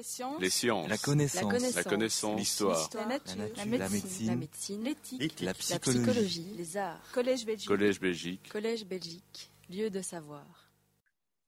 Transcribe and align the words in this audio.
Les 0.00 0.04
sciences. 0.04 0.40
Les 0.40 0.48
sciences. 0.48 0.88
La 0.88 0.96
connaissance. 0.96 1.74
La 1.76 1.84
connaissance. 1.84 2.38
L'histoire. 2.38 2.88
La 2.94 3.04
nature. 3.04 3.36
La 3.54 3.64
La 3.66 3.88
médecine. 3.90 4.34
médecine. 4.38 4.82
L'éthique. 4.82 5.40
La 5.40 5.48
La 5.48 5.52
psychologie. 5.52 5.98
psychologie. 6.00 6.54
Les 6.56 6.76
arts. 6.78 7.02
Collège 7.12 7.44
Belgique. 7.44 7.68
Collège 7.68 8.00
Belgique. 8.00 8.48
Collège 8.50 8.86
Belgique. 8.86 9.50
Lieu 9.68 9.90
de 9.90 10.00
savoir. 10.00 10.46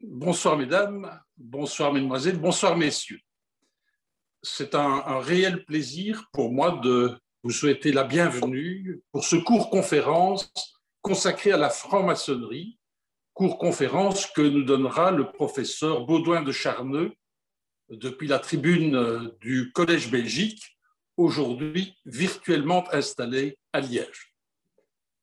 Bonsoir 0.03 0.59
mesdames, 0.59 1.19
bonsoir 1.39 1.95
mesdemoiselles, 1.95 2.39
bonsoir 2.39 2.77
messieurs. 2.77 3.21
C'est 4.43 4.75
un, 4.75 5.03
un 5.07 5.21
réel 5.21 5.65
plaisir 5.65 6.29
pour 6.35 6.53
moi 6.53 6.73
de 6.85 7.19
vous 7.43 7.53
souhaiter 7.53 7.91
la 7.91 8.05
bienvenue 8.05 9.01
pour 9.13 9.25
ce 9.25 9.37
cours 9.37 9.71
conférence 9.71 10.53
consacré 11.01 11.53
à 11.53 11.57
la 11.57 11.71
franc-maçonnerie, 11.71 12.79
cours 13.33 13.57
conférence 13.57 14.27
que 14.27 14.43
nous 14.43 14.65
donnera 14.65 15.11
le 15.11 15.33
professeur 15.33 16.05
Baudouin 16.05 16.43
de 16.43 16.53
Charneux 16.53 17.15
depuis 17.93 18.27
la 18.27 18.39
tribune 18.39 18.97
euh, 18.97 19.37
du 19.41 19.71
Collège 19.73 20.11
Belgique, 20.11 20.79
aujourd'hui 21.17 21.95
virtuellement 22.07 22.85
installé 22.93 23.59
à 23.73 23.81
Liège. 23.81 24.35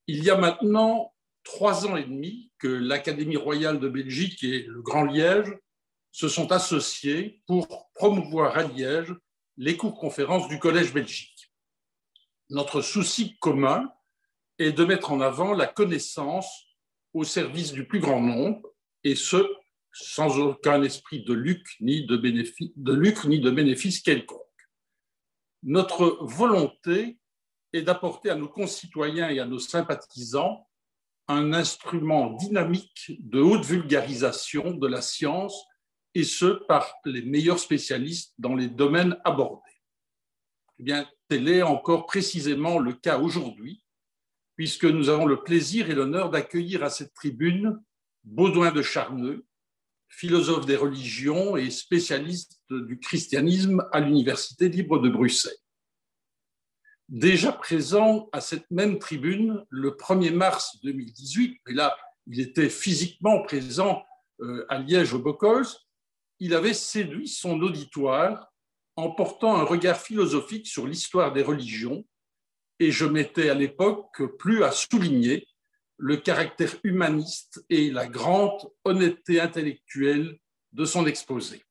Il 0.08 0.24
y 0.24 0.30
a 0.30 0.38
maintenant 0.38 1.14
trois 1.44 1.88
ans 1.88 1.98
et 1.98 2.04
demi 2.04 2.52
que 2.60 2.68
l'Académie 2.68 3.38
royale 3.38 3.80
de 3.80 3.90
Belgique 3.90 4.44
et 4.44 4.64
le 4.64 4.82
Grand 4.82 5.06
Liège 5.06 5.52
se 6.12 6.28
sont 6.28 6.52
associés 6.52 7.42
pour 7.48 7.90
promouvoir 7.96 8.58
à 8.58 8.64
Liège 8.64 9.14
les 9.58 9.76
cours-conférences 9.76 10.48
du 10.48 10.60
Collège 10.60 10.94
Belgique. 10.94 11.52
Notre 12.50 12.82
souci 12.82 13.38
commun 13.40 13.92
est 14.58 14.72
de 14.72 14.86
mettre 14.86 15.12
en 15.12 15.22
avant 15.22 15.54
la 15.54 15.68
connaissance 15.68 16.66
au 17.14 17.24
service 17.24 17.72
du 17.72 17.88
plus 17.88 18.00
grand 18.00 18.22
nombre, 18.22 18.62
et 19.04 19.16
ce, 19.16 19.38
sans 19.92 20.40
aucun 20.40 20.84
esprit 20.84 21.24
de 21.24 21.34
lucre 21.34 21.72
ni 21.80 22.06
de 22.06 22.18
bénéfice, 22.18 22.72
de 22.76 22.94
lucre, 22.94 23.28
ni 23.28 23.40
de 23.40 23.50
bénéfice 23.50 24.02
quelconque. 24.02 24.40
Notre 25.64 26.20
volonté 26.22 27.18
est 27.74 27.82
d'apporter 27.82 28.30
à 28.30 28.36
nos 28.36 28.48
concitoyens 28.48 29.30
et 29.30 29.40
à 29.40 29.46
nos 29.46 29.60
sympathisants 29.60 30.68
un 31.28 31.54
instrument 31.54 32.32
dynamique 32.32 33.12
de 33.20 33.40
haute 33.40 33.64
vulgarisation 33.64 34.72
de 34.72 34.88
la 34.88 35.02
science, 35.02 35.64
et 36.16 36.24
ce, 36.24 36.66
par 36.66 36.92
les 37.06 37.22
meilleurs 37.22 37.60
spécialistes 37.60 38.34
dans 38.40 38.56
les 38.56 38.68
domaines 38.68 39.16
abordés. 39.24 39.62
Eh 40.80 40.84
bien, 40.84 41.08
tel 41.28 41.48
est 41.48 41.62
encore 41.62 42.08
précisément 42.08 42.80
le 42.80 42.94
cas 42.94 43.20
aujourd'hui, 43.20 43.84
puisque 44.56 44.86
nous 44.86 45.10
avons 45.10 45.28
le 45.28 45.44
plaisir 45.44 45.92
et 45.92 45.94
l'honneur 45.94 46.32
d'accueillir 46.32 46.84
à 46.84 46.90
cette 46.90 47.14
tribune 47.14 47.80
Baudouin 48.24 48.72
de 48.72 48.82
Charneux, 48.82 49.46
philosophe 50.10 50.66
des 50.66 50.76
religions 50.76 51.56
et 51.56 51.70
spécialiste 51.70 52.60
du 52.70 53.00
christianisme 53.00 53.88
à 53.92 54.00
l'Université 54.00 54.68
libre 54.68 55.00
de 55.00 55.10
Bruxelles. 55.10 55.54
Déjà 57.08 57.52
présent 57.52 58.30
à 58.32 58.42
cette 58.42 58.70
même 58.70 59.00
tribune 59.00 59.66
le 59.70 59.92
1er 59.92 60.32
mars 60.32 60.78
2018, 60.84 61.62
mais 61.68 61.74
là, 61.74 61.98
il 62.28 62.40
était 62.40 62.70
physiquement 62.70 63.42
présent 63.42 64.04
euh, 64.42 64.66
à 64.70 64.80
Liège 64.80 65.14
au 65.14 65.20
Bocols, 65.20 65.66
il 66.40 66.54
avait 66.54 66.74
séduit 66.74 67.28
son 67.28 67.60
auditoire 67.62 68.52
en 68.96 69.12
portant 69.12 69.56
un 69.56 69.64
regard 69.64 69.98
philosophique 69.98 70.68
sur 70.68 70.86
l'histoire 70.86 71.34
des 71.34 71.42
religions, 71.42 72.06
et 72.80 72.92
je 72.92 73.06
m'étais 73.06 73.50
à 73.50 73.54
l'époque 73.54 74.22
plus 74.38 74.64
à 74.64 74.72
souligner 74.72 75.48
le 76.00 76.16
caractère 76.16 76.74
humaniste 76.84 77.64
et 77.70 77.92
la 77.92 78.08
grande 78.08 78.72
honnêteté 78.86 79.42
intellectuelle 79.42 80.40
de 80.72 80.86
son 80.86 81.06
exposé. 81.06 81.62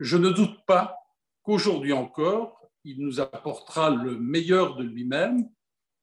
Je 0.00 0.16
ne 0.16 0.30
doute 0.30 0.64
pas 0.66 0.96
qu'aujourd'hui 1.42 1.92
encore, 1.92 2.58
il 2.84 2.98
nous 3.00 3.20
apportera 3.20 3.90
le 3.90 4.16
meilleur 4.16 4.76
de 4.76 4.84
lui-même 4.84 5.46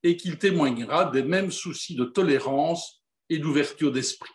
et 0.03 0.15
qu'il 0.15 0.38
témoignera 0.38 1.05
des 1.05 1.23
mêmes 1.23 1.49
soucis 1.49 1.95
de 1.95 2.05
tolérance 2.05 3.03
et 3.29 3.39
d'ouverture 3.39 3.91
d'esprit. 3.91 4.33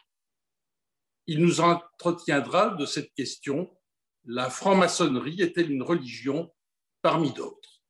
Il 1.29 1.41
nous 1.41 1.61
entretiendra 1.61 2.71
de 2.71 2.85
cette 2.85 3.15
question, 3.15 3.71
la 4.25 4.51
franc-maçonnerie 4.51 5.41
est-elle 5.41 5.71
une 5.71 5.85
religion 5.85 6.53
parmi 7.01 7.33
d'autres? 7.33 7.81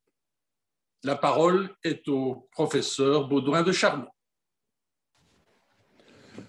La 1.02 1.16
parole 1.16 1.74
est 1.82 2.06
au 2.08 2.46
professeur 2.52 3.26
Baudouin 3.26 3.62
de 3.62 3.72
Charmont. 3.72 4.12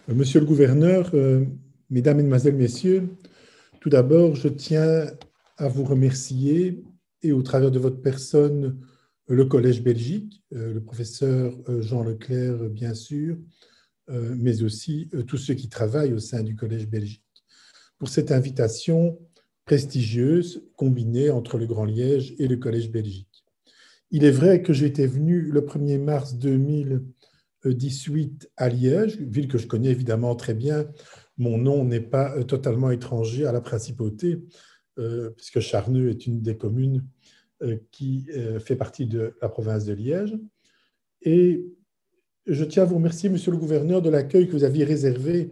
Monsieur 0.07 0.39
le 0.39 0.45
gouverneur, 0.45 1.11
euh, 1.13 1.45
mesdames, 1.89 2.17
mesdemoiselles, 2.17 2.55
messieurs, 2.55 3.09
tout 3.79 3.89
d'abord, 3.89 4.35
je 4.35 4.47
tiens 4.47 5.07
à 5.57 5.67
vous 5.67 5.83
remercier 5.83 6.83
et 7.21 7.31
au 7.31 7.41
travers 7.41 7.71
de 7.71 7.79
votre 7.79 8.01
personne, 8.01 8.79
le 9.27 9.45
Collège 9.45 9.81
Belgique, 9.81 10.43
euh, 10.53 10.73
le 10.73 10.81
professeur 10.81 11.55
euh, 11.69 11.81
Jean 11.81 12.03
Leclerc, 12.03 12.69
bien 12.69 12.93
sûr, 12.93 13.37
euh, 14.09 14.35
mais 14.37 14.63
aussi 14.63 15.09
euh, 15.13 15.23
tous 15.23 15.37
ceux 15.37 15.53
qui 15.53 15.69
travaillent 15.69 16.13
au 16.13 16.19
sein 16.19 16.43
du 16.43 16.57
Collège 16.57 16.89
Belgique, 16.89 17.23
pour 17.97 18.09
cette 18.09 18.33
invitation 18.33 19.17
prestigieuse 19.63 20.61
combinée 20.75 21.29
entre 21.29 21.57
le 21.57 21.65
Grand 21.65 21.85
Liège 21.85 22.35
et 22.37 22.49
le 22.49 22.57
Collège 22.57 22.91
Belgique. 22.91 23.45
Il 24.11 24.25
est 24.25 24.31
vrai 24.31 24.61
que 24.61 24.73
j'étais 24.73 25.07
venu 25.07 25.41
le 25.41 25.61
1er 25.61 25.99
mars 25.99 26.35
2018 27.63 28.51
à 28.57 28.69
Liège, 28.69 29.17
ville 29.17 29.47
que 29.47 29.57
je 29.57 29.67
connais 29.67 29.89
évidemment 29.89 30.35
très 30.35 30.53
bien. 30.53 30.87
Mon 31.37 31.57
nom 31.57 31.83
n'est 31.85 32.01
pas 32.01 32.35
euh, 32.37 32.43
totalement 32.43 32.91
étranger 32.91 33.45
à 33.45 33.51
la 33.51 33.61
principauté, 33.61 34.43
euh, 34.99 35.31
puisque 35.31 35.59
Charneux 35.59 36.09
est 36.09 36.27
une 36.27 36.41
des 36.41 36.57
communes 36.57 37.05
euh, 37.61 37.77
qui 37.91 38.27
fait 38.59 38.75
partie 38.75 39.05
de 39.05 39.35
la 39.41 39.49
province 39.49 39.85
de 39.85 39.93
Liège. 39.93 40.37
Et 41.21 41.65
je 42.45 42.65
tiens 42.65 42.83
à 42.83 42.85
vous 42.85 42.95
remercier, 42.95 43.29
monsieur 43.29 43.51
le 43.51 43.57
gouverneur, 43.57 44.01
de 44.01 44.09
l'accueil 44.09 44.47
que 44.47 44.51
vous 44.51 44.65
aviez 44.65 44.83
réservé 44.83 45.51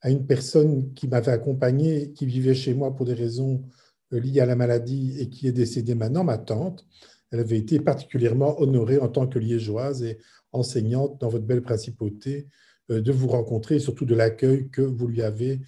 à 0.00 0.10
une 0.10 0.26
personne 0.26 0.92
qui 0.94 1.06
m'avait 1.06 1.32
accompagné, 1.32 2.12
qui 2.12 2.26
vivait 2.26 2.54
chez 2.54 2.74
moi 2.74 2.94
pour 2.94 3.06
des 3.06 3.14
raisons 3.14 3.62
liées 4.10 4.40
à 4.40 4.46
la 4.46 4.56
maladie 4.56 5.16
et 5.18 5.28
qui 5.30 5.46
est 5.46 5.52
décédée 5.52 5.94
maintenant, 5.94 6.24
ma 6.24 6.36
tante. 6.36 6.84
Elle 7.30 7.40
avait 7.40 7.58
été 7.58 7.80
particulièrement 7.80 8.60
honorée 8.60 8.98
en 8.98 9.08
tant 9.08 9.26
que 9.26 9.38
liégeoise 9.38 10.02
et 10.02 10.18
enseignante 10.54 11.20
dans 11.20 11.28
votre 11.28 11.44
belle 11.44 11.62
principauté 11.62 12.48
euh, 12.90 13.00
de 13.00 13.12
vous 13.12 13.28
rencontrer 13.28 13.76
et 13.76 13.80
surtout 13.80 14.04
de 14.04 14.14
l'accueil 14.14 14.68
que 14.68 14.82
vous 14.82 15.06
lui 15.06 15.22
avez 15.22 15.60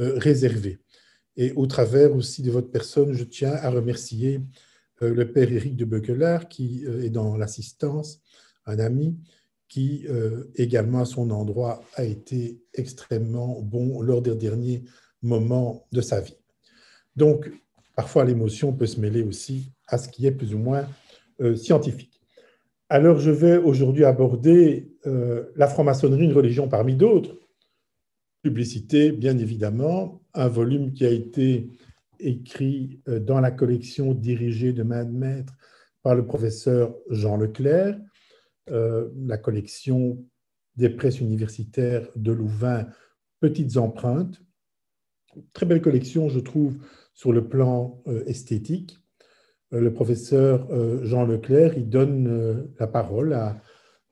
euh, 0.00 0.18
réservé. 0.18 0.80
Et 1.36 1.52
au 1.52 1.66
travers 1.66 2.14
aussi 2.14 2.42
de 2.42 2.50
votre 2.50 2.70
personne, 2.70 3.12
je 3.12 3.24
tiens 3.24 3.52
à 3.52 3.70
remercier 3.70 4.40
euh, 5.02 5.14
le 5.14 5.30
père 5.30 5.52
Éric 5.52 5.76
de 5.76 5.84
Beuquelard 5.84 6.48
qui 6.48 6.84
est 6.84 7.10
dans 7.10 7.36
l'assistance, 7.36 8.20
un 8.66 8.78
ami 8.78 9.16
qui 9.68 10.06
également 10.54 11.00
à 11.00 11.04
son 11.04 11.30
endroit 11.30 11.82
a 11.94 12.04
été 12.04 12.60
extrêmement 12.74 13.60
bon 13.60 14.02
lors 14.02 14.22
des 14.22 14.36
derniers 14.36 14.84
moments 15.20 15.88
de 15.90 16.00
sa 16.00 16.20
vie. 16.20 16.36
Donc, 17.16 17.50
parfois 17.96 18.24
l'émotion 18.24 18.72
peut 18.72 18.86
se 18.86 19.00
mêler 19.00 19.22
aussi 19.24 19.72
à 19.88 19.98
ce 19.98 20.08
qui 20.08 20.26
est 20.26 20.30
plus 20.30 20.54
ou 20.54 20.58
moins 20.58 20.86
scientifique. 21.56 22.13
Alors, 22.94 23.18
je 23.18 23.32
vais 23.32 23.56
aujourd'hui 23.56 24.04
aborder 24.04 24.94
euh, 25.04 25.50
la 25.56 25.66
franc-maçonnerie, 25.66 26.26
une 26.26 26.32
religion 26.32 26.68
parmi 26.68 26.94
d'autres. 26.94 27.36
Publicité, 28.40 29.10
bien 29.10 29.36
évidemment, 29.36 30.22
un 30.32 30.46
volume 30.46 30.92
qui 30.92 31.04
a 31.04 31.10
été 31.10 31.72
écrit 32.20 33.00
euh, 33.08 33.18
dans 33.18 33.40
la 33.40 33.50
collection 33.50 34.14
dirigée 34.14 34.72
de 34.72 34.84
main 34.84 35.04
de 35.04 35.10
maître 35.10 35.54
par 36.04 36.14
le 36.14 36.24
professeur 36.24 36.94
Jean 37.10 37.36
Leclerc, 37.36 37.98
euh, 38.70 39.10
la 39.26 39.38
collection 39.38 40.24
des 40.76 40.88
presses 40.88 41.18
universitaires 41.18 42.06
de 42.14 42.30
Louvain, 42.30 42.86
Petites 43.40 43.76
empreintes. 43.76 44.40
Très 45.52 45.66
belle 45.66 45.82
collection, 45.82 46.28
je 46.28 46.38
trouve, 46.38 46.76
sur 47.12 47.32
le 47.32 47.48
plan 47.48 48.00
esthétique. 48.26 49.03
Euh, 49.72 49.80
le 49.80 49.92
professeur 49.92 50.68
euh, 50.70 51.04
Jean 51.04 51.24
Leclerc, 51.24 51.74
il 51.76 51.88
donne 51.88 52.26
euh, 52.28 52.72
la 52.78 52.86
parole 52.86 53.32
à 53.32 53.60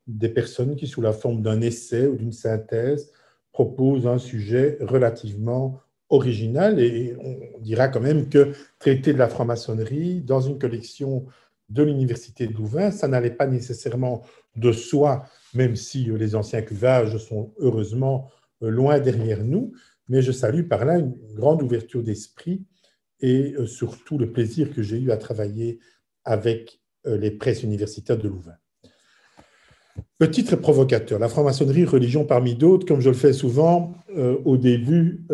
des 0.07 0.29
personnes 0.29 0.77
qui, 0.77 0.87
sous 0.87 1.01
la 1.01 1.13
forme 1.13 1.43
d'un 1.43 1.61
essai 1.61 2.07
ou 2.07 2.17
d'une 2.17 2.33
synthèse, 2.33 3.13
proposent 3.53 4.07
un 4.07 4.19
sujet 4.19 4.79
relativement 4.81 5.81
original. 6.09 6.81
Et 6.81 7.15
on 7.21 7.61
dira 7.61 7.89
quand 7.89 8.01
même 8.01 8.29
que 8.29 8.53
traiter 8.79 9.13
de 9.13 9.19
la 9.19 9.29
franc-maçonnerie 9.29 10.21
dans 10.21 10.41
une 10.41 10.59
collection 10.59 11.27
de 11.69 11.83
l'Université 11.83 12.47
de 12.47 12.53
Louvain, 12.53 12.91
ça 12.91 13.09
n'allait 13.09 13.31
pas 13.31 13.47
nécessairement 13.47 14.23
de 14.57 14.73
soi, 14.73 15.25
même 15.55 15.77
si 15.77 16.05
les 16.05 16.35
anciens 16.35 16.61
cuvages 16.61 17.17
sont 17.17 17.55
heureusement 17.59 18.31
loin 18.61 18.99
derrière 19.01 19.43
nous. 19.43 19.73
Mais 20.09 20.21
je 20.21 20.33
salue 20.33 20.69
par 20.69 20.85
là 20.85 20.99
une 20.99 21.15
grande 21.35 21.63
ouverture 21.63 22.03
d'esprit 22.03 22.67
et 23.23 23.55
euh, 23.55 23.67
surtout 23.67 24.19
le 24.19 24.31
plaisir 24.31 24.75
que 24.75 24.83
j'ai 24.83 24.99
eu 24.99 25.11
à 25.11 25.17
travailler 25.17 25.79
avec 26.25 26.81
euh, 27.07 27.17
les 27.17 27.31
presses 27.31 27.63
universitaires 27.63 28.19
de 28.19 28.29
Louvain. 28.29 28.57
Le 30.21 30.31
titre 30.31 30.57
provocateur. 30.57 31.19
La 31.19 31.29
franc-maçonnerie, 31.29 31.85
religion 31.85 32.25
parmi 32.25 32.55
d'autres, 32.55 32.87
comme 32.87 33.01
je 33.01 33.11
le 33.11 33.17
fais 33.17 33.33
souvent 33.33 33.95
euh, 34.17 34.39
au 34.45 34.57
début 34.57 35.27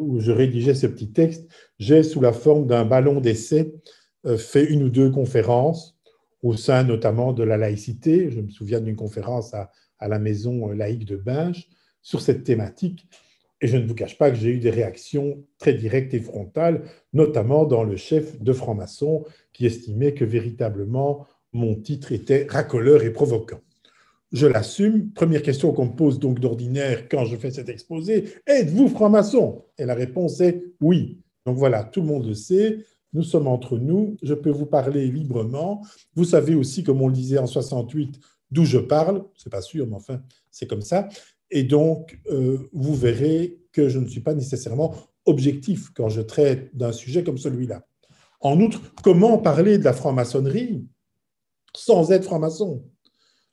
où 0.00 0.20
je 0.20 0.32
rédigeais 0.32 0.74
ce 0.74 0.86
petit 0.86 1.12
texte, 1.12 1.48
j'ai 1.78 2.02
sous 2.02 2.20
la 2.20 2.32
forme 2.32 2.66
d'un 2.66 2.84
ballon 2.84 3.20
d'essai 3.20 3.74
fait 4.38 4.64
une 4.64 4.84
ou 4.84 4.88
deux 4.88 5.10
conférences 5.10 5.98
au 6.42 6.56
sein 6.56 6.84
notamment 6.84 7.32
de 7.32 7.42
la 7.42 7.56
laïcité. 7.56 8.30
Je 8.30 8.40
me 8.40 8.48
souviens 8.48 8.80
d'une 8.80 8.96
conférence 8.96 9.52
à, 9.52 9.70
à, 9.98 10.08
la 10.08 10.18
maison 10.18 10.68
laïque 10.68 11.04
de 11.04 11.16
Binge 11.16 11.68
sur 12.00 12.20
cette 12.20 12.44
thématique. 12.44 13.08
Et 13.64 13.66
je 13.66 13.78
ne 13.78 13.86
vous 13.86 13.94
cache 13.94 14.18
pas 14.18 14.30
que 14.30 14.36
j'ai 14.36 14.50
eu 14.50 14.58
des 14.58 14.68
réactions 14.68 15.42
très 15.56 15.72
directes 15.72 16.12
et 16.12 16.20
frontales, 16.20 16.82
notamment 17.14 17.64
dans 17.64 17.82
le 17.82 17.96
chef 17.96 18.38
de 18.38 18.52
franc-maçon 18.52 19.24
qui 19.54 19.64
estimait 19.64 20.12
que 20.12 20.26
véritablement 20.26 21.26
mon 21.54 21.74
titre 21.74 22.12
était 22.12 22.46
racoleur 22.46 23.02
et 23.04 23.10
provoquant 23.10 23.62
je 24.32 24.46
l'assume. 24.48 25.12
Première 25.12 25.42
question 25.42 25.72
qu'on 25.72 25.86
me 25.86 25.94
pose 25.94 26.18
donc 26.18 26.40
d'ordinaire 26.40 27.08
quand 27.08 27.24
je 27.24 27.36
fais 27.36 27.52
cet 27.52 27.68
exposé, 27.68 28.34
êtes-vous 28.46 28.88
franc-maçon? 28.88 29.64
Et 29.78 29.86
la 29.86 29.94
réponse 29.94 30.40
est 30.40 30.62
oui. 30.80 31.20
Donc 31.46 31.56
voilà, 31.56 31.84
tout 31.84 32.00
le 32.00 32.08
monde 32.08 32.26
le 32.26 32.34
sait, 32.34 32.84
nous 33.12 33.22
sommes 33.22 33.46
entre 33.46 33.78
nous, 33.78 34.16
je 34.22 34.34
peux 34.34 34.50
vous 34.50 34.66
parler 34.66 35.06
librement. 35.06 35.86
Vous 36.16 36.24
savez 36.24 36.54
aussi, 36.56 36.82
comme 36.82 37.00
on 37.00 37.06
le 37.06 37.14
disait 37.14 37.38
en 37.38 37.46
68, 37.46 38.18
d'où 38.50 38.64
je 38.64 38.78
parle, 38.78 39.24
c'est 39.36 39.50
pas 39.50 39.62
sûr, 39.62 39.86
mais 39.86 39.94
enfin, 39.94 40.20
c'est 40.50 40.66
comme 40.66 40.82
ça. 40.82 41.08
Et 41.50 41.64
donc, 41.64 42.18
euh, 42.30 42.58
vous 42.72 42.94
verrez 42.94 43.58
que 43.72 43.88
je 43.88 43.98
ne 43.98 44.06
suis 44.06 44.20
pas 44.20 44.34
nécessairement 44.34 44.94
objectif 45.26 45.90
quand 45.94 46.08
je 46.08 46.20
traite 46.20 46.74
d'un 46.76 46.92
sujet 46.92 47.24
comme 47.24 47.38
celui-là. 47.38 47.86
En 48.40 48.60
outre, 48.60 48.80
comment 49.02 49.38
parler 49.38 49.78
de 49.78 49.84
la 49.84 49.92
franc-maçonnerie 49.92 50.86
sans 51.74 52.12
être 52.12 52.24
franc-maçon? 52.24 52.84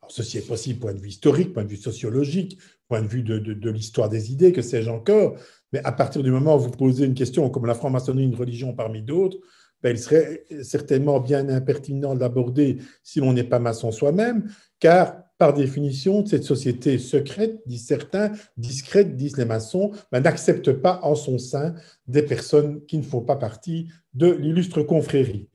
Ceci 0.10 0.40
est 0.40 0.48
possible 0.48 0.80
point 0.80 0.94
de 0.94 1.00
vue 1.00 1.10
historique, 1.10 1.54
point 1.54 1.64
de 1.64 1.70
vue 1.70 1.78
sociologique, 1.78 2.58
point 2.90 3.02
de 3.02 3.08
vue 3.08 3.24
de, 3.24 3.70
l'histoire 3.70 4.10
des 4.10 4.34
idées, 4.34 4.52
que 4.52 4.62
sais-je 4.62 4.90
encore. 4.90 5.38
Mais 5.72 5.80
à 5.86 5.94
partir 5.94 6.22
du 6.22 6.32
moment 6.32 6.58
où 6.58 6.60
vous 6.60 6.72
posez 6.72 7.06
une 7.06 7.14
question 7.14 7.50
comme 7.50 7.66
la 7.66 7.74
franc-maçonnerie, 7.74 8.26
une 8.26 8.36
religion 8.36 8.74
parmi 8.74 9.02
d'autres, 9.02 9.38
ben, 9.82 9.92
il 9.92 10.00
serait 10.00 10.44
certainement 10.64 11.22
bien 11.22 11.48
impertinent 11.48 12.16
d'aborder 12.16 12.80
si 13.04 13.22
l'on 13.22 13.32
n'est 13.32 13.46
pas 13.46 13.60
maçon 13.60 13.92
soi-même, 13.92 14.52
car 14.80 15.24
par 15.42 15.56
définition, 15.56 16.24
cette 16.24 16.44
société 16.44 17.00
secrète, 17.00 17.64
disent 17.66 17.88
certains, 17.88 18.32
discrète, 18.58 19.18
disent 19.18 19.38
les 19.38 19.46
maçons, 19.46 19.90
n'accepte 20.12 20.72
pas 20.72 21.00
en 21.02 21.16
son 21.16 21.40
sein 21.40 21.74
des 22.06 22.22
personnes 22.22 22.86
qui 22.86 23.00
ne 23.00 23.02
font 23.02 23.22
pas 23.22 23.38
partie 23.38 23.88
de 24.14 24.30
l'illustre 24.30 24.84
confrérie. 24.84 25.50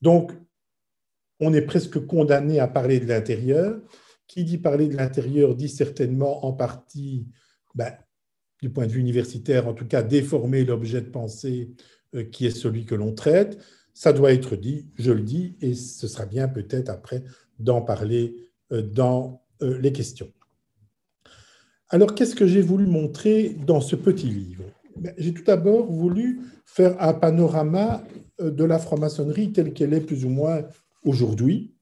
Donc, 0.00 0.32
on 1.38 1.52
est 1.52 1.60
presque 1.60 1.98
condamné 2.06 2.60
à 2.60 2.66
parler 2.66 2.98
de 2.98 3.04
l'intérieur. 3.04 3.78
Qui 4.26 4.42
dit 4.42 4.56
parler 4.56 4.88
de 4.88 4.96
l'intérieur 4.96 5.54
dit 5.54 5.68
certainement 5.68 6.46
en 6.46 6.54
partie, 6.54 7.26
ben, 7.74 7.92
du 8.62 8.70
point 8.70 8.86
de 8.86 8.92
vue 8.92 9.00
universitaire, 9.00 9.68
en 9.68 9.74
tout 9.74 9.86
cas, 9.86 10.02
déformer 10.02 10.64
l'objet 10.64 11.02
de 11.02 11.10
pensée 11.10 11.72
euh, 12.14 12.24
qui 12.24 12.46
est 12.46 12.56
celui 12.56 12.86
que 12.86 12.94
l'on 12.94 13.12
traite. 13.12 13.58
Ça 13.92 14.14
doit 14.14 14.32
être 14.32 14.56
dit, 14.56 14.88
je 14.94 15.12
le 15.12 15.20
dis, 15.20 15.58
et 15.60 15.74
ce 15.74 16.08
sera 16.08 16.24
bien 16.24 16.48
peut-être 16.48 16.88
après 16.88 17.22
d'en 17.58 17.82
parler 17.82 18.45
dans 18.70 19.42
euh, 19.62 19.78
les 19.78 19.92
questions. 19.92 20.30
Alors, 21.88 22.14
qu'est-ce 22.14 22.34
que 22.34 22.46
j'ai 22.46 22.62
voulu 22.62 22.86
montrer 22.86 23.50
dans 23.66 23.80
ce 23.80 23.96
petit 23.96 24.26
livre? 24.26 24.64
Ben, 24.96 25.14
J'ai 25.18 25.32
tout 25.32 25.44
d'abord 25.44 25.86
voulu 25.86 26.40
faire 26.64 27.00
un 27.00 27.14
panorama 27.14 28.02
de 28.40 28.64
la 28.64 28.78
franc-maçonnerie 28.78 29.52
telle 29.52 29.72
qu'elle 29.72 29.94
est 29.94 30.00
plus 30.00 30.24
ou 30.24 30.28
moins 30.28 30.62
aujourd'hui. 31.04 31.76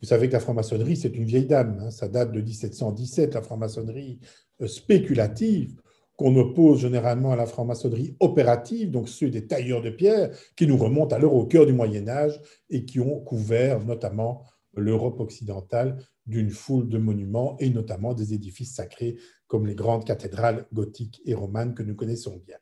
Vous 0.00 0.06
savez 0.06 0.28
que 0.28 0.32
la 0.32 0.40
franc-maçonnerie, 0.40 0.96
c'est 0.96 1.14
une 1.14 1.24
vieille 1.24 1.46
dame. 1.46 1.78
Hein. 1.82 1.90
ça 1.90 2.08
date 2.08 2.32
de 2.32 2.40
1717, 2.40 3.34
la 3.34 3.42
franc-maçonnerie 3.42 4.18
euh, 4.62 4.66
spéculative, 4.66 5.74
qu'on 6.16 6.34
oppose 6.36 6.80
généralement 6.80 7.32
à 7.32 7.36
la 7.36 7.46
franc-maçonnerie 7.46 8.16
opérative, 8.20 8.90
donc 8.90 9.08
ceux 9.08 9.30
des 9.30 9.46
tailleurs 9.46 9.82
de 9.82 9.90
pierre, 9.90 10.30
qui 10.56 10.66
nous 10.66 10.76
remontent 10.76 11.14
alors 11.14 11.34
au 11.34 11.46
cœur 11.46 11.66
du 11.66 11.72
Moyen 11.72 12.08
Âge 12.08 12.40
et 12.68 12.84
qui 12.84 13.00
ont 13.00 13.20
couvert 13.20 13.84
notamment 13.84 14.44
l'Europe 14.74 15.20
occidentale 15.20 15.98
d'une 16.30 16.50
foule 16.50 16.88
de 16.88 16.98
monuments 16.98 17.56
et 17.58 17.70
notamment 17.70 18.14
des 18.14 18.32
édifices 18.32 18.74
sacrés 18.74 19.16
comme 19.46 19.66
les 19.66 19.74
grandes 19.74 20.04
cathédrales 20.04 20.66
gothiques 20.72 21.20
et 21.26 21.34
romanes 21.34 21.74
que 21.74 21.82
nous 21.82 21.94
connaissons 21.94 22.40
bien. 22.46 22.56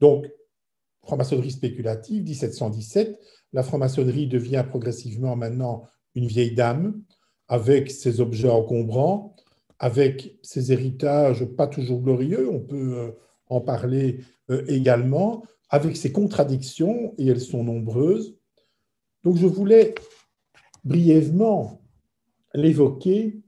Donc, 0.00 0.26
franc-maçonnerie 1.02 1.50
spéculative, 1.50 2.22
1717, 2.22 3.18
la 3.52 3.62
franc-maçonnerie 3.62 4.26
devient 4.26 4.64
progressivement 4.68 5.36
maintenant 5.36 5.86
une 6.14 6.26
vieille 6.26 6.54
dame 6.54 7.02
avec 7.48 7.90
ses 7.90 8.20
objets 8.20 8.50
encombrants, 8.50 9.34
avec 9.78 10.38
ses 10.42 10.72
héritages 10.72 11.44
pas 11.44 11.66
toujours 11.66 12.02
glorieux, 12.02 12.48
on 12.50 12.60
peut 12.60 12.98
euh, 12.98 13.10
en 13.48 13.60
parler 13.60 14.20
euh, 14.50 14.64
également, 14.68 15.44
avec 15.70 15.96
ses 15.96 16.12
contradictions, 16.12 17.14
et 17.16 17.26
elles 17.28 17.40
sont 17.40 17.64
nombreuses. 17.64 18.36
Donc 19.24 19.36
je 19.36 19.46
voulais 19.46 19.94
brièvement 20.84 21.80
l'évoquer 22.54 23.42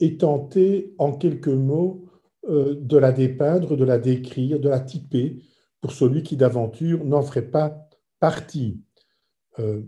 et 0.00 0.16
tenter 0.18 0.94
en 0.98 1.12
quelques 1.12 1.48
mots 1.48 2.06
euh, 2.48 2.76
de 2.78 2.96
la 2.96 3.12
dépeindre, 3.12 3.76
de 3.76 3.84
la 3.84 3.98
décrire, 3.98 4.60
de 4.60 4.68
la 4.68 4.80
typer 4.80 5.42
pour 5.80 5.92
celui 5.92 6.22
qui 6.22 6.36
d'aventure 6.36 7.04
n'en 7.04 7.22
ferait 7.22 7.50
pas 7.50 7.88
partie. 8.20 8.80
Euh, 9.58 9.82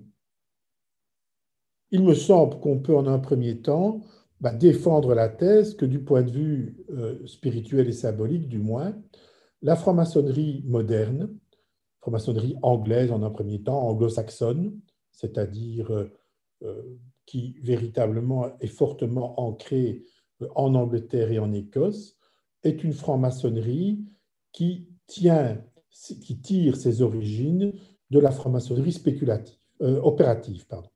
il 1.90 2.02
me 2.02 2.14
semble 2.14 2.58
qu'on 2.60 2.78
peut 2.78 2.96
en 2.96 3.06
un 3.06 3.18
premier 3.18 3.60
temps 3.60 4.02
bah, 4.40 4.52
défendre 4.52 5.14
la 5.14 5.28
thèse 5.28 5.74
que 5.74 5.86
du 5.86 6.02
point 6.02 6.22
de 6.22 6.30
vue 6.30 6.84
euh, 6.90 7.26
spirituel 7.26 7.88
et 7.88 7.92
symbolique, 7.92 8.48
du 8.48 8.58
moins, 8.58 8.94
la 9.62 9.74
franc-maçonnerie 9.74 10.62
moderne, 10.66 11.30
franc-maçonnerie 12.00 12.56
anglaise 12.62 13.10
en 13.10 13.22
un 13.22 13.30
premier 13.30 13.62
temps, 13.62 13.80
anglo-saxonne, 13.88 14.78
c'est-à-dire 15.10 16.08
qui 17.28 17.56
véritablement 17.62 18.58
est 18.58 18.68
fortement 18.68 19.38
ancrée 19.38 20.02
en 20.54 20.74
Angleterre 20.74 21.30
et 21.30 21.38
en 21.38 21.52
Écosse, 21.52 22.16
est 22.64 22.82
une 22.82 22.94
franc-maçonnerie 22.94 24.00
qui 24.50 24.88
tient, 25.06 25.62
qui 26.22 26.40
tire 26.40 26.74
ses 26.74 27.02
origines 27.02 27.74
de 28.08 28.18
la 28.18 28.30
franc-maçonnerie 28.30 28.92
spéculative. 28.92 29.58
Euh, 29.82 30.00
opérative. 30.00 30.66
Pardon. 30.66 30.88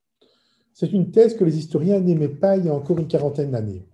C'est 0.73 0.91
une 0.93 1.11
thèse 1.11 1.37
que 1.37 1.45
les 1.45 1.59
historiens 1.59 2.01
n'aimaient 2.01 2.29
pas 2.29 2.57
il 2.57 2.65
y 2.65 2.69
a 2.71 2.75
encore 2.75 2.99
une 2.99 3.07
quarantaine 3.09 3.51
d'années. 3.51 3.87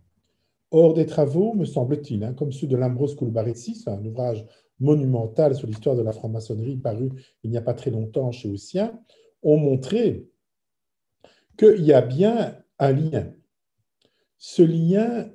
Or, 0.70 0.94
des 0.94 1.06
travaux, 1.06 1.54
me 1.54 1.64
semble-t-il, 1.64 2.22
hein, 2.22 2.34
comme 2.34 2.52
ceux 2.52 2.68
de 2.68 2.76
Lambros 2.76 3.16
Koulbaritsis, 3.16 3.84
un 3.88 4.04
ouvrage 4.04 4.46
monumental 4.78 5.56
sur 5.56 5.66
l'histoire 5.66 5.96
de 5.96 6.02
la 6.02 6.12
franc-maçonnerie 6.12 6.76
paru 6.76 7.10
il 7.42 7.50
n'y 7.50 7.56
a 7.56 7.62
pas 7.62 7.74
très 7.74 7.90
longtemps 7.90 8.30
chez 8.30 8.48
Ossien, 8.48 8.96
ont 9.42 9.56
montré 9.56 10.28
qu'il 11.58 11.84
y 11.84 11.92
a 11.92 12.00
bien 12.00 12.56
un 12.78 12.92
lien. 12.92 13.32
Ce 14.38 14.62
lien, 14.62 15.28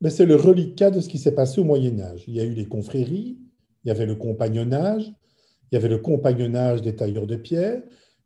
ben, 0.00 0.10
c'est 0.10 0.26
le 0.26 0.36
reliquat 0.36 0.90
de 0.90 1.00
ce 1.00 1.08
qui 1.08 1.18
s'est 1.18 1.34
passé 1.34 1.60
au 1.60 1.64
Moyen 1.64 2.00
Âge. 2.00 2.24
Il 2.28 2.34
y 2.34 2.40
a 2.40 2.44
eu 2.44 2.54
les 2.54 2.66
confréries, 2.66 3.38
il 3.84 3.88
y 3.88 3.90
avait 3.90 4.06
le 4.06 4.14
compagnonnage, 4.14 5.12
il 5.70 5.74
y 5.74 5.76
avait 5.76 5.88
le 5.88 5.98
compagnonnage 5.98 6.82
des 6.82 6.94
tailleurs 6.94 7.26
de 7.26 7.36
pierre, 7.36 7.82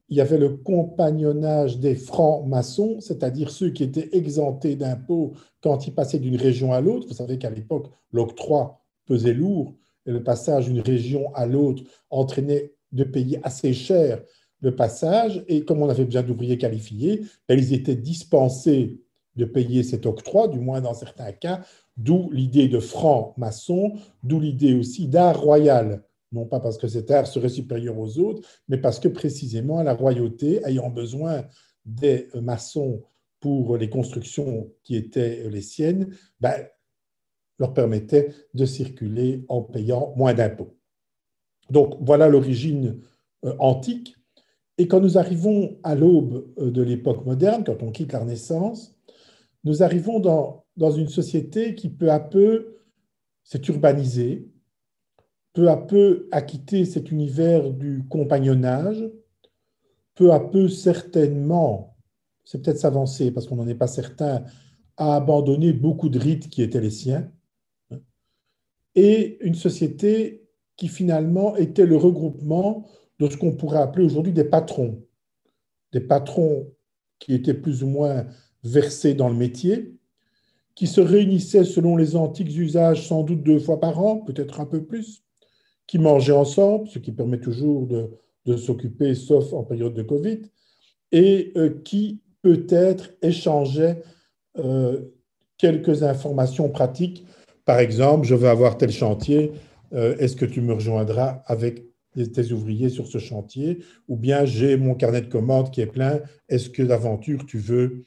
il 0.08 0.16
y 0.16 0.20
avait 0.20 0.38
le 0.38 0.50
compagnonnage 0.50 1.78
des 1.80 1.96
francs-maçons, 1.96 3.00
c'est-à-dire 3.00 3.50
ceux 3.50 3.70
qui 3.70 3.82
étaient 3.82 4.16
exemptés 4.16 4.76
d'impôts 4.76 5.32
quand 5.60 5.86
ils 5.86 5.94
passaient 5.94 6.20
d'une 6.20 6.36
région 6.36 6.72
à 6.72 6.80
l'autre. 6.80 7.08
Vous 7.08 7.14
savez 7.14 7.38
qu'à 7.38 7.50
l'époque, 7.50 7.90
l'octroi 8.12 8.84
pesait 9.06 9.34
lourd 9.34 9.74
et 10.04 10.12
le 10.12 10.22
passage 10.22 10.66
d'une 10.66 10.80
région 10.80 11.34
à 11.34 11.46
l'autre 11.46 11.82
entraînait 12.10 12.74
de 12.92 13.04
payer 13.04 13.40
assez 13.42 13.72
cher 13.72 14.22
le 14.60 14.74
passage. 14.74 15.44
Et 15.48 15.64
comme 15.64 15.82
on 15.82 15.88
avait 15.88 16.04
besoin 16.04 16.22
d'ouvriers 16.22 16.58
qualifiés, 16.58 17.24
ben, 17.48 17.58
ils 17.58 17.72
étaient 17.72 17.96
dispensés 17.96 19.00
de 19.36 19.44
payer 19.44 19.82
cet 19.82 20.06
octroi, 20.06 20.48
du 20.48 20.58
moins 20.58 20.80
dans 20.80 20.94
certains 20.94 21.32
cas, 21.32 21.60
d'où 21.96 22.30
l'idée 22.30 22.68
de 22.68 22.78
franc-maçon, 22.78 23.94
d'où 24.22 24.40
l'idée 24.40 24.74
aussi 24.74 25.08
d'art 25.08 25.40
royal 25.40 26.02
non 26.32 26.44
pas 26.44 26.60
parce 26.60 26.76
que 26.76 26.88
cet 26.88 27.10
art 27.10 27.26
serait 27.26 27.48
supérieur 27.48 27.98
aux 27.98 28.18
autres, 28.18 28.46
mais 28.68 28.78
parce 28.78 29.00
que 29.00 29.08
précisément 29.08 29.82
la 29.82 29.94
royauté, 29.94 30.60
ayant 30.66 30.90
besoin 30.90 31.44
des 31.84 32.28
maçons 32.34 33.02
pour 33.40 33.76
les 33.76 33.88
constructions 33.88 34.70
qui 34.82 34.96
étaient 34.96 35.48
les 35.48 35.62
siennes, 35.62 36.14
ben, 36.40 36.66
leur 37.58 37.72
permettait 37.72 38.34
de 38.54 38.66
circuler 38.66 39.44
en 39.48 39.62
payant 39.62 40.12
moins 40.16 40.34
d'impôts. 40.34 40.76
Donc 41.70 41.96
voilà 42.00 42.28
l'origine 42.28 43.00
euh, 43.44 43.54
antique. 43.58 44.15
Et 44.78 44.88
quand 44.88 45.00
nous 45.00 45.18
arrivons 45.18 45.78
à 45.82 45.94
l'aube 45.94 46.46
euh, 46.58 46.70
de 46.70 46.82
l'époque 46.82 47.24
moderne, 47.24 47.64
quand 47.64 47.82
on 47.82 47.90
quitte 47.90 48.12
la 48.12 48.20
Renaissance, 48.20 48.94
nous 49.64 49.82
arrivons 49.82 50.20
dans, 50.20 50.64
dans 50.76 50.90
une 50.90 51.08
société 51.08 51.74
qui 51.74 51.88
peu 51.88 52.10
à 52.10 52.20
peu 52.20 52.78
s'est 53.42 53.62
urbanisée, 53.68 54.48
peu 55.52 55.68
à 55.68 55.76
peu 55.76 56.28
a 56.32 56.42
quitté 56.42 56.84
cet 56.84 57.10
univers 57.10 57.70
du 57.70 58.04
compagnonnage, 58.08 59.10
peu 60.14 60.32
à 60.32 60.40
peu 60.40 60.68
certainement, 60.68 61.96
c'est 62.44 62.62
peut-être 62.62 62.78
s'avancer 62.78 63.30
parce 63.30 63.46
qu'on 63.46 63.56
n'en 63.56 63.68
est 63.68 63.74
pas 63.74 63.86
certain, 63.86 64.44
a 64.96 65.16
abandonné 65.16 65.72
beaucoup 65.72 66.08
de 66.08 66.18
rites 66.18 66.50
qui 66.50 66.62
étaient 66.62 66.80
les 66.80 66.90
siens, 66.90 67.30
hein, 67.90 67.98
et 68.94 69.38
une 69.44 69.54
société 69.54 70.46
qui 70.76 70.88
finalement 70.88 71.56
était 71.56 71.86
le 71.86 71.96
regroupement 71.96 72.86
de 73.18 73.28
ce 73.28 73.36
qu'on 73.36 73.52
pourrait 73.52 73.80
appeler 73.80 74.04
aujourd'hui 74.04 74.32
des 74.32 74.44
patrons. 74.44 75.02
Des 75.92 76.00
patrons 76.00 76.70
qui 77.18 77.34
étaient 77.34 77.54
plus 77.54 77.82
ou 77.82 77.88
moins 77.88 78.26
versés 78.62 79.14
dans 79.14 79.28
le 79.28 79.34
métier, 79.34 79.96
qui 80.74 80.86
se 80.86 81.00
réunissaient 81.00 81.64
selon 81.64 81.96
les 81.96 82.16
antiques 82.16 82.54
usages 82.56 83.08
sans 83.08 83.22
doute 83.22 83.42
deux 83.42 83.58
fois 83.58 83.80
par 83.80 83.98
an, 83.98 84.18
peut-être 84.18 84.60
un 84.60 84.66
peu 84.66 84.84
plus, 84.84 85.22
qui 85.86 85.98
mangeaient 85.98 86.32
ensemble, 86.32 86.88
ce 86.88 86.98
qui 86.98 87.12
permet 87.12 87.40
toujours 87.40 87.86
de, 87.86 88.56
s'occuper, 88.56 89.14
sauf 89.14 89.52
en 89.52 89.64
période 89.64 89.94
de 89.94 90.02
Covid, 90.02 90.42
et 91.10 91.52
euh, 91.56 91.80
qui 91.84 92.20
peut-être 92.42 93.10
échangeaient 93.22 94.02
euh, 94.58 95.00
quelques 95.58 96.02
informations 96.02 96.68
pratiques. 96.68 97.26
Par 97.64 97.80
exemple, 97.80 98.26
je 98.26 98.34
veux 98.34 98.48
avoir 98.48 98.76
tel 98.76 98.92
chantier, 98.92 99.52
euh, 99.92 100.16
est-ce 100.18 100.36
que 100.36 100.44
tu 100.44 100.60
me 100.60 100.74
rejoindras 100.74 101.42
avec 101.46 101.84
tes 102.24 102.52
ouvriers 102.52 102.88
sur 102.88 103.06
ce 103.06 103.18
chantier 103.18 103.78
Ou 104.08 104.16
bien 104.16 104.44
j'ai 104.44 104.76
mon 104.76 104.94
carnet 104.94 105.20
de 105.20 105.28
commandes 105.28 105.70
qui 105.70 105.80
est 105.80 105.86
plein, 105.86 106.20
est-ce 106.48 106.70
que 106.70 106.82
d'aventure 106.82 107.46
tu 107.46 107.58
veux 107.58 108.04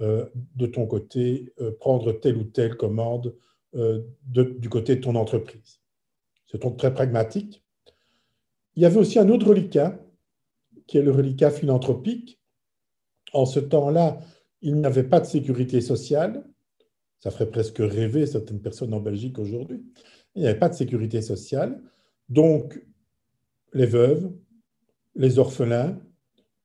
euh, 0.00 0.26
de 0.56 0.66
ton 0.66 0.86
côté 0.86 1.52
euh, 1.60 1.72
prendre 1.78 2.12
telle 2.12 2.36
ou 2.36 2.44
telle 2.44 2.76
commande 2.76 3.34
du 4.24 4.68
côté 4.70 4.96
de 4.96 5.00
ton 5.00 5.14
entreprise? 5.14 5.80
C'est 6.46 6.62
donc 6.62 6.78
très 6.78 6.92
pragmatique. 6.94 7.62
Il 8.76 8.82
y 8.82 8.86
avait 8.86 8.98
aussi 8.98 9.18
un 9.18 9.28
autre 9.28 9.46
reliquat, 9.46 9.98
qui 10.86 10.96
est 10.96 11.02
le 11.02 11.10
reliquat 11.10 11.50
philanthropique. 11.50 12.40
En 13.34 13.44
ce 13.44 13.60
temps-là, 13.60 14.20
il 14.62 14.76
n'y 14.76 14.86
avait 14.86 15.04
pas 15.04 15.20
de 15.20 15.26
sécurité 15.26 15.82
sociale. 15.82 16.44
Ça 17.20 17.30
ferait 17.30 17.50
presque 17.50 17.78
rêver 17.78 18.26
certaines 18.26 18.60
personnes 18.60 18.94
en 18.94 19.00
Belgique 19.00 19.38
aujourd'hui 19.38 19.84
il 20.38 20.42
n'y 20.42 20.48
avait 20.48 20.58
pas 20.58 20.68
de 20.68 20.74
sécurité 20.74 21.20
sociale. 21.20 21.82
Donc, 22.28 22.80
les 23.72 23.86
veuves, 23.86 24.30
les 25.14 25.38
orphelins, 25.38 25.98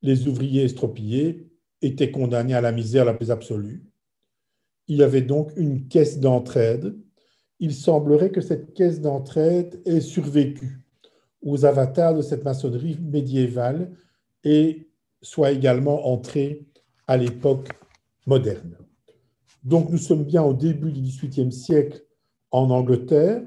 les 0.01 0.27
ouvriers 0.27 0.63
estropillés 0.63 1.50
étaient 1.81 2.12
condamnés 2.12 2.53
à 2.53 2.62
la 2.62 2.72
misère 2.72 3.05
la 3.05 3.13
plus 3.13 3.31
absolue. 3.31 3.83
Il 4.88 4.98
y 4.98 5.03
avait 5.03 5.22
donc 5.22 5.51
une 5.55 5.88
caisse 5.88 6.19
d'entraide. 6.19 6.95
Il 7.60 7.74
semblerait 7.74 8.31
que 8.31 8.41
cette 8.41 8.74
caisse 8.74 9.01
d'entraide 9.01 9.81
ait 9.86 10.01
survécu 10.01 10.79
aux 11.41 11.65
avatars 11.65 12.15
de 12.15 12.22
cette 12.22 12.43
maçonnerie 12.43 12.98
médiévale 13.01 13.91
et 14.43 14.89
soit 15.22 15.51
également 15.51 16.07
entrée 16.07 16.67
à 17.07 17.17
l'époque 17.17 17.69
moderne. 18.25 18.77
Donc 19.63 19.89
nous 19.89 19.98
sommes 19.98 20.25
bien 20.25 20.43
au 20.43 20.53
début 20.53 20.91
du 20.91 21.01
XVIIIe 21.01 21.51
siècle 21.51 22.03
en 22.51 22.69
Angleterre, 22.69 23.41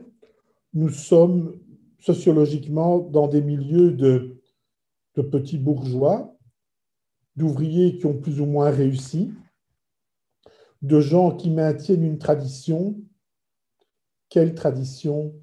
nous 0.72 0.90
sommes 0.90 1.58
sociologiquement 2.06 3.00
dans 3.00 3.26
des 3.26 3.42
milieux 3.42 3.90
de, 3.90 4.40
petits 5.14 5.58
bourgeois, 5.58 6.38
d'ouvriers 7.34 7.98
qui 7.98 8.06
ont 8.06 8.16
plus 8.16 8.40
ou 8.40 8.46
moins 8.46 8.70
réussi, 8.70 9.32
de 10.82 11.00
gens 11.00 11.34
qui 11.34 11.50
maintiennent 11.50 12.04
une 12.04 12.18
tradition. 12.18 12.96
Quelle 14.28 14.54
tradition 14.54 15.34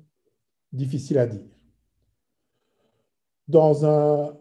Difficile 0.72 1.18
à 1.18 1.28
dire. 1.28 1.46
Dans 3.48 3.86
un, 3.86 4.40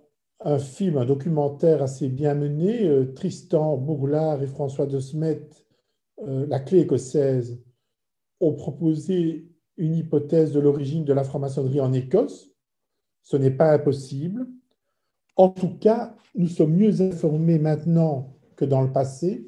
film, 0.59 0.99
un 0.99 1.05
documentaire 1.05 1.83
assez 1.83 2.09
bien 2.09 2.35
mené, 2.35 2.87
euh, 2.87 3.13
Tristan 3.13 3.77
Bourlard 3.77 4.43
et 4.43 4.47
François 4.47 4.87
de 4.87 4.99
Smet, 5.01 5.49
euh, 6.21 6.47
La 6.47 6.61
clé 6.61 6.81
écossaise, 6.81 7.61
ont 8.41 8.55
proposé 8.55 9.52
une 9.77 9.95
hypothèse 9.95 10.53
de 10.53 10.61
l'origine 10.61 11.05
de 11.05 11.13
la 11.13 11.25
franc-maçonnerie 11.25 11.81
en 11.81 11.93
Écosse. 11.93 12.51
Ce 13.23 13.37
n'est 13.37 13.51
pas 13.51 13.73
impossible. 13.73 14.47
En 15.37 15.49
tout 15.49 15.79
cas, 15.79 16.15
nous 16.35 16.49
sommes 16.49 16.75
mieux 16.75 17.01
informés 17.01 17.59
maintenant 17.59 18.37
que 18.57 18.65
dans 18.65 18.83
le 18.83 18.93
passé, 18.93 19.47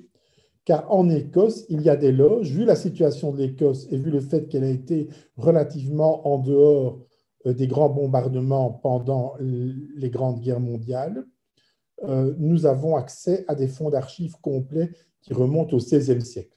car 0.64 0.90
en 0.90 1.10
Écosse, 1.10 1.66
il 1.68 1.82
y 1.82 1.90
a 1.90 1.96
des 1.96 2.12
loges. 2.12 2.50
Vu 2.50 2.64
la 2.64 2.76
situation 2.76 3.32
de 3.32 3.38
l'Écosse 3.38 3.86
et 3.90 3.98
vu 3.98 4.10
le 4.10 4.20
fait 4.20 4.48
qu'elle 4.48 4.64
a 4.64 4.70
été 4.70 5.08
relativement 5.36 6.26
en 6.26 6.38
dehors 6.38 7.00
euh, 7.46 7.52
des 7.52 7.66
grands 7.66 7.90
bombardements 7.90 8.70
pendant 8.70 9.34
les 9.40 10.10
grandes 10.10 10.40
guerres 10.40 10.60
mondiales, 10.60 11.26
euh, 12.02 12.34
nous 12.38 12.66
avons 12.66 12.96
accès 12.96 13.44
à 13.48 13.54
des 13.54 13.68
fonds 13.68 13.90
d'archives 13.90 14.36
complets 14.40 14.90
qui 15.20 15.32
remontent 15.32 15.76
au 15.76 15.78
XVIe 15.78 16.24
siècle. 16.24 16.53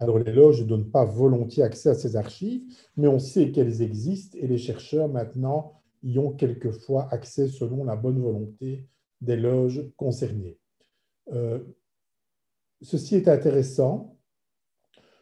Alors 0.00 0.18
les 0.18 0.32
loges 0.32 0.62
ne 0.62 0.66
donnent 0.66 0.90
pas 0.90 1.04
volontiers 1.04 1.62
accès 1.62 1.90
à 1.90 1.94
ces 1.94 2.16
archives, 2.16 2.62
mais 2.96 3.06
on 3.06 3.18
sait 3.18 3.52
qu'elles 3.52 3.82
existent 3.82 4.36
et 4.40 4.46
les 4.46 4.58
chercheurs 4.58 5.08
maintenant 5.08 5.80
y 6.02 6.18
ont 6.18 6.32
quelquefois 6.32 7.06
accès 7.12 7.48
selon 7.48 7.84
la 7.84 7.96
bonne 7.96 8.18
volonté 8.18 8.88
des 9.20 9.36
loges 9.36 9.84
concernées. 9.98 10.58
Euh, 11.32 11.58
ceci 12.80 13.16
est 13.16 13.28
intéressant. 13.28 14.16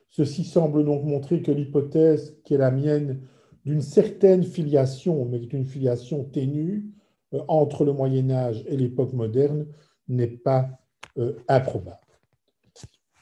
Ceci 0.09 0.45
semble 0.45 0.85
donc 0.85 1.05
montrer 1.05 1.43
que 1.43 1.51
l'hypothèse 1.51 2.39
qui 2.45 2.55
est 2.55 2.59
la 2.59 2.71
mienne 2.71 3.21
d'une 3.65 3.83
certaine 3.83 4.45
filiation, 4.45 5.25
mais 5.25 5.41
qui 5.41 5.47
est 5.47 5.59
une 5.59 5.67
filiation 5.67 6.25
ténue 6.25 6.87
euh, 7.35 7.43
entre 7.49 7.85
le 7.85 7.93
Moyen 7.93 8.31
Âge 8.31 8.65
et 8.69 8.77
l'époque 8.77 9.13
moderne, 9.13 9.67
n'est 10.07 10.29
pas 10.29 10.71
euh, 11.19 11.35
improbable. 11.49 11.99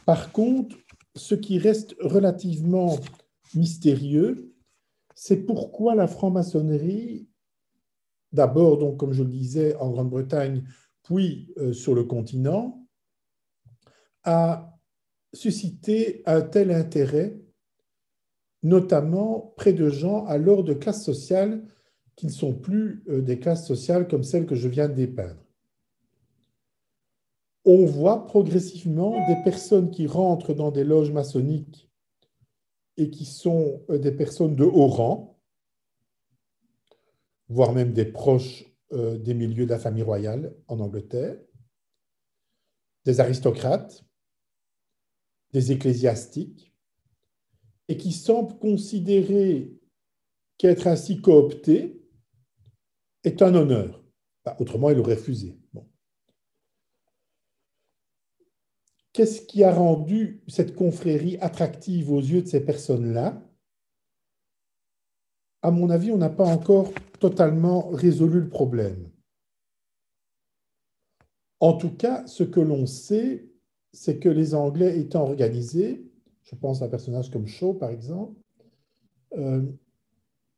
Par 0.04 0.30
contre, 0.30 0.76
ce 1.16 1.34
qui 1.34 1.58
reste 1.58 1.96
relativement 2.00 2.98
mystérieux, 3.54 4.54
c'est 5.14 5.46
pourquoi 5.46 5.94
la 5.94 6.06
franc-maçonnerie, 6.06 7.26
d'abord, 8.32 8.78
donc, 8.78 8.98
comme 8.98 9.12
je 9.12 9.22
le 9.22 9.30
disais, 9.30 9.74
en 9.76 9.90
Grande-Bretagne, 9.90 10.64
puis 11.02 11.52
euh, 11.56 11.72
sur 11.72 11.94
le 11.94 12.04
continent, 12.04 12.86
a 14.24 14.78
suscité 15.32 16.22
un 16.26 16.42
tel 16.42 16.70
intérêt, 16.70 17.40
notamment 18.62 19.54
près 19.56 19.72
de 19.72 19.88
gens 19.88 20.26
alors 20.26 20.64
de 20.64 20.74
classes 20.74 21.04
sociales 21.04 21.64
qui 22.16 22.26
ne 22.26 22.32
sont 22.32 22.54
plus 22.54 23.04
euh, 23.08 23.22
des 23.22 23.38
classes 23.38 23.66
sociales 23.66 24.08
comme 24.08 24.24
celles 24.24 24.46
que 24.46 24.54
je 24.54 24.68
viens 24.68 24.88
de 24.88 24.94
dépeindre 24.94 25.45
on 27.66 27.84
voit 27.84 28.26
progressivement 28.26 29.10
des 29.26 29.36
personnes 29.42 29.90
qui 29.90 30.06
rentrent 30.06 30.54
dans 30.54 30.70
des 30.70 30.84
loges 30.84 31.10
maçonniques 31.10 31.90
et 32.96 33.10
qui 33.10 33.24
sont 33.24 33.84
euh, 33.90 33.98
des 33.98 34.12
personnes 34.12 34.54
de 34.54 34.64
haut 34.64 34.86
rang, 34.86 35.38
voire 37.48 37.72
même 37.72 37.92
des 37.92 38.06
proches 38.06 38.64
euh, 38.92 39.18
des 39.18 39.34
milieux 39.34 39.64
de 39.64 39.70
la 39.70 39.80
famille 39.80 40.04
royale 40.04 40.54
en 40.68 40.78
Angleterre, 40.78 41.36
des 43.04 43.18
aristocrates, 43.18 44.04
des 45.52 45.72
ecclésiastiques, 45.72 46.72
et 47.88 47.96
qui 47.96 48.12
semblent 48.12 48.58
considérer 48.58 49.76
qu'être 50.58 50.86
ainsi 50.86 51.20
coopté 51.20 52.00
est 53.24 53.42
un 53.42 53.54
honneur. 53.54 54.04
Bah, 54.44 54.56
autrement, 54.60 54.90
ils 54.90 54.96
l'auraient 54.96 55.14
refusé. 55.14 55.58
Qu'est-ce 59.16 59.40
qui 59.40 59.64
a 59.64 59.72
rendu 59.72 60.42
cette 60.46 60.74
confrérie 60.74 61.38
attractive 61.40 62.12
aux 62.12 62.20
yeux 62.20 62.42
de 62.42 62.48
ces 62.48 62.60
personnes-là? 62.60 63.42
À 65.62 65.70
mon 65.70 65.88
avis, 65.88 66.12
on 66.12 66.18
n'a 66.18 66.28
pas 66.28 66.44
encore 66.44 66.92
totalement 67.18 67.88
résolu 67.88 68.40
le 68.40 68.50
problème. 68.50 69.08
En 71.60 71.72
tout 71.72 71.96
cas, 71.96 72.26
ce 72.26 72.42
que 72.42 72.60
l'on 72.60 72.84
sait, 72.84 73.48
c'est 73.90 74.18
que 74.18 74.28
les 74.28 74.54
Anglais 74.54 74.98
étant 75.00 75.22
organisés, 75.22 76.04
je 76.42 76.54
pense 76.54 76.82
à 76.82 76.84
un 76.84 76.88
personnage 76.90 77.30
comme 77.30 77.46
Shaw 77.46 77.72
par 77.72 77.88
exemple, 77.88 78.38
euh, 79.38 79.62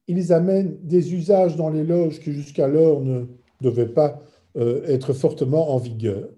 ils 0.09 0.33
amènent 0.33 0.85
des 0.85 1.15
usages 1.15 1.55
dans 1.55 1.71
les 1.71 1.85
loges 1.85 2.19
qui 2.19 2.33
jusqu'alors 2.33 3.03
ne 3.03 3.27
devaient 3.61 3.95
pas 3.95 4.21
euh, 4.57 4.83
être 4.87 5.13
fortement 5.13 5.71
en 5.71 5.79
vigueur 5.79 6.29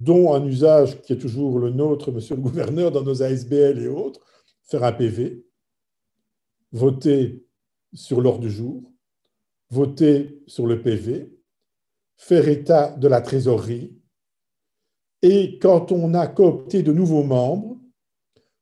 dont 0.00 0.34
un 0.34 0.44
usage 0.44 1.00
qui 1.02 1.12
est 1.12 1.18
toujours 1.18 1.58
le 1.58 1.70
nôtre, 1.70 2.12
monsieur 2.12 2.36
le 2.36 2.42
gouverneur, 2.42 2.92
dans 2.92 3.02
nos 3.02 3.22
ASBL 3.22 3.78
et 3.78 3.88
autres, 3.88 4.20
faire 4.62 4.84
un 4.84 4.92
PV, 4.92 5.44
voter 6.72 7.44
sur 7.92 8.20
l'ordre 8.20 8.40
du 8.40 8.50
jour, 8.50 8.92
voter 9.70 10.42
sur 10.46 10.66
le 10.66 10.82
PV, 10.82 11.32
faire 12.16 12.48
état 12.48 12.90
de 12.92 13.08
la 13.08 13.20
trésorerie, 13.20 13.98
et 15.22 15.58
quand 15.58 15.90
on 15.90 16.14
a 16.14 16.26
coopté 16.26 16.82
de 16.82 16.92
nouveaux 16.92 17.24
membres, 17.24 17.76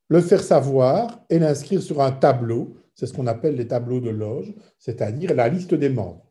le 0.08 0.20
faire 0.20 0.42
savoir 0.42 1.24
et 1.28 1.38
l'inscrire 1.38 1.82
sur 1.82 2.00
un 2.00 2.12
tableau, 2.12 2.76
c'est 2.94 3.06
ce 3.06 3.12
qu'on 3.12 3.26
appelle 3.26 3.56
les 3.56 3.68
tableaux 3.68 4.00
de 4.00 4.10
loge, 4.10 4.54
c'est-à-dire 4.78 5.34
la 5.34 5.48
liste 5.48 5.74
des 5.74 5.90
membres. 5.90 6.25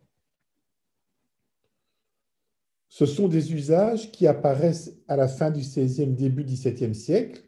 Ce 2.96 3.06
sont 3.06 3.28
des 3.28 3.52
usages 3.52 4.10
qui 4.14 4.26
apparaissent 4.26 4.98
à 5.10 5.18
la 5.18 5.28
fin 5.28 5.52
du 5.52 5.60
XVIe, 5.60 6.14
début 6.14 6.46
XVIIe 6.46 6.96
siècle, 6.96 7.44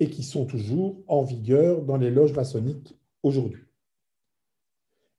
et 0.00 0.10
qui 0.10 0.24
sont 0.24 0.44
toujours 0.44 1.04
en 1.06 1.22
vigueur 1.22 1.82
dans 1.82 1.96
les 1.96 2.10
loges 2.10 2.32
maçonniques 2.32 2.98
aujourd'hui. 3.22 3.62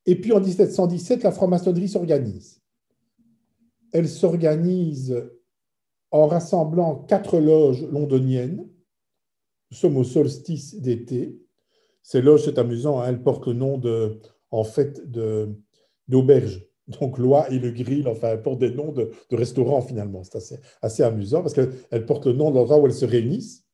Et 0.05 0.19
puis 0.19 0.33
en 0.33 0.41
1717, 0.41 1.23
la 1.23 1.31
franc-maçonnerie 1.31 1.87
s'organise. 1.87 2.61
Elle 3.93 4.09
s'organise 4.09 5.31
en 6.11 6.27
rassemblant 6.27 6.97
quatre 6.97 7.39
loges 7.39 7.83
londoniennes. 7.83 8.67
Nous 9.71 9.77
sommes 9.77 9.95
au 9.95 10.03
solstice 10.03 10.75
d'été. 10.75 11.39
Ces 12.03 12.21
loges, 12.21 12.43
c'est 12.43 12.59
amusant, 12.59 12.99
hein, 12.99 13.05
elles 13.07 13.23
portent 13.23 13.47
le 13.47 13.53
nom 13.53 13.77
de, 13.77 14.19
en 14.49 14.65
fait, 14.65 15.09
d'auberge. 16.09 16.67
Donc, 16.87 17.17
l'Oie 17.17 17.49
et 17.51 17.59
le 17.59 17.71
Grill, 17.71 18.07
enfin, 18.07 18.29
elles 18.29 18.41
portent 18.41 18.59
des 18.59 18.71
noms 18.71 18.91
de, 18.91 19.11
restaurants 19.31 19.81
finalement. 19.81 20.23
C'est 20.23 20.35
assez, 20.35 20.59
assez, 20.81 21.03
amusant 21.03 21.41
parce 21.41 21.53
qu'elles 21.53 22.05
portent 22.05 22.25
le 22.25 22.33
nom 22.33 22.49
de 22.49 22.55
l'endroit 22.55 22.79
où 22.79 22.85
elles 22.85 22.93
se 22.93 23.05
réunissent 23.05 23.65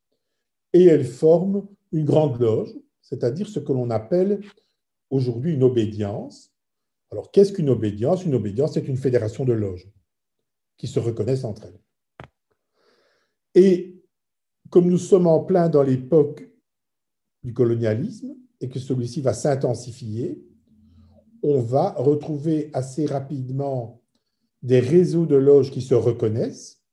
et 0.74 0.86
elles 0.86 1.06
forment 1.06 1.68
une 1.92 2.06
grande 2.06 2.40
loge, 2.40 2.76
c'est-à-dire 3.02 3.48
ce 3.48 3.60
que 3.60 3.72
l'on 3.72 3.90
appelle 3.90 4.42
aujourd'hui 5.10 5.54
une 5.54 5.64
obédience. 5.64 6.54
Alors, 7.12 7.32
qu'est-ce 7.32 7.54
qu'une 7.54 7.70
obédience? 7.70 8.26
Une 8.26 8.36
obédience, 8.36 8.74
c'est 8.74 8.88
une 8.88 8.98
fédération 8.98 9.46
de 9.46 9.54
loges 9.54 9.90
qui 10.78 10.88
se 10.88 11.00
reconnaissent 11.00 11.46
entre 11.46 11.66
elles. 11.66 11.80
Et 13.56 13.98
comme 14.70 14.90
nous 14.90 14.98
sommes 14.98 15.28
en 15.28 15.40
plein 15.40 15.70
dans 15.70 15.84
l'époque 15.84 16.48
du 17.44 17.54
colonialisme 17.54 18.36
et 18.60 18.70
que 18.70 18.80
celui-ci 18.80 19.22
va 19.22 19.34
s'intensifier, 19.34 20.44
on 21.44 21.62
va 21.62 21.92
retrouver 21.92 22.70
assez 22.74 23.06
rapidement 23.06 24.02
des 24.62 24.80
réseaux 24.80 25.26
de 25.26 25.36
loges 25.36 25.72
qui 25.72 25.82
se 25.82 25.94
reconnaissent, 25.94 26.84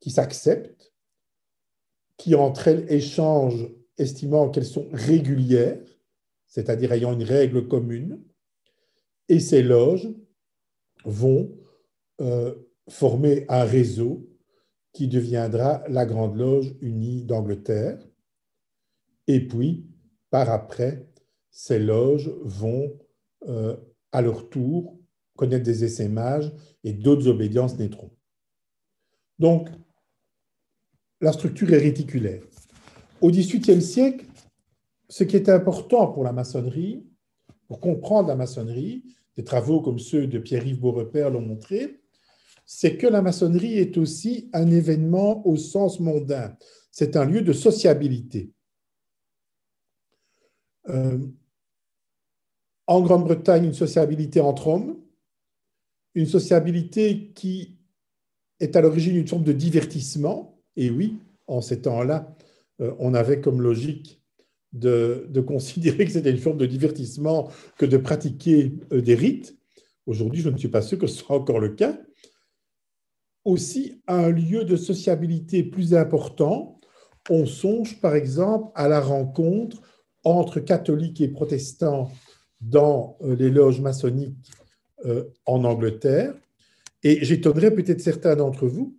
qui 0.00 0.10
s'acceptent, 0.10 0.92
qui 2.16 2.34
entre 2.34 2.68
elles 2.68 2.92
échangent, 2.92 3.70
estimant 3.96 4.50
qu'elles 4.50 4.64
sont 4.64 4.88
régulières, 4.92 5.84
c'est-à-dire 6.46 6.92
ayant 6.92 7.12
une 7.12 7.22
règle 7.22 7.68
commune, 7.68 8.22
et 9.28 9.40
ces 9.40 9.62
loges 9.62 10.08
vont 11.04 11.56
euh, 12.20 12.54
former 12.88 13.44
un 13.48 13.64
réseau 13.64 14.28
qui 14.92 15.08
deviendra 15.08 15.82
la 15.88 16.06
Grande 16.06 16.36
Loge 16.36 16.76
unie 16.80 17.24
d'Angleterre. 17.24 17.98
Et 19.26 19.46
puis, 19.46 19.86
par 20.30 20.50
après, 20.50 21.08
ces 21.50 21.78
loges 21.78 22.32
vont 22.42 22.96
euh, 23.48 23.76
à 24.12 24.22
leur 24.22 24.48
tour 24.48 24.98
connaître 25.36 25.64
des 25.64 25.84
essaimages 25.84 26.52
et 26.84 26.92
d'autres 26.92 27.28
obédiences 27.28 27.78
naîtront. 27.78 28.10
Donc, 29.38 29.68
la 31.20 31.32
structure 31.32 31.72
est 31.72 31.78
réticulaire. 31.78 32.42
Au 33.20 33.30
XVIIIe 33.30 33.82
siècle, 33.82 34.26
ce 35.08 35.24
qui 35.24 35.36
est 35.36 35.48
important 35.48 36.06
pour 36.08 36.24
la 36.24 36.32
maçonnerie, 36.32 37.06
pour 37.66 37.80
comprendre 37.80 38.28
la 38.28 38.36
maçonnerie, 38.36 39.04
des 39.36 39.44
travaux 39.44 39.80
comme 39.80 39.98
ceux 39.98 40.26
de 40.26 40.38
Pierre-Yves 40.38 40.80
Beaurepaire 40.80 41.30
l'ont 41.30 41.40
montré, 41.40 42.00
c'est 42.66 42.96
que 42.96 43.06
la 43.06 43.22
maçonnerie 43.22 43.78
est 43.78 43.98
aussi 43.98 44.48
un 44.52 44.70
événement 44.70 45.46
au 45.46 45.56
sens 45.56 46.00
mondain. 46.00 46.56
C'est 46.90 47.16
un 47.16 47.24
lieu 47.24 47.42
de 47.42 47.52
sociabilité. 47.52 48.52
Euh, 50.88 51.18
en 52.86 53.00
Grande-Bretagne, 53.00 53.64
une 53.64 53.74
sociabilité 53.74 54.40
entre 54.40 54.68
hommes, 54.68 54.96
une 56.14 56.26
sociabilité 56.26 57.32
qui 57.34 57.78
est 58.60 58.76
à 58.76 58.80
l'origine 58.80 59.14
d'une 59.14 59.28
forme 59.28 59.44
de 59.44 59.52
divertissement. 59.52 60.60
Et 60.76 60.90
oui, 60.90 61.18
en 61.46 61.60
ces 61.60 61.82
temps-là, 61.82 62.34
euh, 62.80 62.94
on 62.98 63.14
avait 63.14 63.40
comme 63.40 63.60
logique 63.60 64.22
de, 64.72 65.30
considérer 65.46 66.04
que 66.04 66.12
c'était 66.12 66.30
une 66.30 66.38
forme 66.38 66.58
de 66.58 66.66
divertissement 66.66 67.48
que 67.78 67.86
de 67.86 67.96
pratiquer 67.96 68.72
euh, 68.92 69.00
des 69.00 69.14
rites. 69.14 69.56
Aujourd'hui, 70.06 70.42
je 70.42 70.50
ne 70.50 70.58
suis 70.58 70.68
pas 70.68 70.82
sûr 70.82 70.98
que 70.98 71.06
ce 71.06 71.18
soit 71.18 71.36
encore 71.36 71.60
le 71.60 71.70
cas. 71.70 71.98
Aussi, 73.44 74.02
un 74.06 74.30
lieu 74.30 74.64
de 74.64 74.76
sociabilité 74.76 75.62
plus 75.62 75.94
important, 75.94 76.80
on 77.30 77.46
songe 77.46 78.00
par 78.00 78.14
exemple 78.14 78.70
à 78.74 78.88
la 78.88 79.00
rencontre 79.00 79.82
entre 80.24 80.60
catholiques 80.60 81.20
et 81.20 81.28
protestants 81.28 82.10
dans 82.68 83.16
euh, 83.22 83.36
les 83.36 83.50
loges 83.50 83.80
maçonniques 83.80 84.50
euh, 85.04 85.24
en 85.46 85.64
Angleterre. 85.64 86.34
Et 87.02 87.24
j'étonnerais 87.24 87.74
peut-être 87.74 88.00
certains 88.00 88.36
d'entre 88.36 88.66
vous 88.66 88.98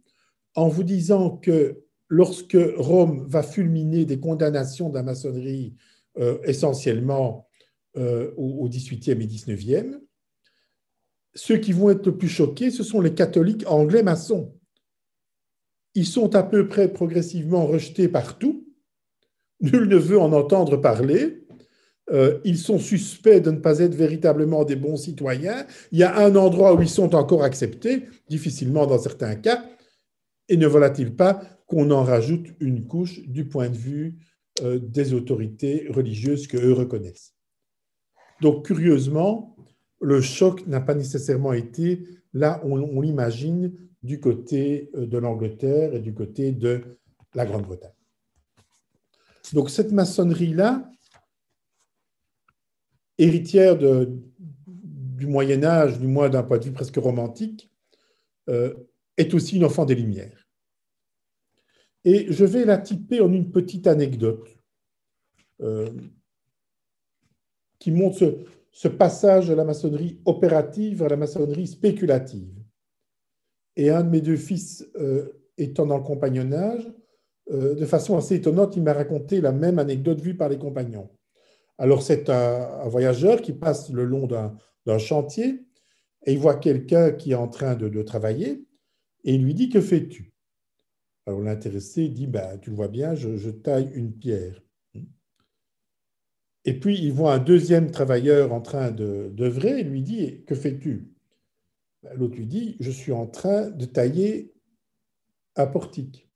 en 0.54 0.68
vous 0.68 0.84
disant 0.84 1.32
que 1.38 1.84
lorsque 2.08 2.58
Rome 2.78 3.26
va 3.28 3.44
fulminer 3.44 4.06
des 4.06 4.20
condamnations 4.20 4.90
de 4.90 4.96
la 4.96 5.04
maçonnerie 5.04 5.76
euh, 6.18 6.38
essentiellement 6.44 7.48
au 8.36 8.68
XVIIIe 8.68 9.24
et 9.24 9.26
XIXe, 9.26 10.02
ceux 11.34 11.56
qui 11.56 11.72
vont 11.72 11.90
être 11.90 12.06
le 12.08 12.18
plus 12.18 12.28
choqués, 12.28 12.70
ce 12.70 12.84
sont 12.84 13.00
les 13.00 13.14
catholiques 13.14 13.64
anglais 13.68 14.04
maçons. 14.04 14.54
Ils 15.94 16.06
sont 16.06 16.36
à 16.36 16.44
peu 16.44 16.68
près 16.68 16.92
progressivement 16.92 17.66
rejetés 17.66 18.10
partout. 18.10 18.68
Nul 19.62 19.88
ne 19.88 19.96
veut 19.96 20.20
en 20.20 20.34
entendre 20.34 20.76
parler. 20.76 21.45
Euh, 22.12 22.40
ils 22.44 22.60
sont 22.60 22.78
suspects 22.78 23.42
de 23.42 23.52
ne 23.52 23.58
pas 23.58 23.80
être 23.80 23.96
véritablement 23.96 24.64
des 24.64 24.76
bons 24.76 24.98
citoyens. 24.98 25.66
Il 25.92 26.00
y 26.00 26.04
a 26.04 26.18
un 26.18 26.36
endroit 26.36 26.76
où 26.76 26.82
ils 26.82 26.90
sont 26.90 27.16
encore 27.16 27.44
acceptés, 27.44 28.04
difficilement 28.30 28.86
dans 28.86 29.00
certains 29.00 29.36
cas, 29.36 29.66
et 30.48 30.58
ne 30.58 30.68
voilà-t-il 30.68 31.16
pas 31.16 31.42
qu'on 31.68 31.90
en 31.90 32.04
rajoute 32.04 32.48
une 32.60 32.86
couche 32.86 33.22
du 33.28 33.48
point 33.48 33.70
de 33.70 33.78
vue 33.78 34.20
euh, 34.62 34.78
des 34.80 35.14
autorités 35.14 35.88
religieuses 35.90 36.48
que 36.48 36.58
eux 36.58 36.74
reconnaissent. 36.74 37.34
Donc, 38.42 38.68
curieusement, 38.68 39.56
le 40.00 40.22
choc 40.22 40.68
n'a 40.68 40.82
pas 40.82 40.94
nécessairement 40.94 41.54
été, 41.54 42.06
là, 42.34 42.62
on, 42.64 42.80
on 42.80 43.02
l'imagine, 43.02 43.74
du 44.04 44.20
côté 44.20 44.92
euh, 44.96 45.08
de 45.08 45.18
l'Angleterre 45.18 45.96
et 45.96 46.00
du 46.00 46.14
côté 46.14 46.52
de 46.52 47.00
la 47.34 47.46
Grande-Bretagne. 47.46 47.92
Donc, 49.54 49.72
cette 49.72 49.92
maçonnerie-là, 49.92 50.90
héritière 53.18 53.78
du 53.78 55.28
Moyen 55.28 55.64
Âge, 55.64 56.00
du 56.00 56.08
moins 56.08 56.30
d'un 56.30 56.44
point 56.44 56.58
de 56.58 56.66
vue 56.66 56.74
presque 56.74 56.98
romantique, 56.98 57.72
euh, 58.50 58.74
est 59.18 59.34
aussi 59.34 59.56
une 59.56 59.66
enfant 59.66 59.86
des 59.86 59.96
Lumières. 59.96 60.50
Et 62.04 62.32
je 62.32 62.46
vais 62.46 62.66
la 62.66 62.78
typer 62.78 63.22
en 63.22 63.32
une 63.32 63.50
petite 63.52 63.88
anecdote 63.88 64.48
euh, 65.62 65.90
qui 67.80 67.92
montre 67.92 68.46
ce, 68.72 68.88
passage 68.88 69.48
de 69.48 69.54
la 69.54 69.64
maçonnerie 69.64 70.20
opérative 70.26 71.02
à 71.02 71.08
la 71.08 71.16
maçonnerie 71.16 71.66
spéculative. 71.66 72.54
Et 73.78 73.90
un 73.90 74.04
de 74.04 74.10
mes 74.10 74.22
deux 74.22 74.38
fils 74.38 74.86
euh, 75.00 75.30
étant 75.58 75.86
dans 75.86 75.98
le 75.98 76.04
compagnonnage, 76.04 76.92
de 77.52 77.86
façon 77.86 78.18
assez 78.18 78.34
étonnante, 78.34 78.76
il 78.76 78.82
m'a 78.82 78.94
raconté 78.94 79.40
la 79.40 79.52
même 79.52 79.78
anecdote 79.78 80.20
vue 80.20 80.36
par 80.36 80.50
les 80.50 80.58
compagnons. 80.58 81.12
Alors, 81.78 82.02
c'est 82.02 82.30
un, 82.30 82.88
voyageur 82.88 83.42
qui 83.42 83.54
passe 83.54 83.90
le 83.90 84.06
long 84.06 84.28
d'un 84.28 84.98
chantier 84.98 85.66
et 86.26 86.34
il 86.34 86.40
voit 86.40 86.56
quelqu'un 86.56 87.12
qui 87.12 87.32
est 87.32 87.36
en 87.36 87.48
train 87.48 87.76
de, 87.76 88.02
travailler 88.02 88.66
et 89.24 89.36
il 89.36 89.44
lui 89.44 89.54
dit 89.54 89.70
Que 89.70 89.82
fais-tu? 89.82 90.34
Alors, 91.26 91.42
l'intéressé 91.42 92.08
dit 92.10 92.28
ben, 92.28 92.58
Tu 92.60 92.70
le 92.70 92.76
vois 92.76 92.88
bien, 92.88 93.16
je, 93.16 93.50
taille 93.50 93.92
une 93.94 94.14
pierre. 94.14 94.62
Et 96.68 96.80
puis, 96.80 96.98
il 97.00 97.12
voit 97.12 97.34
un 97.34 97.40
deuxième 97.40 97.92
travailleur 97.92 98.54
en 98.54 98.62
train 98.62 98.92
d'œuvrer 98.92 99.82
et 99.82 99.84
lui 99.84 100.02
dit 100.02 100.44
Que 100.46 100.56
fais-tu? 100.56 101.12
Ben, 102.04 102.14
L'autre 102.16 102.38
lui 102.38 102.48
dit 102.48 102.78
Je 102.80 102.92
suis 102.92 103.12
en 103.12 103.28
train 103.28 103.70
de 103.70 103.86
tailler 103.86 104.54
un 105.58 105.68
portique. 105.68 106.30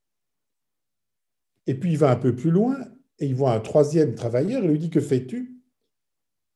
Et 1.66 1.74
puis, 1.74 1.92
il 1.92 1.98
va 1.98 2.10
un 2.10 2.16
peu 2.16 2.36
plus 2.36 2.50
loin 2.50 2.76
et 3.20 3.26
il 3.26 3.34
voit 3.34 3.52
un 3.52 3.60
troisième 3.60 4.14
travailleur 4.14 4.64
et 4.64 4.68
lui 4.68 4.78
dit 4.78 4.90
Que 4.90 5.00
fais-tu? 5.00 5.56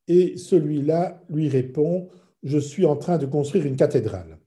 Et 0.08 0.36
celui-là 0.36 1.22
lui 1.28 1.48
répond 1.48 2.08
Je 2.42 2.58
suis 2.58 2.86
en 2.86 2.96
train 2.96 3.18
de 3.18 3.26
construire 3.26 3.66
une 3.66 3.76
cathédrale. 3.76 4.38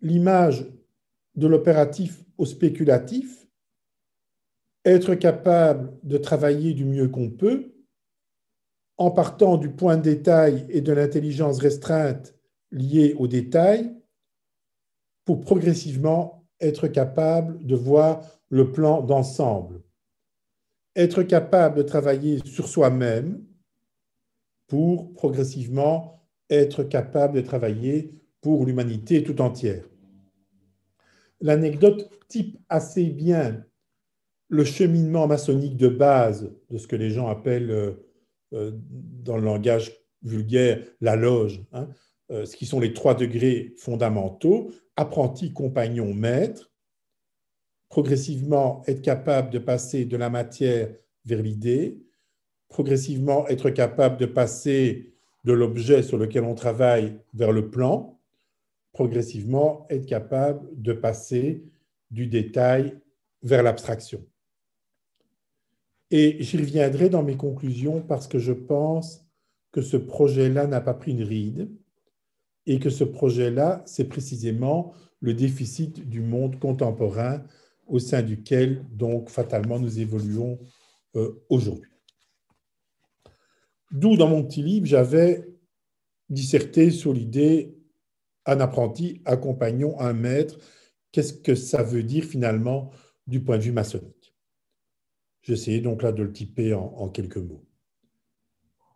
L'image 0.00 0.66
de 1.36 1.46
l'opératif 1.46 2.24
au 2.38 2.44
spéculatif, 2.44 3.46
être 4.84 5.14
capable 5.14 5.98
de 6.02 6.18
travailler 6.18 6.74
du 6.74 6.84
mieux 6.84 7.08
qu'on 7.08 7.30
peut, 7.30 7.72
en 8.98 9.10
partant 9.10 9.56
du 9.56 9.70
point 9.70 9.96
de 9.96 10.02
détail 10.02 10.66
et 10.70 10.80
de 10.80 10.92
l'intelligence 10.92 11.58
restreinte 11.58 12.34
liée 12.70 13.14
au 13.18 13.26
détail, 13.26 13.94
pour 15.24 15.40
progressivement 15.40 16.35
être 16.60 16.88
capable 16.88 17.64
de 17.64 17.74
voir 17.74 18.22
le 18.48 18.72
plan 18.72 19.02
d'ensemble. 19.02 19.82
Être 20.94 21.22
capable 21.22 21.78
de 21.78 21.82
travailler 21.82 22.40
sur 22.44 22.68
soi-même 22.68 23.44
pour 24.66 25.12
progressivement 25.12 26.22
être 26.48 26.82
capable 26.84 27.34
de 27.34 27.40
travailler 27.40 28.14
pour 28.40 28.64
l'humanité 28.64 29.22
tout 29.22 29.40
entière. 29.40 29.84
L'anecdote 31.40 32.10
type 32.28 32.58
assez 32.68 33.06
bien 33.06 33.64
le 34.48 34.64
cheminement 34.64 35.26
maçonnique 35.26 35.76
de 35.76 35.88
base 35.88 36.50
de 36.70 36.78
ce 36.78 36.86
que 36.86 36.96
les 36.96 37.10
gens 37.10 37.28
appellent 37.28 37.70
euh, 37.70 37.92
euh, 38.52 38.70
dans 39.24 39.36
le 39.36 39.44
langage 39.44 39.92
vulgaire 40.22 40.80
la 41.00 41.16
loge, 41.16 41.62
hein, 41.72 41.88
ce 42.30 42.56
qui 42.56 42.66
sont 42.66 42.80
les 42.80 42.92
trois 42.92 43.14
degrés 43.14 43.74
fondamentaux, 43.76 44.70
apprenti, 44.96 45.52
compagnon, 45.52 46.12
maître, 46.12 46.72
progressivement 47.88 48.82
être 48.86 49.02
capable 49.02 49.50
de 49.50 49.58
passer 49.58 50.04
de 50.04 50.16
la 50.16 50.30
matière 50.30 50.88
vers 51.24 51.42
l'idée, 51.42 51.98
progressivement 52.68 53.46
être 53.48 53.70
capable 53.70 54.16
de 54.16 54.26
passer 54.26 55.12
de 55.44 55.52
l'objet 55.52 56.02
sur 56.02 56.18
lequel 56.18 56.44
on 56.44 56.54
travaille 56.54 57.18
vers 57.34 57.52
le 57.52 57.70
plan, 57.70 58.18
progressivement 58.92 59.86
être 59.90 60.06
capable 60.06 60.68
de 60.80 60.92
passer 60.92 61.64
du 62.10 62.26
détail 62.26 62.98
vers 63.42 63.62
l'abstraction. 63.62 64.24
Et 66.10 66.42
j'y 66.42 66.56
reviendrai 66.56 67.08
dans 67.08 67.22
mes 67.22 67.36
conclusions 67.36 68.00
parce 68.00 68.26
que 68.26 68.38
je 68.38 68.52
pense 68.52 69.24
que 69.72 69.82
ce 69.82 69.96
projet-là 69.96 70.66
n'a 70.66 70.80
pas 70.80 70.94
pris 70.94 71.12
une 71.12 71.22
ride 71.22 71.68
et 72.66 72.78
que 72.78 72.90
ce 72.90 73.04
projet-là, 73.04 73.82
c'est 73.86 74.08
précisément 74.08 74.92
le 75.20 75.34
déficit 75.34 76.08
du 76.08 76.20
monde 76.20 76.58
contemporain 76.58 77.42
au 77.86 77.98
sein 77.98 78.22
duquel, 78.22 78.84
donc, 78.90 79.30
fatalement, 79.30 79.78
nous 79.78 80.00
évoluons 80.00 80.58
euh, 81.14 81.44
aujourd'hui. 81.48 81.90
D'où, 83.92 84.16
dans 84.16 84.28
mon 84.28 84.42
petit 84.44 84.62
livre, 84.62 84.86
j'avais 84.86 85.48
disserté 86.28 86.90
sur 86.90 87.12
l'idée 87.12 87.76
un 88.44 88.60
apprenti, 88.60 89.22
un 89.24 89.36
compagnon, 89.36 89.98
un 90.00 90.12
maître. 90.12 90.58
Qu'est-ce 91.12 91.32
que 91.32 91.54
ça 91.54 91.82
veut 91.82 92.02
dire 92.02 92.24
finalement 92.24 92.90
du 93.26 93.40
point 93.40 93.58
de 93.58 93.62
vue 93.62 93.72
maçonnique? 93.72 94.34
J'essayais 95.42 95.80
donc 95.80 96.02
là 96.02 96.10
de 96.10 96.24
le 96.24 96.32
typer 96.32 96.74
en 96.74 97.08
quelques 97.08 97.36
mots. 97.36 97.64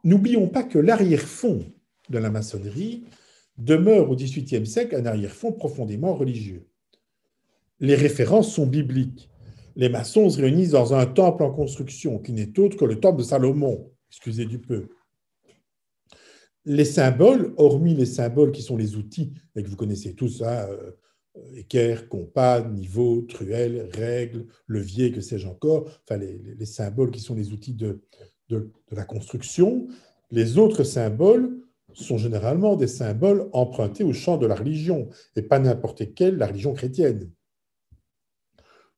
N'oublions 0.02 0.48
pas 0.48 0.64
que 0.64 0.78
l'arrière-fond 0.78 1.72
de 2.09 2.18
la 2.18 2.30
maçonnerie 2.30 3.04
demeure 3.61 4.11
au 4.11 4.16
XVIIIe 4.16 4.66
siècle 4.66 4.96
un 4.96 5.07
arrière-fond 5.07 5.53
profondément 5.53 6.14
religieux. 6.14 6.66
Les 7.79 7.94
références 7.94 8.53
sont 8.53 8.66
bibliques. 8.66 9.31
Les 9.77 9.88
maçons 9.88 10.29
se 10.29 10.40
réunissent 10.40 10.70
dans 10.70 10.94
un 10.94 11.07
temple 11.07 11.42
en 11.42 11.51
construction 11.51 12.18
qui 12.18 12.33
n'est 12.33 12.59
autre 12.59 12.77
que 12.77 12.85
le 12.85 13.01
temple 13.01 13.18
de 13.18 13.25
Salomon, 13.25 13.90
excusez 14.11 14.44
du 14.44 14.59
peu. 14.59 14.88
Les 16.66 16.85
symboles, 16.85 17.55
hormis 17.57 17.94
les 17.94 18.07
symboles 18.07 18.53
qui 18.53 18.62
sont 18.62 18.77
les 18.77 18.96
outils, 18.96 19.33
et 19.57 19.62
que 19.62 19.68
vous 19.68 19.77
connaissez 19.77 20.14
tous, 20.14 20.42
hein, 20.42 20.66
euh, 20.68 20.90
équerre, 21.55 22.09
compas, 22.09 22.62
niveau, 22.62 23.23
truelle, 23.23 23.88
règle, 23.94 24.46
levier, 24.66 25.12
que 25.12 25.20
sais-je 25.20 25.49
encore, 25.49 25.88
enfin 26.05 26.18
les, 26.18 26.66
symboles 26.66 27.11
qui 27.11 27.20
sont 27.20 27.35
les 27.35 27.53
outils 27.53 27.75
de, 27.75 28.01
la 28.90 29.05
construction, 29.05 29.87
les 30.31 30.59
autres 30.59 30.85
symboles 30.85 31.57
sont 31.94 32.18
généralement 32.18 32.76
des 32.76 32.87
symboles 32.87 33.48
empruntés 33.53 34.05
au 34.05 34.12
champ 34.12 34.37
de 34.37 34.46
la 34.46 34.55
religion, 34.55 35.09
et 35.37 35.42
pas 35.42 35.59
n'importe 35.59 36.14
quelle, 36.14 36.37
la 36.37 36.46
religion 36.46 36.72
chrétienne. 36.72 37.31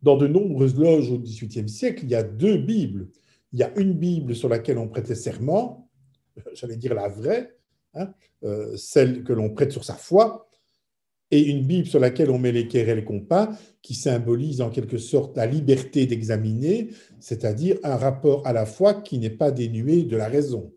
Dans 0.03 0.17
de 0.17 0.27
nombreuses 0.27 0.77
loges 0.77 1.11
au 1.11 1.19
XVIIIe 1.19 1.69
siècle, 1.69 2.05
il 2.05 2.11
y 2.11 2.15
a 2.15 2.23
deux 2.23 2.57
Bibles. 2.57 3.09
Il 3.53 3.61
y 3.61 3.63
a 3.63 3.73
une 3.79 3.93
Bible 3.93 4.35
sur 4.35 4.49
laquelle 4.49 4.79
on 4.79 4.89
prêtait 4.89 5.15
serment, 5.15 5.89
j'allais 6.55 6.77
dire 6.77 6.95
la 6.95 7.09
vraie, 7.09 7.57
hein, 7.95 8.13
euh, 8.45 8.77
celle 8.77 9.23
que 9.23 9.33
l'on 9.33 9.51
prête 9.51 9.73
sur 9.73 9.85
sa 9.85 9.95
foi, 9.95 10.49
et 11.33 11.41
une 11.41 11.65
Bible 11.67 11.87
sur 11.87 11.99
laquelle 11.99 12.31
on 12.31 12.39
met 12.39 12.53
les 12.53 12.65
le 12.65 13.03
compas, 13.03 13.57
qui 13.81 13.95
symbolise 13.95 14.61
en 14.61 14.71
quelque 14.71 14.99
sorte 14.99 15.37
la 15.37 15.47
liberté 15.47 16.07
d'examiner, 16.07 16.91
c'est-à-dire 17.21 17.79
un 17.83 17.97
rapport 17.97 18.47
à 18.47 18.53
la 18.53 18.67
foi 18.67 18.95
qui 18.95 19.19
n'est 19.19 19.31
pas 19.31 19.51
dénué 19.51 20.03
de 20.03 20.17
la 20.17 20.29
raison. 20.29 20.73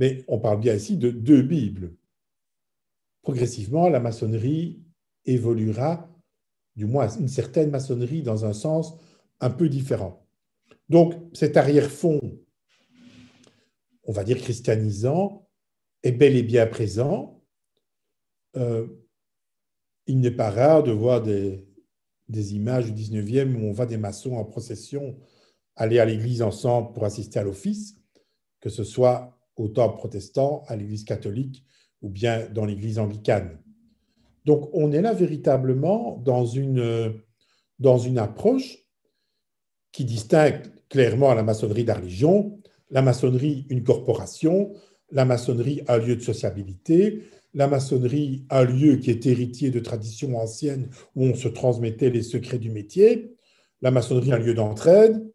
Mais 0.00 0.24
on 0.28 0.38
parle 0.38 0.60
bien 0.60 0.74
ici 0.74 0.96
de 0.96 1.10
deux 1.10 1.42
Bibles. 1.42 1.94
Progressivement, 3.20 3.90
la 3.90 4.00
maçonnerie 4.00 4.82
évoluera, 5.26 6.08
du 6.74 6.86
moins 6.86 7.06
une 7.18 7.28
certaine 7.28 7.70
maçonnerie, 7.70 8.22
dans 8.22 8.46
un 8.46 8.54
sens 8.54 8.94
un 9.40 9.50
peu 9.50 9.68
différent. 9.68 10.26
Donc 10.88 11.14
cet 11.34 11.58
arrière-fond, 11.58 12.18
on 14.04 14.12
va 14.12 14.24
dire 14.24 14.38
christianisant, 14.38 15.46
est 16.02 16.12
bel 16.12 16.34
et 16.34 16.42
bien 16.42 16.66
présent, 16.66 17.44
euh, 18.56 18.88
il 20.06 20.18
n'est 20.20 20.30
pas 20.30 20.50
rare 20.50 20.82
de 20.82 20.92
voir 20.92 21.22
des, 21.22 21.66
images 22.54 22.90
du 22.90 23.02
19e 23.02 23.54
où 23.54 23.66
on 23.66 23.72
voit 23.72 23.84
des 23.84 23.98
maçons 23.98 24.32
en 24.36 24.46
procession 24.46 25.18
aller 25.76 25.98
à 25.98 26.06
l'église 26.06 26.40
ensemble 26.40 26.94
pour 26.94 27.04
assister 27.04 27.38
à 27.38 27.42
l'office, 27.42 27.96
que 28.60 28.70
ce 28.70 28.82
soit 28.82 29.39
au 29.60 29.68
temple 29.68 29.96
protestant, 29.96 30.64
à 30.68 30.76
l'église 30.76 31.04
catholique 31.04 31.64
ou 32.02 32.08
bien 32.08 32.48
dans 32.48 32.64
l'église 32.64 32.98
anglicane. 32.98 33.58
Donc 34.44 34.70
on 34.72 34.90
est 34.92 35.02
là 35.02 35.12
véritablement 35.12 36.16
dans 36.24 36.46
une, 36.46 37.14
dans 37.78 37.98
une 37.98 38.18
approche 38.18 38.78
qui 39.92 40.04
distingue 40.04 40.62
clairement 40.88 41.34
la 41.34 41.42
maçonnerie 41.42 41.82
de 41.82 41.88
la 41.88 41.94
religion, 41.94 42.58
la 42.90 43.02
maçonnerie 43.02 43.66
une 43.68 43.84
corporation, 43.84 44.72
la 45.10 45.24
maçonnerie 45.24 45.82
un 45.88 45.98
lieu 45.98 46.16
de 46.16 46.22
sociabilité, 46.22 47.22
la 47.52 47.66
maçonnerie, 47.66 48.46
un 48.48 48.64
lieu 48.64 48.96
qui 48.96 49.10
est 49.10 49.26
héritier 49.26 49.70
de 49.70 49.80
traditions 49.80 50.36
anciennes 50.36 50.88
où 51.16 51.24
on 51.24 51.34
se 51.34 51.48
transmettait 51.48 52.10
les 52.10 52.22
secrets 52.22 52.58
du 52.58 52.70
métier, 52.70 53.34
la 53.82 53.90
maçonnerie, 53.90 54.32
un 54.32 54.38
lieu 54.38 54.54
d'entraide, 54.54 55.30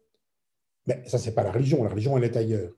mais 0.86 1.02
ça, 1.06 1.18
c'est 1.18 1.34
pas 1.34 1.42
la 1.42 1.52
religion, 1.52 1.82
la 1.82 1.90
religion, 1.90 2.16
elle 2.16 2.24
est 2.24 2.36
ailleurs. 2.36 2.72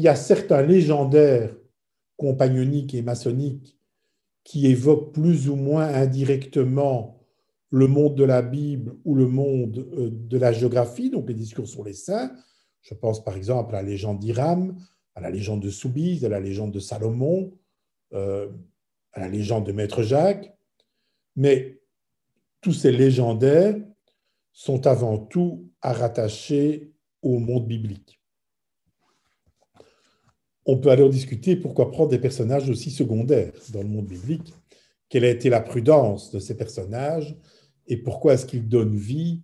Il 0.00 0.04
y 0.04 0.08
a 0.08 0.16
certains 0.16 0.62
légendaires 0.62 1.54
compagnoniques 2.16 2.94
et 2.94 3.02
maçonniques 3.02 3.76
qui 4.44 4.66
évoquent 4.66 5.12
plus 5.12 5.50
ou 5.50 5.56
moins 5.56 5.88
indirectement 5.88 7.20
le 7.68 7.86
monde 7.86 8.14
de 8.14 8.24
la 8.24 8.40
Bible 8.40 8.96
ou 9.04 9.14
le 9.14 9.28
monde 9.28 9.86
euh, 9.98 10.08
de 10.10 10.38
la 10.38 10.52
géographie, 10.52 11.10
donc 11.10 11.28
les 11.28 11.34
discours 11.34 11.68
sur 11.68 11.84
les 11.84 11.92
saints. 11.92 12.34
Je 12.80 12.94
pense 12.94 13.22
par 13.22 13.36
exemple 13.36 13.74
à 13.74 13.82
la 13.82 13.90
légende 13.90 14.20
d'Iram, 14.20 14.74
à 15.14 15.20
la 15.20 15.28
légende 15.28 15.60
de 15.60 15.68
Soubise, 15.68 16.24
à 16.24 16.30
la 16.30 16.40
légende 16.40 16.72
de 16.72 16.80
Salomon, 16.80 17.52
euh, 18.14 18.48
à 19.12 19.20
la 19.20 19.28
légende 19.28 19.66
de 19.66 19.72
Maître 19.72 20.02
Jacques. 20.02 20.50
Mais 21.36 21.78
tous 22.62 22.72
ces 22.72 22.90
légendaires 22.90 23.76
sont 24.50 24.86
avant 24.86 25.18
tout 25.18 25.68
à 25.82 25.92
rattacher 25.92 26.90
au 27.20 27.38
monde 27.38 27.66
biblique. 27.66 28.19
On 30.66 30.76
peut 30.78 30.90
alors 30.90 31.08
discuter 31.08 31.56
pourquoi 31.56 31.90
prendre 31.90 32.10
des 32.10 32.18
personnages 32.18 32.68
aussi 32.68 32.90
secondaires 32.90 33.52
dans 33.72 33.82
le 33.82 33.88
monde 33.88 34.06
biblique, 34.06 34.52
quelle 35.08 35.24
a 35.24 35.30
été 35.30 35.50
la 35.50 35.60
prudence 35.60 36.30
de 36.30 36.38
ces 36.38 36.56
personnages 36.56 37.36
et 37.86 37.96
pourquoi 37.96 38.34
est-ce 38.34 38.46
qu'ils 38.46 38.68
donnent 38.68 38.96
vie 38.96 39.42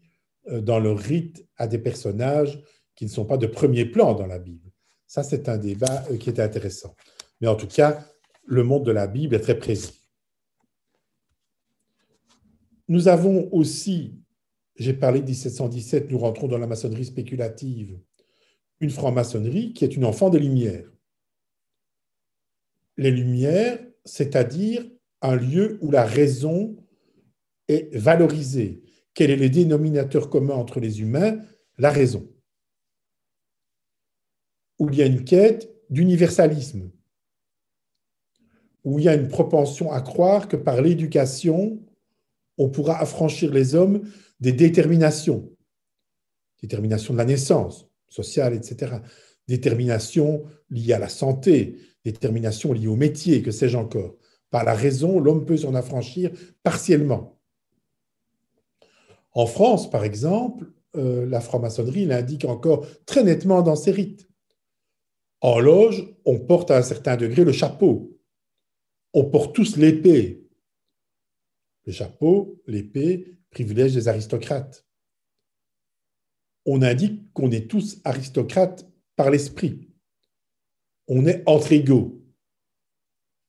euh, 0.49 0.61
dans 0.61 0.79
leur 0.79 0.99
rite 0.99 1.47
à 1.57 1.67
des 1.67 1.79
personnages 1.79 2.63
qui 2.95 3.05
ne 3.05 3.11
sont 3.11 3.25
pas 3.25 3.37
de 3.37 3.47
premier 3.47 3.85
plan 3.85 4.15
dans 4.15 4.27
la 4.27 4.39
Bible? 4.39 4.71
Ça, 5.07 5.23
c'est 5.23 5.49
un 5.49 5.59
débat 5.59 6.05
euh, 6.11 6.17
qui 6.17 6.31
est 6.31 6.41
intéressant. 6.41 6.95
Mais 7.41 7.49
en 7.49 7.57
tout 7.57 7.67
cas, 7.67 8.07
le 8.45 8.63
monde 8.63 8.85
de 8.85 8.93
la 8.93 9.07
Bible 9.07 9.35
est 9.35 9.41
très 9.41 9.59
présent. 9.59 9.91
Nous 12.89 13.09
avons 13.09 13.49
aussi, 13.53 14.21
j'ai 14.77 14.93
parlé 14.93 15.21
de 15.21 15.27
1717, 15.27 16.11
nous 16.11 16.19
rentrons 16.19 16.47
dans 16.47 16.59
la 16.59 16.69
maçonnerie 16.69 17.05
spéculative, 17.05 17.99
une 18.79 18.91
franc-maçonnerie 18.91 19.73
qui 19.73 19.85
est 19.85 19.97
une 19.97 20.05
enfant 20.05 20.31
des 20.31 20.39
Lumières. 20.39 20.89
Les 22.97 23.11
Lumières, 23.11 23.79
c'est-à-dire 24.05 24.85
un 25.23 25.37
lieu 25.37 25.79
où 25.81 25.91
la 25.91 26.05
raison 26.05 26.77
est 27.69 27.95
valorisée. 27.97 28.83
Quel 29.15 29.31
est 29.31 29.37
le 29.37 29.49
dénominateur 29.49 30.31
commun 30.31 30.55
entre 30.55 30.81
les 30.81 31.01
humains? 31.01 31.39
La 31.79 31.91
raison 31.91 32.29
où 34.79 34.89
il 34.91 34.97
y 34.97 35.03
a 35.03 35.07
une 35.07 35.25
quête 35.25 35.73
d'universalisme, 35.91 36.91
où 38.85 38.99
il 38.99 39.05
y 39.05 39.09
a 39.09 39.15
une 39.15 39.29
propension 39.29 39.91
à 39.93 40.01
croire 40.01 40.49
que 40.49 40.57
par 40.57 40.81
l'éducation, 40.81 41.83
on 42.59 42.69
pourra 42.69 43.01
affranchir 43.01 43.53
les 43.53 43.75
hommes 43.75 44.09
des 44.41 44.53
déterminations, 44.53 45.51
déterminations 46.63 47.15
de 47.15 47.19
la 47.19 47.25
naissance, 47.25 47.89
sociale, 48.09 48.55
etc., 48.55 48.97
déterminations 49.49 50.45
liées 50.71 50.93
à 50.93 50.99
la 50.99 51.09
santé, 51.09 51.79
déterminations 52.13 52.73
liées 52.73 52.89
au 52.89 52.97
métier, 52.97 53.43
que 53.43 53.51
sais-je 53.51 53.77
encore. 53.77 54.17
Par 54.51 54.65
la 54.65 54.75
raison, 54.75 55.21
l'homme 55.21 55.45
peut 55.45 55.57
s'en 55.57 55.75
affranchir 55.75 56.31
partiellement. 56.63 57.39
En 59.33 59.47
France, 59.47 59.91
par 59.91 60.05
exemple, 60.05 60.73
euh, 60.97 61.27
la 61.27 61.41
franc-maçonnerie 61.41 62.07
l'indique 62.07 62.45
encore 62.45 62.87
très 63.05 63.23
nettement 63.23 63.63
dans 63.63 63.77
ses 63.77 63.91
rites. 63.91 64.29
En 65.41 65.59
loge, 65.59 66.09
on 66.25 66.39
porte 66.39 66.71
à 66.71 66.79
un 66.79 66.83
certain 66.83 67.17
degré 67.17 67.45
le 67.45 67.53
chapeau. 67.53 68.19
On 69.13 69.25
porte 69.25 69.55
tous 69.55 69.77
l'épée. 69.77 70.49
Le 71.85 71.93
chapeau, 71.93 72.63
l'épée 72.67 73.37
privilège 73.51 73.95
des 73.95 74.09
aristocrates. 74.09 74.87
On 76.65 76.83
indique 76.83 77.33
qu'on 77.33 77.51
est 77.51 77.71
tous 77.71 78.01
aristocrates 78.05 78.89
par 79.17 79.31
l'esprit. 79.31 79.86
On 81.09 81.27
est 81.27 81.43
entre 81.47 81.73
égaux. 81.73 82.21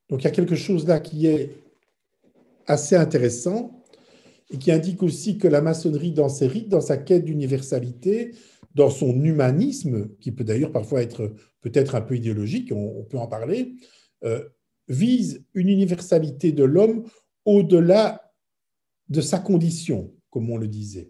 Donc 0.10 0.22
il 0.22 0.26
y 0.26 0.28
a 0.28 0.32
quelque 0.32 0.56
chose 0.56 0.88
là 0.88 1.00
qui 1.00 1.28
est 1.28 1.52
assez 2.66 2.96
intéressant 2.96 3.84
et 4.50 4.58
qui 4.58 4.72
indique 4.72 5.04
aussi 5.04 5.38
que 5.38 5.48
la 5.48 5.62
maçonnerie, 5.62 6.12
dans 6.12 6.30
ses 6.30 6.48
rites, 6.48 6.70
dans 6.70 6.82
sa 6.82 6.98
quête 6.98 7.26
d'universalité, 7.26 8.34
dans 8.76 8.90
son 8.90 9.24
humanisme, 9.24 10.10
qui 10.20 10.32
peut 10.32 10.44
d'ailleurs 10.44 10.72
parfois 10.72 11.02
être 11.02 11.34
peut-être 11.62 11.96
un 11.96 12.02
peu 12.02 12.16
idéologique, 12.16 12.72
on, 12.74 13.04
peut 13.04 13.18
en 13.18 13.28
parler, 13.28 13.76
euh, 14.24 14.48
vise 14.88 15.46
une 15.54 15.68
universalité 15.68 16.52
de 16.52 16.64
l'homme 16.64 17.04
au-delà 17.44 18.32
de 19.10 19.20
sa 19.22 19.40
condition, 19.40 20.14
comme 20.30 20.50
on 20.50 20.58
le 20.58 20.68
disait. 20.68 21.10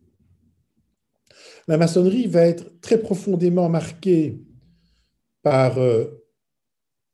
La 1.68 1.78
maçonnerie 1.78 2.28
va 2.28 2.42
être 2.42 2.80
très 2.80 3.00
profondément 3.00 3.70
marquée 3.70 4.40
par 5.44 5.78
euh, 5.78 6.27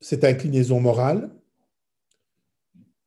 cette 0.03 0.25
inclinaison 0.25 0.81
morale. 0.81 1.31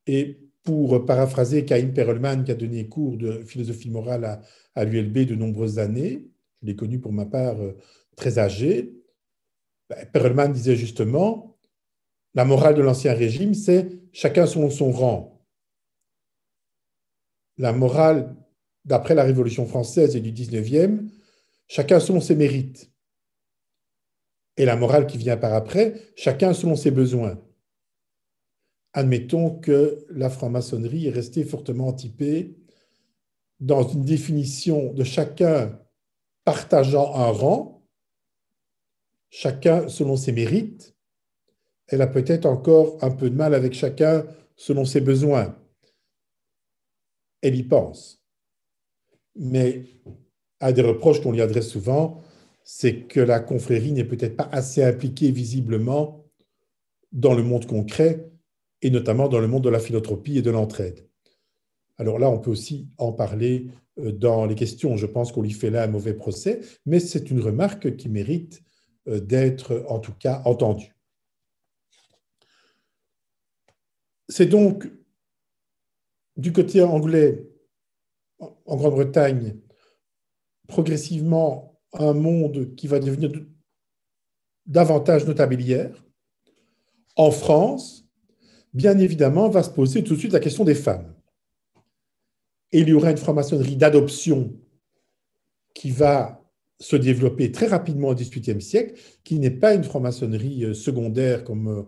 Et 0.07 0.39
pour 0.63 1.05
paraphraser 1.05 1.63
Caïm 1.63 1.93
Perelman, 1.93 2.43
qui 2.43 2.51
a 2.51 2.55
donné 2.55 2.89
cours 2.89 3.17
de 3.17 3.43
philosophie 3.43 3.91
morale 3.91 4.41
à, 4.73 4.83
l'ULB 4.83 5.19
de 5.19 5.35
nombreuses 5.35 5.79
années, 5.79 6.27
je 6.61 6.67
l'ai 6.67 6.75
connu 6.75 6.99
pour 6.99 7.13
ma 7.13 7.25
part 7.25 7.61
euh, 7.61 7.77
très 8.15 8.39
âgé, 8.39 8.95
ben, 9.89 10.05
Perelman 10.11 10.51
disait 10.51 10.75
justement, 10.75 11.57
la 12.33 12.45
morale 12.45 12.75
de 12.75 12.81
l'Ancien 12.81 13.13
Régime, 13.13 13.53
c'est 13.53 13.89
chacun 14.11 14.47
selon 14.47 14.69
son 14.69 14.91
rang. 14.91 15.45
La 17.57 17.73
morale, 17.73 18.35
d'après 18.85 19.13
la 19.13 19.23
Révolution 19.23 19.67
française 19.67 20.15
et 20.15 20.21
du 20.21 20.31
19e, 20.31 21.07
chacun 21.67 21.99
selon 21.99 22.21
ses 22.21 22.35
mérites. 22.35 22.91
Et 24.57 24.65
la 24.65 24.75
morale 24.75 25.07
qui 25.07 25.17
vient 25.17 25.37
par 25.37 25.53
après, 25.53 26.01
chacun 26.15 26.53
selon 26.53 26.75
ses 26.75 26.91
besoins. 26.91 27.39
Admettons 28.93 29.51
que 29.59 30.05
la 30.09 30.29
franc-maçonnerie 30.29 31.07
est 31.07 31.11
restée 31.11 31.43
fortement 31.43 31.93
typée 31.93 32.57
dans 33.59 33.87
une 33.87 34.03
définition 34.03 34.93
de 34.93 35.03
chacun 35.03 35.79
partageant 36.43 37.13
un 37.15 37.29
rang, 37.29 37.85
chacun 39.29 39.87
selon 39.89 40.15
ses 40.15 40.31
mérites, 40.31 40.95
elle 41.87 42.01
a 42.01 42.07
peut-être 42.07 42.45
encore 42.45 42.97
un 43.03 43.11
peu 43.11 43.29
de 43.29 43.35
mal 43.35 43.53
avec 43.53 43.73
chacun 43.73 44.25
selon 44.55 44.85
ses 44.85 45.01
besoins. 45.01 45.57
Elle 47.41 47.55
y 47.55 47.63
pense. 47.63 48.23
Mais 49.35 49.85
un 50.59 50.71
des 50.71 50.81
reproches 50.81 51.21
qu'on 51.21 51.31
lui 51.31 51.41
adresse 51.41 51.69
souvent, 51.69 52.21
c'est 52.69 53.03
que 53.07 53.21
la 53.21 53.39
confrérie 53.39 53.93
n'est 53.93 54.03
peut-être 54.03 54.35
pas 54.35 54.49
assez 54.51 54.83
impliquée 54.83 55.31
visiblement 55.31 56.25
dans 57.13 57.33
le 57.33 57.41
monde 57.41 57.65
concret, 57.65 58.29
et 58.81 58.89
notamment 58.89 59.29
dans 59.29 59.39
le 59.39 59.47
monde 59.47 59.63
de 59.63 59.69
la 59.69 59.79
philanthropie 59.79 60.37
et 60.37 60.41
de 60.41 60.51
l'entraide. 60.51 61.07
Alors 61.97 62.19
là, 62.19 62.29
on 62.29 62.39
peut 62.39 62.51
aussi 62.51 62.89
en 62.97 63.13
parler 63.13 63.69
euh, 63.99 64.11
dans 64.11 64.45
les 64.45 64.55
questions. 64.55 64.97
Je 64.97 65.05
pense 65.05 65.31
qu'on 65.31 65.43
lui 65.43 65.53
fait 65.53 65.69
là 65.69 65.83
un 65.83 65.87
mauvais 65.87 66.13
procès, 66.13 66.59
mais 66.85 66.99
c'est 66.99 67.31
une 67.31 67.39
remarque 67.39 67.95
qui 67.95 68.09
mérite 68.09 68.61
euh, 69.07 69.21
d'être 69.21 69.85
en 69.87 69.99
tout 69.99 70.13
cas 70.19 70.41
entendue. 70.43 70.93
C'est 74.27 74.47
donc 74.47 74.91
du 76.35 76.51
côté 76.51 76.81
anglais, 76.81 77.49
en 78.39 78.75
Grande-Bretagne, 78.75 79.55
progressivement 80.67 81.76
un 81.93 82.13
monde 82.13 82.75
qui 82.75 82.87
va 82.87 82.99
devenir 82.99 83.31
davantage 84.65 85.25
notabilière. 85.25 86.05
En 87.15 87.31
France, 87.31 88.07
bien 88.73 88.97
évidemment, 88.99 89.49
va 89.49 89.63
se 89.63 89.69
poser 89.69 90.03
tout 90.03 90.13
de 90.13 90.19
suite 90.19 90.33
la 90.33 90.39
question 90.39 90.63
des 90.63 90.75
femmes. 90.75 91.13
Et 92.71 92.81
il 92.81 92.89
y 92.89 92.93
aura 92.93 93.11
une 93.11 93.17
franc-maçonnerie 93.17 93.77
d'adoption 93.77 94.53
qui 95.73 95.91
va 95.91 96.43
se 96.79 96.95
développer 96.95 97.51
très 97.51 97.67
rapidement 97.67 98.09
au 98.09 98.15
XVIIIe 98.15 98.61
siècle, 98.61 98.99
qui 99.23 99.39
n'est 99.39 99.51
pas 99.51 99.73
une 99.73 99.83
franc-maçonnerie 99.83 100.65
euh, 100.65 100.73
secondaire 100.73 101.43
comme 101.43 101.67
euh, 101.67 101.83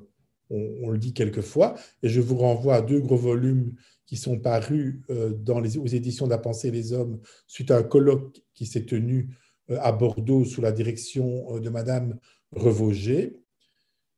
on, 0.50 0.90
le 0.90 0.98
dit 0.98 1.14
quelquefois. 1.14 1.76
Et 2.02 2.10
je 2.10 2.22
vous 2.22 2.38
renvoie 2.38 2.76
à 2.76 2.82
deux 2.82 3.00
gros 3.00 3.18
volumes 3.18 3.76
qui 4.06 4.18
sont 4.18 4.40
parus 4.40 5.02
euh, 5.12 5.34
aux 5.48 5.88
éditions 5.88 6.26
de 6.26 6.32
la 6.32 6.40
pensée 6.40 6.72
les 6.72 6.94
hommes 6.94 7.20
suite 7.46 7.70
à 7.70 7.78
un 7.78 7.84
colloque 7.84 8.42
qui 8.56 8.66
s'est 8.66 8.86
tenu 8.86 9.38
à 9.78 9.92
Bordeaux 9.92 10.46
sous 10.46 10.62
la 10.62 10.72
direction 10.72 11.56
euh, 11.56 11.60
de 11.60 11.70
Madame 11.70 12.18
Revauger. 12.52 13.38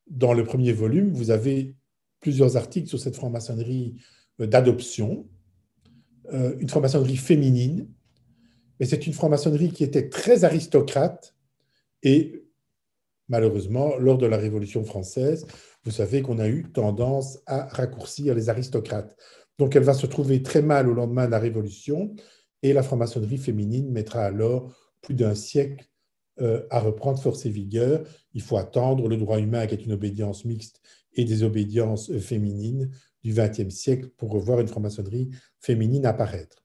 Dans 0.07 0.33
le 0.33 0.43
premier 0.43 0.73
volume, 0.73 1.11
vous 1.13 1.31
avez 1.31 1.75
plusieurs 2.19 2.57
articles 2.57 2.87
sur 2.87 2.99
cette 2.99 3.15
franc-maçonnerie 3.15 3.95
d'adoption, 4.39 5.27
une 6.31 6.69
franc-maçonnerie 6.69 7.17
féminine, 7.17 7.87
mais 8.79 8.85
c'est 8.85 9.05
une 9.05 9.13
franc-maçonnerie 9.13 9.71
qui 9.71 9.83
était 9.83 10.09
très 10.09 10.43
aristocrate 10.43 11.35
et 12.03 12.43
malheureusement, 13.29 13.97
lors 13.97 14.17
de 14.17 14.25
la 14.25 14.37
Révolution 14.37 14.83
française, 14.83 15.47
vous 15.83 15.91
savez 15.91 16.21
qu'on 16.21 16.39
a 16.39 16.47
eu 16.47 16.63
tendance 16.71 17.39
à 17.45 17.65
raccourcir 17.67 18.35
les 18.35 18.49
aristocrates. 18.49 19.15
Donc 19.57 19.75
elle 19.75 19.83
va 19.83 19.93
se 19.93 20.05
trouver 20.05 20.43
très 20.43 20.61
mal 20.61 20.89
au 20.89 20.93
lendemain 20.93 21.25
de 21.25 21.31
la 21.31 21.39
Révolution 21.39 22.13
et 22.61 22.73
la 22.73 22.83
franc-maçonnerie 22.83 23.37
féminine 23.37 23.91
mettra 23.91 24.23
alors 24.23 24.75
plus 25.01 25.13
d'un 25.13 25.35
siècle 25.35 25.85
euh, 26.39 26.65
à 26.69 26.79
reprendre 26.79 27.19
force 27.19 27.45
et 27.45 27.49
vigueur. 27.49 28.03
Il 28.33 28.41
faut 28.41 28.57
attendre 28.57 29.07
le 29.07 29.17
droit 29.17 29.39
humain 29.39 29.67
qui 29.67 29.75
est 29.75 29.85
une 29.85 29.91
obédience 29.93 30.45
mixte 30.45 30.81
et 31.13 31.25
des 31.25 31.43
obédiences 31.43 32.17
féminines 32.19 32.89
du 33.23 33.33
XXe 33.33 33.73
siècle 33.73 34.09
pour 34.17 34.31
revoir 34.31 34.59
une 34.59 34.67
franc-maçonnerie 34.67 35.29
féminine 35.59 36.05
apparaître. 36.05 36.63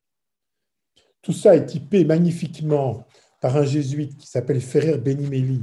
Tout 1.22 1.33
ça 1.33 1.57
est 1.57 1.66
typé 1.66 2.05
magnifiquement 2.05 3.07
par 3.40 3.57
un 3.57 3.64
jésuite 3.64 4.16
qui 4.16 4.29
s'appelle 4.29 4.61
Ferrer 4.61 4.99
Benimeli, 4.99 5.62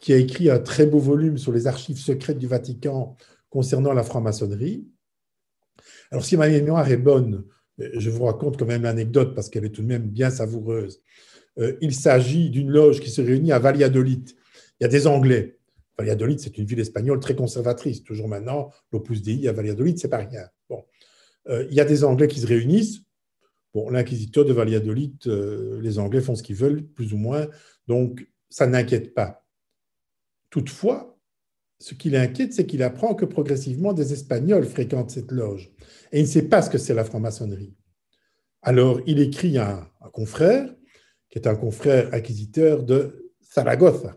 qui 0.00 0.12
a 0.12 0.16
écrit 0.16 0.50
un 0.50 0.58
très 0.58 0.86
beau 0.86 0.98
volume 0.98 1.38
sur 1.38 1.52
les 1.52 1.66
archives 1.66 1.98
secrètes 1.98 2.38
du 2.38 2.46
Vatican 2.46 3.16
concernant 3.50 3.92
la 3.92 4.02
franc-maçonnerie. 4.02 4.88
Alors, 6.10 6.24
si 6.24 6.36
ma 6.36 6.48
mémoire 6.48 6.90
est 6.90 6.96
bonne, 6.96 7.44
je 7.78 8.10
vous 8.10 8.24
raconte 8.24 8.56
quand 8.56 8.66
même 8.66 8.82
l'anecdote 8.82 9.34
parce 9.34 9.48
qu'elle 9.48 9.64
est 9.64 9.70
tout 9.70 9.82
de 9.82 9.86
même 9.86 10.08
bien 10.08 10.30
savoureuse. 10.30 11.02
Euh, 11.58 11.76
il 11.80 11.94
s'agit 11.94 12.50
d'une 12.50 12.70
loge 12.70 13.00
qui 13.00 13.10
se 13.10 13.20
réunit 13.20 13.52
à 13.52 13.58
Valladolid. 13.58 14.30
Il 14.80 14.84
y 14.84 14.86
a 14.86 14.88
des 14.88 15.06
Anglais. 15.06 15.58
Valladolid, 15.98 16.40
c'est 16.40 16.58
une 16.58 16.64
ville 16.64 16.80
espagnole 16.80 17.20
très 17.20 17.36
conservatrice. 17.36 18.02
Toujours 18.02 18.28
maintenant, 18.28 18.70
l'Opus 18.92 19.22
Dei 19.22 19.46
à 19.48 19.52
Valladolid, 19.52 19.98
c'est 19.98 20.08
pas 20.08 20.18
rien. 20.18 20.48
Bon. 20.68 20.84
Euh, 21.48 21.66
il 21.70 21.74
y 21.74 21.80
a 21.80 21.84
des 21.84 22.04
Anglais 22.04 22.28
qui 22.28 22.40
se 22.40 22.46
réunissent. 22.46 23.02
Bon, 23.72 23.90
l'inquisiteur 23.90 24.44
de 24.44 24.52
Valladolid, 24.52 25.16
euh, 25.26 25.80
les 25.80 25.98
Anglais 25.98 26.20
font 26.20 26.34
ce 26.34 26.42
qu'ils 26.42 26.56
veulent, 26.56 26.82
plus 26.82 27.12
ou 27.12 27.16
moins. 27.16 27.46
Donc, 27.86 28.26
ça 28.48 28.66
n'inquiète 28.66 29.14
pas. 29.14 29.44
Toutefois, 30.50 31.18
ce 31.80 31.94
qui 31.94 32.10
l'inquiète, 32.10 32.52
c'est 32.52 32.66
qu'il 32.66 32.82
apprend 32.82 33.14
que 33.14 33.24
progressivement 33.24 33.92
des 33.92 34.12
Espagnols 34.12 34.64
fréquentent 34.64 35.10
cette 35.10 35.32
loge. 35.32 35.72
Et 36.12 36.20
il 36.20 36.22
ne 36.22 36.28
sait 36.28 36.48
pas 36.48 36.62
ce 36.62 36.70
que 36.70 36.78
c'est 36.78 36.94
la 36.94 37.04
franc-maçonnerie. 37.04 37.74
Alors, 38.62 39.00
il 39.06 39.18
écrit 39.18 39.58
à 39.58 39.90
un, 40.00 40.08
confrère, 40.10 40.72
qui 41.34 41.40
est 41.40 41.48
un 41.48 41.56
confrère 41.56 42.14
acquisiteur 42.14 42.84
de 42.84 43.32
Zaragoza. 43.52 44.16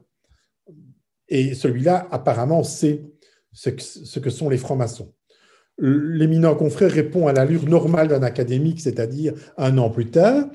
Et 1.28 1.56
celui-là, 1.56 2.08
apparemment, 2.12 2.62
sait 2.62 3.10
ce 3.52 4.20
que, 4.20 4.30
sont 4.30 4.50
les 4.50 4.60
francs-maçons. 4.60 5.16
L'éminent 5.80 6.54
confrère 6.54 6.92
répond 6.92 7.26
à 7.26 7.34
l'allure 7.34 7.68
normale 7.68 8.08
d'un 8.08 8.22
académique, 8.22 8.82
c'est-à-dire 8.82 9.34
un 9.58 9.80
an 9.80 9.90
plus 9.90 10.12
tard, 10.12 10.46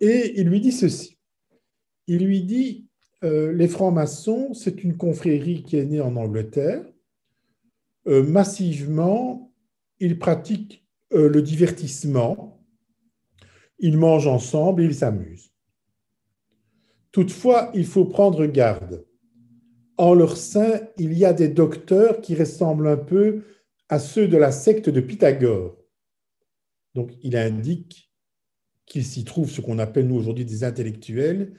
et 0.00 0.40
il 0.40 0.46
lui 0.46 0.60
dit 0.60 0.70
ceci. 0.70 1.18
Il 2.06 2.24
lui 2.24 2.42
dit 2.42 2.86
euh, 3.24 3.52
les 3.52 3.66
francs-maçons, 3.66 4.54
c'est 4.54 4.84
une 4.84 4.96
confrérie 4.96 5.64
qui 5.64 5.76
est 5.76 5.86
née 5.86 6.00
en 6.00 6.14
Angleterre. 6.14 6.84
Euh, 8.06 8.22
massivement, 8.22 9.52
ils 9.98 10.20
pratiquent 10.20 10.86
euh, 11.14 11.28
le 11.28 11.42
divertissement, 11.42 12.64
ils 13.80 13.98
mangent 13.98 14.28
ensemble 14.28 14.82
et 14.82 14.84
ils 14.84 14.94
s'amusent. 14.94 15.50
Toutefois, 17.16 17.70
il 17.72 17.86
faut 17.86 18.04
prendre 18.04 18.44
garde. 18.44 19.06
En 19.96 20.12
leur 20.12 20.36
sein, 20.36 20.82
il 20.98 21.14
y 21.16 21.24
a 21.24 21.32
des 21.32 21.48
docteurs 21.48 22.20
qui 22.20 22.34
ressemblent 22.34 22.88
un 22.88 22.98
peu 22.98 23.42
à 23.88 23.98
ceux 23.98 24.28
de 24.28 24.36
la 24.36 24.52
secte 24.52 24.90
de 24.90 25.00
Pythagore. 25.00 25.78
Donc, 26.94 27.12
il 27.22 27.34
indique 27.34 28.12
qu'il 28.84 29.02
s'y 29.02 29.24
trouve 29.24 29.50
ce 29.50 29.62
qu'on 29.62 29.78
appelle 29.78 30.08
nous 30.08 30.16
aujourd'hui 30.16 30.44
des 30.44 30.62
intellectuels 30.62 31.54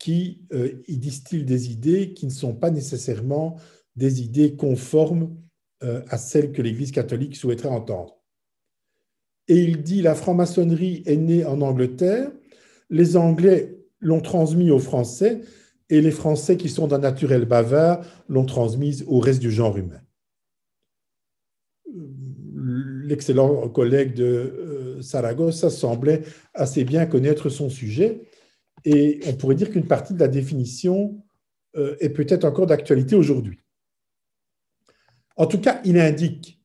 qui 0.00 0.48
euh, 0.52 0.82
y 0.88 0.98
distillent 0.98 1.44
des 1.44 1.70
idées 1.70 2.12
qui 2.12 2.26
ne 2.26 2.32
sont 2.32 2.56
pas 2.56 2.72
nécessairement 2.72 3.60
des 3.94 4.22
idées 4.22 4.56
conformes 4.56 5.36
euh, 5.84 6.02
à 6.08 6.18
celles 6.18 6.50
que 6.50 6.62
l'Église 6.62 6.90
catholique 6.90 7.36
souhaiterait 7.36 7.68
entendre. 7.68 8.20
et 9.46 9.62
il 9.62 9.84
dit 9.84 10.02
la 10.02 10.16
franc-maçonnerie 10.16 11.04
est 11.06 11.16
née 11.16 11.44
en 11.44 11.60
Angleterre, 11.60 12.32
les 12.88 13.16
Anglais 13.16 13.79
l'ont 14.00 14.20
transmis 14.20 14.70
aux 14.70 14.78
Français 14.78 15.42
et 15.88 16.00
les 16.00 16.10
Français 16.10 16.56
qui 16.56 16.68
sont 16.68 16.86
d'un 16.86 16.98
naturel 16.98 17.44
bavard 17.44 18.04
l'ont 18.28 18.46
transmise 18.46 19.04
au 19.06 19.18
reste 19.18 19.40
du 19.40 19.50
genre 19.50 19.76
humain. 19.76 20.00
L'excellent 23.04 23.68
collègue 23.68 24.14
de 24.14 24.24
euh, 24.24 25.02
Saragossa 25.02 25.70
semblait 25.70 26.22
assez 26.54 26.84
bien 26.84 27.06
connaître 27.06 27.48
son 27.48 27.68
sujet 27.68 28.22
et 28.84 29.20
on 29.26 29.34
pourrait 29.34 29.56
dire 29.56 29.70
qu'une 29.70 29.86
partie 29.86 30.14
de 30.14 30.20
la 30.20 30.28
définition 30.28 31.22
euh, 31.76 31.96
est 32.00 32.10
peut-être 32.10 32.44
encore 32.44 32.66
d'actualité 32.66 33.16
aujourd'hui. 33.16 33.58
En 35.36 35.46
tout 35.46 35.60
cas, 35.60 35.80
il 35.84 35.98
indique 35.98 36.60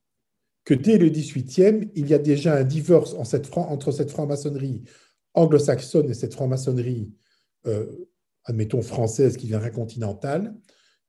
que 0.66 0.74
dès 0.74 0.98
le 0.98 1.10
XVIIIe, 1.10 1.92
il 1.96 2.08
y 2.10 2.14
a 2.14 2.18
déjà 2.18 2.56
un 2.56 2.64
divorce 2.64 3.14
entre 3.14 3.92
cette 3.92 4.12
franc-maçonnerie 4.12 4.84
anglo-saxonne 5.34 6.10
et 6.10 6.14
cette 6.14 6.34
franc-maçonnerie, 6.34 7.14
euh, 7.68 8.10
admettons, 8.44 8.82
française 8.82 9.38
qui 9.38 9.48
viendra 9.48 9.70
continentale. 9.70 10.56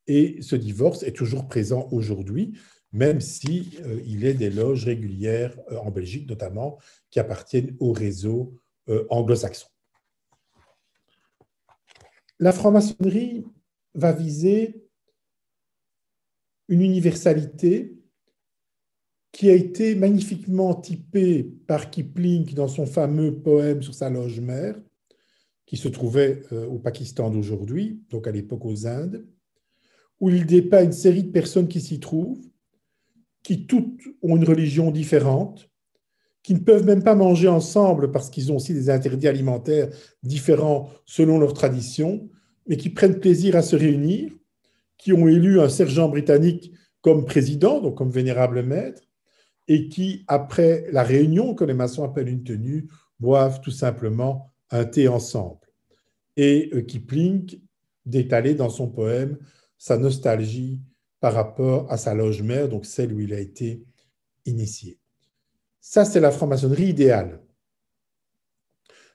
Et 0.07 0.41
ce 0.41 0.55
divorce 0.55 1.03
est 1.03 1.11
toujours 1.11 1.47
présent 1.47 1.87
aujourd'hui, 1.91 2.57
même 2.91 3.21
s'il 3.21 3.65
si, 3.65 3.81
euh, 3.81 4.01
il 4.05 4.25
est 4.25 4.33
des 4.33 4.49
loges 4.49 4.85
régulières 4.85 5.57
euh, 5.71 5.77
en 5.77 5.91
Belgique, 5.91 6.29
notamment, 6.29 6.79
qui 7.09 7.19
appartiennent 7.19 7.75
au 7.79 7.91
réseau 7.91 8.55
anglo-saxon. 9.09 9.67
La 12.39 12.53
franc-maçonnerie 12.53 13.43
va 13.95 14.13
viser 14.13 14.87
une 16.69 16.81
universalité 16.81 17.97
qui 19.31 19.49
a 19.49 19.53
été 19.53 19.93
magnifiquement 19.93 20.73
typé 20.73 21.43
par 21.67 21.89
Kipling 21.89 22.53
dans 22.53 22.67
son 22.67 22.85
fameux 22.85 23.39
poème 23.39 23.83
sur 23.83 23.93
sa 23.93 24.09
loge 24.09 24.39
mère, 24.39 24.79
qui 25.67 25.77
se 25.77 25.89
trouvait 25.89 26.41
euh, 26.53 26.65
au 26.65 26.79
Pakistan 26.79 27.29
d'aujourd'hui, 27.29 28.01
donc 28.09 28.25
à 28.25 28.31
l'époque 28.31 28.65
aux 28.65 28.87
Indes, 28.87 29.27
où 30.19 30.29
il 30.31 30.47
dépeint 30.47 30.83
une 30.83 30.93
série 30.93 31.23
de 31.23 31.31
personnes 31.31 31.67
qui 31.67 31.81
s'y 31.81 31.99
trouvent, 31.99 32.41
qui 33.43 33.67
toutes 33.67 34.01
ont 34.23 34.37
une 34.37 34.45
religion 34.45 34.89
différente, 34.89 35.69
qui 36.41 36.53
ne 36.53 36.59
peuvent 36.59 36.85
même 36.85 37.03
pas 37.03 37.15
manger 37.15 37.49
ensemble 37.49 38.11
parce 38.11 38.29
qu'ils 38.29 38.51
ont 38.51 38.55
aussi 38.55 38.73
des 38.73 38.89
interdits 38.89 39.27
alimentaires 39.27 39.89
différents 40.23 40.89
selon 41.05 41.37
leurs 41.37 41.53
traditions, 41.53 42.29
mais 42.67 42.77
qui 42.77 42.89
prennent 42.89 43.19
plaisir 43.19 43.57
à 43.57 43.61
se 43.61 43.75
réunir, 43.75 44.31
qui 44.97 45.11
ont 45.11 45.27
élu 45.27 45.59
un 45.59 45.69
sergent 45.69 46.07
britannique 46.07 46.71
comme 47.01 47.25
président, 47.25 47.81
donc 47.81 47.97
comme 47.97 48.09
vénérable 48.09 48.63
maître, 48.63 49.01
et 49.67 49.89
qui, 49.89 50.23
après 50.27 50.85
la 50.93 51.03
réunion 51.03 51.53
que 51.53 51.65
les 51.65 51.73
maçons 51.73 52.05
appellent 52.05 52.29
une 52.29 52.43
tenue, 52.43 52.87
boivent 53.19 53.59
tout 53.59 53.71
simplement 53.71 54.53
un 54.71 54.85
thé 54.85 55.07
ensemble. 55.07 55.59
Et 56.35 56.69
euh, 56.73 56.81
Kipling 56.81 57.59
d'étaler 58.05 58.55
dans 58.55 58.69
son 58.69 58.87
poème 58.87 59.37
sa 59.77 59.97
nostalgie 59.97 60.79
par 61.19 61.33
rapport 61.33 61.91
à 61.91 61.97
sa 61.97 62.13
loge 62.13 62.41
mère, 62.41 62.69
donc 62.69 62.85
celle 62.85 63.13
où 63.13 63.19
il 63.19 63.33
a 63.33 63.39
été 63.39 63.83
initié. 64.45 64.99
Ça, 65.81 66.05
c'est 66.05 66.19
la 66.19 66.31
franc-maçonnerie 66.31 66.87
idéale. 66.87 67.41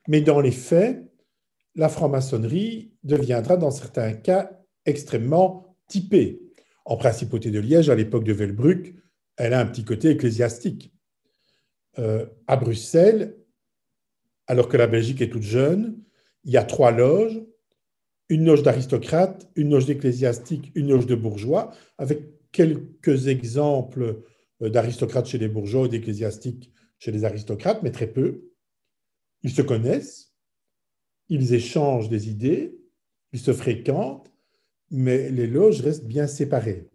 Mais 0.08 0.20
dans 0.20 0.40
les 0.40 0.52
faits, 0.52 1.10
la 1.74 1.88
franc-maçonnerie 1.88 2.92
deviendra 3.02 3.56
dans 3.56 3.70
certains 3.70 4.12
cas 4.12 4.50
extrêmement 4.84 5.76
typée. 5.86 6.42
En 6.84 6.96
principauté 6.96 7.50
de 7.50 7.60
Liège, 7.60 7.90
à 7.90 7.94
l'époque 7.94 8.24
de 8.24 8.32
Velbruck, 8.32 8.94
elle 9.36 9.54
a 9.54 9.60
un 9.60 9.66
petit 9.66 9.84
côté 9.84 10.10
ecclésiastique. 10.10 10.92
Euh, 11.98 12.26
à 12.46 12.56
Bruxelles, 12.56 13.36
alors 14.52 14.68
que 14.68 14.76
la 14.76 14.86
Belgique 14.86 15.22
est 15.22 15.30
toute 15.30 15.44
jeune, 15.44 15.98
il 16.44 16.52
y 16.52 16.58
a 16.58 16.62
trois 16.62 16.90
loges, 16.90 17.42
une 18.28 18.44
loge 18.44 18.62
d'aristocrates, 18.62 19.50
une 19.56 19.70
loge 19.70 19.86
d'ecclésiastiques, 19.86 20.70
une 20.74 20.90
loge 20.90 21.06
de 21.06 21.14
bourgeois, 21.14 21.72
avec 21.96 22.20
quelques 22.52 23.28
exemples 23.28 24.22
euh, 24.60 24.68
d'aristocrates 24.68 25.24
chez 25.24 25.38
les 25.38 25.48
bourgeois 25.48 25.84
ou 25.84 25.88
d'ecclésiastiques 25.88 26.70
chez 26.98 27.10
les 27.10 27.24
aristocrates, 27.24 27.82
mais 27.82 27.92
très 27.92 28.08
peu. 28.08 28.50
Ils 29.42 29.52
se 29.52 29.62
connaissent, 29.62 30.34
ils 31.30 31.54
échangent 31.54 32.10
des 32.10 32.28
idées, 32.28 32.78
ils 33.32 33.40
se 33.40 33.54
fréquentent, 33.54 34.30
mais 34.90 35.30
les 35.30 35.46
loges 35.46 35.80
restent 35.80 36.04
bien 36.04 36.26
séparées. 36.26 36.90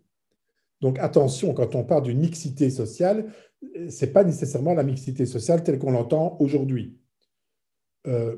Donc 0.80 1.00
attention, 1.00 1.56
quand 1.56 1.74
on 1.74 1.84
parle 1.84 2.04
d'une 2.04 2.20
mixité 2.20 2.70
sociale, 2.70 3.34
ce 3.64 4.06
n'est 4.06 4.12
pas 4.12 4.24
nécessairement 4.24 4.76
la 4.76 4.84
mixité 4.84 5.26
sociale 5.26 5.64
telle 5.64 5.80
qu'on 5.80 5.90
l'entend 5.90 6.38
aujourd'hui. 6.40 7.00
Euh, 8.08 8.38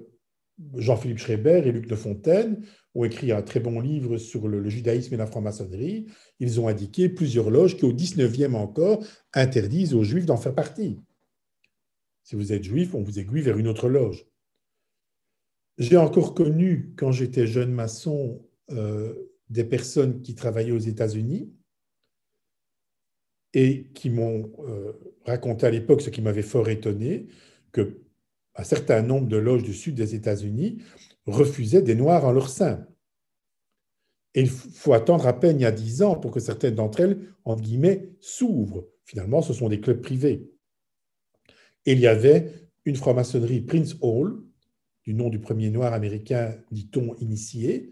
Jean-Philippe 0.76 1.20
Schreiber 1.20 1.62
et 1.66 1.72
Luc 1.72 1.88
de 1.88 1.96
Fontaine 1.96 2.66
ont 2.94 3.04
écrit 3.06 3.32
un 3.32 3.42
très 3.42 3.60
bon 3.60 3.80
livre 3.80 4.18
sur 4.18 4.48
le, 4.48 4.68
judaïsme 4.68 5.14
et 5.14 5.18
la 5.18 5.26
franc-maçonnerie. 5.26 6.08
Ils 6.40 6.60
ont 6.60 6.68
indiqué 6.68 7.08
plusieurs 7.08 7.50
loges 7.50 7.78
qui, 7.78 7.86
au 7.86 7.94
19e 7.94 8.56
encore, 8.56 9.04
interdisent 9.34 9.94
aux 9.94 10.04
juifs 10.04 10.26
d'en 10.26 10.38
faire 10.38 10.56
partie. 10.56 11.00
Si 12.24 12.36
vous 12.36 12.52
êtes 12.52 12.64
juif, 12.64 12.94
on 12.94 13.02
vous 13.02 13.20
aiguille 13.20 13.42
vers 13.42 13.58
une 13.58 13.68
autre 13.68 13.88
loge. 13.88 14.28
J'ai 15.78 15.98
encore 15.98 16.34
connu, 16.34 16.94
quand 16.98 17.12
j'étais 17.12 17.48
jeune 17.48 17.72
maçon, 17.72 18.46
euh, 18.72 19.14
des 19.50 19.64
personnes 19.64 20.22
qui 20.22 20.36
travaillaient 20.36 20.74
aux 20.74 20.78
États-Unis 20.78 21.54
et 23.54 23.88
qui 23.94 24.10
m'ont 24.10 24.52
euh, 24.60 24.92
raconté 25.26 25.66
à 25.66 25.72
l'époque 25.72 26.02
ce 26.02 26.10
qui 26.10 26.22
m'avait 26.22 26.44
fort 26.44 26.70
étonné, 26.70 27.28
que 27.72 28.02
un 28.56 28.64
certain 28.64 29.02
nombre 29.02 29.28
de 29.28 29.38
loges 29.38 29.64
du 29.64 29.74
sud 29.74 29.96
des 29.96 30.16
États-Unis 30.16 30.82
refusaient 31.26 31.82
des 31.82 31.96
Noirs 31.96 32.26
en 32.26 32.32
leur 32.32 32.50
sein. 32.50 32.86
Et 34.36 34.42
il 34.42 34.50
faut 34.50 34.94
attendre 34.94 35.28
à 35.28 35.40
peine 35.40 35.60
il 35.60 35.64
y 35.64 35.66
a 35.66 35.72
dix 35.72 36.02
ans 36.02 36.16
pour 36.16 36.32
que 36.32 36.40
certaines 36.40 36.76
d'entre 36.76 37.00
elles, 37.00 37.20
entre 37.46 37.64
guillemets, 37.64 38.10
s'ouvrent. 38.20 38.86
Finalement, 39.06 39.42
ce 39.42 39.54
sont 39.54 39.70
des 39.70 39.80
clubs 39.80 40.02
privés. 40.02 40.52
Il 41.86 42.00
y 42.00 42.08
avait 42.08 42.54
une 42.86 42.96
franc-maçonnerie 42.96 43.62
Prince 43.62 43.96
Hall, 44.02 44.44
du 45.04 45.14
nom 45.14 45.30
du 45.30 45.40
premier 45.40 45.72
noir 45.72 45.94
américain, 45.94 46.56
dit-on, 46.72 47.16
initié, 47.16 47.92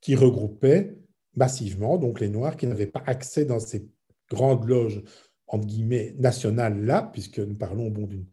qui 0.00 0.14
regroupait 0.14 0.96
massivement 1.34 1.98
donc 1.98 2.20
les 2.20 2.28
Noirs 2.28 2.56
qui 2.56 2.66
n'avaient 2.66 2.86
pas 2.86 3.02
accès 3.06 3.44
dans 3.44 3.58
ces 3.60 3.86
grandes 4.30 4.66
loges 4.66 5.02
entre 5.46 5.66
guillemets 5.66 6.14
nationales 6.18 6.84
là, 6.84 7.10
puisque 7.12 7.38
nous 7.38 7.54
parlons 7.54 7.90
bon, 7.90 8.06
d'une 8.06 8.26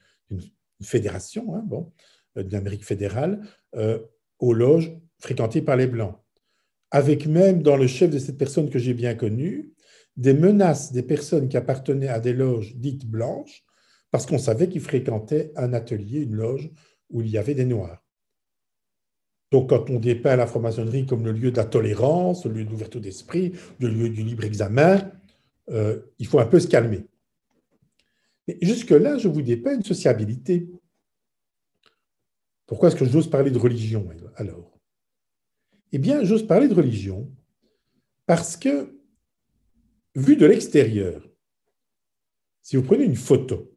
fédération, 0.84 1.56
hein, 1.56 1.64
bon, 1.66 1.92
euh, 2.38 2.78
fédérale, 2.82 3.42
euh, 3.76 4.00
aux 4.40 4.54
loges 4.54 4.96
fréquentées 5.20 5.62
par 5.62 5.76
les 5.76 5.88
Blancs. 5.88 6.16
Avec 6.92 7.26
même 7.26 7.64
dans 7.64 7.78
le 7.78 7.88
chef 7.88 8.10
de 8.10 8.20
cette 8.20 8.38
personne 8.38 8.70
que 8.70 8.80
j'ai 8.80 8.94
bien 8.94 9.16
connue, 9.16 9.74
des 10.16 10.34
menaces 10.34 10.92
des 10.92 11.04
personnes 11.04 11.50
qui 11.50 11.58
appartenaient 11.58 12.08
à 12.08 12.20
des 12.20 12.34
loges 12.34 12.76
dites 12.76 13.06
blanches, 13.06 13.64
parce 14.12 14.26
qu'on 14.26 14.38
savait 14.38 14.70
qu'ils 14.70 14.82
fréquentaient 14.82 15.52
un 15.56 15.74
atelier, 15.74 16.22
une 16.22 16.36
loge 16.36 16.70
où 17.10 17.22
il 17.22 17.30
y 17.30 17.38
avait 17.38 17.56
des 17.56 17.66
Noirs. 17.66 18.04
Donc, 19.52 19.70
quand 19.70 19.90
on 19.90 20.00
dépeint 20.00 20.36
la 20.36 20.48
franc-maçonnerie 20.48 21.06
comme 21.06 21.26
le 21.26 21.32
lieu 21.32 21.52
de 21.52 21.58
la 21.58 21.66
tolérance, 21.66 22.46
le 22.46 22.54
lieu 22.54 22.66
d'ouverture 22.66 23.02
d'esprit, 23.02 23.54
le 23.80 23.88
lieu 23.88 24.10
du 24.10 24.24
libre 24.24 24.44
examen, 24.46 25.12
euh, 25.70 26.00
il 26.20 26.28
faut 26.28 26.40
un 26.40 26.46
peu 26.46 26.60
se 26.60 26.68
calmer. 26.68 27.06
Mais 28.48 28.58
jusque-là, 28.62 29.18
je 29.18 29.28
vous 29.28 29.42
dépeins 29.42 29.76
une 29.76 29.84
sociabilité. 29.84 30.70
Pourquoi 32.66 32.90
est-ce 32.90 32.96
que 32.96 33.06
j'ose 33.06 33.30
parler 33.30 33.52
de 33.52 33.60
religion 33.60 34.08
alors? 34.36 34.74
Eh 35.92 36.00
bien, 36.00 36.24
j'ose 36.24 36.48
parler 36.48 36.68
de 36.68 36.74
religion 36.74 37.32
parce 38.26 38.58
que, 38.58 39.00
vu 40.16 40.36
de 40.36 40.46
l'extérieur, 40.46 41.30
si 42.62 42.78
vous 42.78 42.84
prenez 42.84 43.04
une 43.04 43.16
photo, 43.16 43.76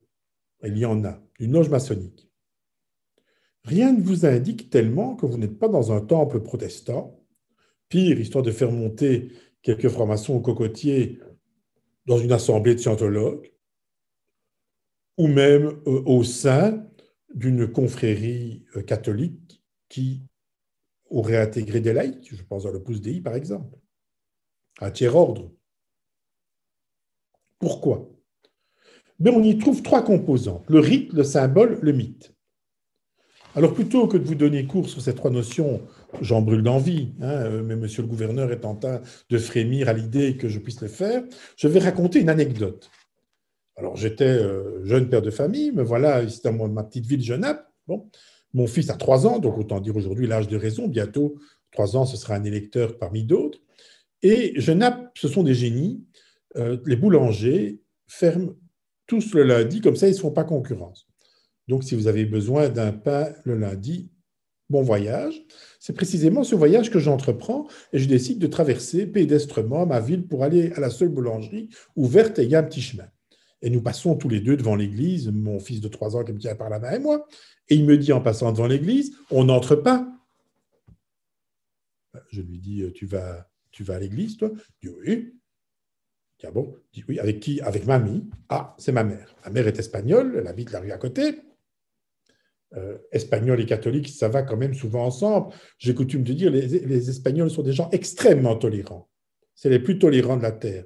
il 0.65 0.79
y 0.79 0.87
en 0.87 1.05
a, 1.05 1.21
une 1.39 1.53
loge 1.53 1.69
maçonnique, 1.69 2.31
rien 3.65 3.93
ne 3.93 4.01
vous 4.01 4.25
indique 4.25 4.71
tellement 4.71 5.17
que 5.17 5.27
vous 5.27 5.37
n'êtes 5.37 5.59
pas 5.59 5.69
dans 5.69 5.93
un 5.93 6.01
temple 6.01 6.41
protestant. 6.41 7.21
Pire, 7.89 8.19
histoire 8.19 8.43
de 8.43 8.51
faire 8.51 8.73
monter 8.73 9.33
quelques 9.63 9.89
francs-maçons 9.89 10.35
au 10.35 10.41
cocotier 10.41 11.21
dans 12.07 12.19
une 12.19 12.33
assemblée 12.33 12.75
de 12.75 12.81
scientologues, 12.81 13.53
ou 15.17 15.29
même 15.29 15.67
euh, 15.87 16.03
au 16.07 16.25
sein 16.25 16.87
d'une 17.35 17.67
confrérie 17.71 18.65
euh, 18.77 18.83
catholique 18.83 19.63
qui 19.89 20.23
aurait 21.11 21.39
intégré 21.39 21.81
des 21.81 21.93
laïcs, 21.93 22.35
je 22.35 22.43
pense 22.43 22.67
à 22.67 22.71
l'Opus 22.71 23.01
Dei 23.01 23.21
par 23.21 23.35
exemple, 23.35 23.77
un 24.81 24.91
tiers-ordre. 24.91 25.53
Pourquoi? 27.59 28.11
Mais 29.19 29.31
on 29.31 29.43
y 29.43 29.57
trouve 29.57 29.83
trois 29.83 30.05
composants, 30.05 30.63
le 30.69 30.79
rite, 30.79 31.13
le 31.13 31.25
symbole, 31.25 31.79
le 31.81 31.93
mythe. 31.93 32.37
Alors 33.55 33.73
plutôt 33.73 34.07
que 34.07 34.19
de 34.19 34.25
vous 34.25 34.35
donner 34.35 34.67
cours 34.67 34.87
sur 34.87 35.01
ces 35.01 35.15
trois 35.15 35.31
notions, 35.31 35.81
j'en 36.21 36.43
brûle 36.43 36.63
d'envie, 36.63 37.15
hein, 37.23 37.31
euh, 37.31 37.63
mais 37.63 37.75
monsieur 37.75 38.03
le 38.03 38.09
gouverneur 38.09 38.53
est 38.53 38.67
en 38.67 38.75
train 38.75 39.01
de 39.31 39.39
frémir 39.39 39.89
à 39.89 39.95
l'idée 39.95 40.37
que 40.37 40.49
je 40.49 40.59
puisse 40.59 40.83
le 40.83 40.89
faire, 40.89 41.25
je 41.57 41.67
vais 41.67 41.81
raconter 41.81 42.21
une 42.21 42.29
anecdote. 42.29 42.91
Alors, 43.77 43.97
j'étais 43.97 44.25
euh, 44.25 44.85
jeune 44.85 45.09
père 45.09 45.23
de 45.23 45.31
famille, 45.31 45.71
me 45.71 45.83
voilà 45.83 46.23
dans 46.45 46.69
ma 46.69 46.83
petite 46.83 47.07
ville 47.07 47.23
Genappe. 47.23 47.71
Bon, 47.87 48.09
mon 48.55 48.67
fils 48.67 48.89
a 48.91 48.95
trois 48.95 49.27
ans, 49.27 49.39
donc 49.39 49.59
autant 49.59 49.81
dire 49.81 49.97
aujourd'hui 49.97 50.27
l'âge 50.27 50.49
de 50.49 50.57
raison. 50.57 50.89
Bientôt, 50.89 51.37
trois 51.73 51.97
ans, 51.97 52.07
ce 52.07 52.17
sera 52.17 52.35
un 52.35 52.45
électeur 52.45 52.99
parmi 52.99 53.25
d'autres. 53.25 53.59
Et 54.23 54.59
Genappe, 54.59 55.11
ce 55.19 55.29
sont 55.29 55.43
des 55.43 55.55
génies. 55.55 56.05
Euh, 56.57 56.79
les 56.87 56.97
boulangers 56.97 57.81
ferment 58.09 58.55
tous 59.07 59.35
le 59.35 59.43
lundi, 59.43 59.81
comme 59.81 59.95
ça, 59.95 60.07
ils 60.07 60.13
ne 60.13 60.17
se 60.17 60.21
font 60.23 60.31
pas 60.31 60.45
concurrence. 60.45 61.07
Donc, 61.69 61.85
si 61.85 61.95
vous 61.95 62.07
avez 62.07 62.25
besoin 62.25 62.71
d'un 62.71 62.93
pain 62.93 63.29
le 63.45 63.57
lundi, 63.57 64.11
bon 64.71 64.83
voyage. 64.83 65.45
C'est 65.81 65.93
précisément 65.93 66.45
ce 66.45 66.55
voyage 66.55 66.91
que 66.91 66.99
j'entreprends 66.99 67.69
et 67.93 67.99
je 67.99 68.09
décide 68.09 68.39
de 68.39 68.47
traverser 68.47 69.07
pédestrement 69.07 69.87
ma 69.87 70.01
ville 70.01 70.27
pour 70.27 70.43
aller 70.43 70.73
à 70.73 70.81
la 70.81 70.91
seule 70.91 71.09
boulangerie 71.09 71.69
ouverte 71.95 72.39
et 72.39 72.45
il 72.45 72.51
y 72.51 72.55
a 72.55 72.61
un 72.61 72.65
petit 72.65 72.81
chemin. 72.81 73.07
Et 73.63 73.71
nous 73.71 73.81
passons 73.81 74.17
tous 74.17 74.29
les 74.29 74.41
deux 74.41 74.57
devant 74.57 74.77
l'église, 74.77 75.29
mon 75.29 75.59
fils 75.61 75.81
de 75.81 75.89
trois 75.89 76.17
ans 76.17 76.25
qui 76.25 76.33
me 76.33 76.39
tient 76.39 76.55
par 76.55 76.69
la 76.69 76.79
main 76.79 76.93
et 76.93 76.99
moi. 76.99 77.27
Et 77.69 77.75
il 77.75 77.85
me 77.85 77.97
dit 77.97 78.13
en 78.13 78.21
passant 78.21 78.53
devant 78.53 78.67
l'église, 78.67 79.17
on 79.31 79.45
n'entre 79.45 79.77
pas. 79.77 80.07
Je 82.31 82.43
lui 82.43 82.59
dis, 82.59 82.85
tu 82.95 83.07
vas, 83.07 83.49
tu 83.71 83.83
vas 83.83 83.97
à 83.97 83.99
l'église, 83.99 84.37
toi? 84.37 84.51
Il 84.83 84.89
dit 84.89 84.97
oui. 85.01 85.33
Ah 86.45 86.51
bon? 86.51 86.77
Dit 86.93 87.05
oui, 87.09 87.19
avec 87.19 87.41
qui 87.41 87.61
Avec 87.61 87.87
mamie. 87.87 88.29
Ah, 88.49 88.75
c'est 88.79 88.93
ma 88.93 89.05
mère. 89.05 89.35
Ma 89.45 89.51
mère 89.51 89.67
est 89.67 89.79
espagnole, 89.79 90.37
elle 90.39 90.47
habite 90.47 90.71
la 90.71 90.81
rue 90.81 90.93
à 90.93 90.99
côté. 90.99 91.41
Euh, 92.75 92.99
Espagnols 93.11 93.61
et 93.61 93.67
catholiques, 93.67 94.09
ça 94.09 94.29
va 94.29 94.43
quand 94.43 94.57
même 94.57 94.75
souvent 94.75 95.07
ensemble. 95.07 95.55
J'ai 95.79 95.95
coutume 95.95 96.25
de 96.25 96.33
dire, 96.33 96.51
les 96.51 97.11
Espagnols 97.11 97.51
sont 97.51 97.63
des 97.63 97.73
gens 97.73 97.89
extrêmement 97.91 98.57
tolérants. 98.57 99.09
C'est 99.55 99.71
les 99.71 99.79
plus 99.79 99.99
tolérants 99.99 100.37
de 100.37 100.43
la 100.43 100.53
Terre. 100.53 100.85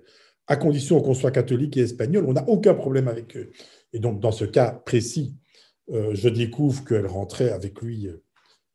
À 0.50 0.56
condition 0.56 1.00
qu'on 1.00 1.14
soit 1.14 1.30
catholique 1.30 1.76
et 1.76 1.82
espagnol, 1.82 2.24
on 2.26 2.32
n'a 2.32 2.46
aucun 2.48 2.74
problème 2.74 3.06
avec 3.06 3.36
eux. 3.36 3.52
Et 3.92 4.00
donc, 4.00 4.18
dans 4.18 4.32
ce 4.32 4.44
cas 4.44 4.72
précis, 4.72 5.36
euh, 5.90 6.10
je 6.12 6.28
découvre 6.28 6.84
qu'elle 6.84 7.06
rentrait 7.06 7.50
avec 7.50 7.80
lui 7.80 8.08
euh, 8.08 8.20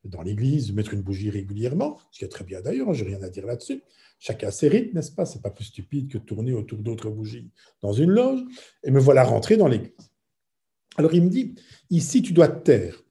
dans 0.06 0.22
l'église, 0.22 0.72
mettre 0.72 0.94
une 0.94 1.02
bougie 1.02 1.30
régulièrement, 1.30 2.00
ce 2.12 2.20
qui 2.20 2.26
est 2.26 2.30
très 2.30 2.46
bien 2.46 2.62
d'ailleurs, 2.62 2.94
je 2.94 3.04
n'ai 3.04 3.16
rien 3.16 3.24
à 3.24 3.30
dire 3.30 3.46
là-dessus. 3.46 3.84
Chacun 4.20 4.52
ses 4.52 4.70
rythmes, 4.70 4.96
n'est-ce 4.96 5.12
pas? 5.12 5.26
C'est 5.26 5.42
pas 5.42 5.50
plus 5.50 5.66
stupide 5.66 6.10
que 6.10 6.18
tourner 6.18 6.54
autour 6.54 6.80
d'autres 6.80 7.10
bougies 7.10 7.52
dans 7.82 7.92
une 7.92 8.12
loge. 8.12 8.40
Et 8.86 8.92
me 8.92 9.00
voilà 9.02 9.26
rentré 9.26 9.58
dans 9.58 9.68
l'église. 9.68 9.92
Alors 10.96 11.14
il 11.14 11.24
me 11.24 11.30
dit, 11.30 11.56
ici 11.90 12.22
tu 12.22 12.32
dois 12.32 12.48
te 12.48 12.64
taire. 12.64 13.04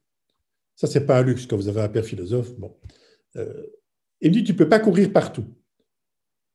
Ça, 0.75 0.87
c'est 0.87 1.05
pas 1.05 1.19
un 1.19 1.23
luxe 1.23 1.45
quand 1.45 1.55
vous 1.55 1.67
avez 1.67 1.81
un 1.81 1.89
père 1.89 2.03
philosophe. 2.03 2.57
Bon. 2.57 2.75
Euh, 3.35 3.67
il 4.21 4.31
me 4.31 4.33
dit, 4.33 4.43
tu 4.43 4.55
peux 4.55 4.67
pas 4.67 4.79
courir 4.79 5.13
partout. 5.13 5.45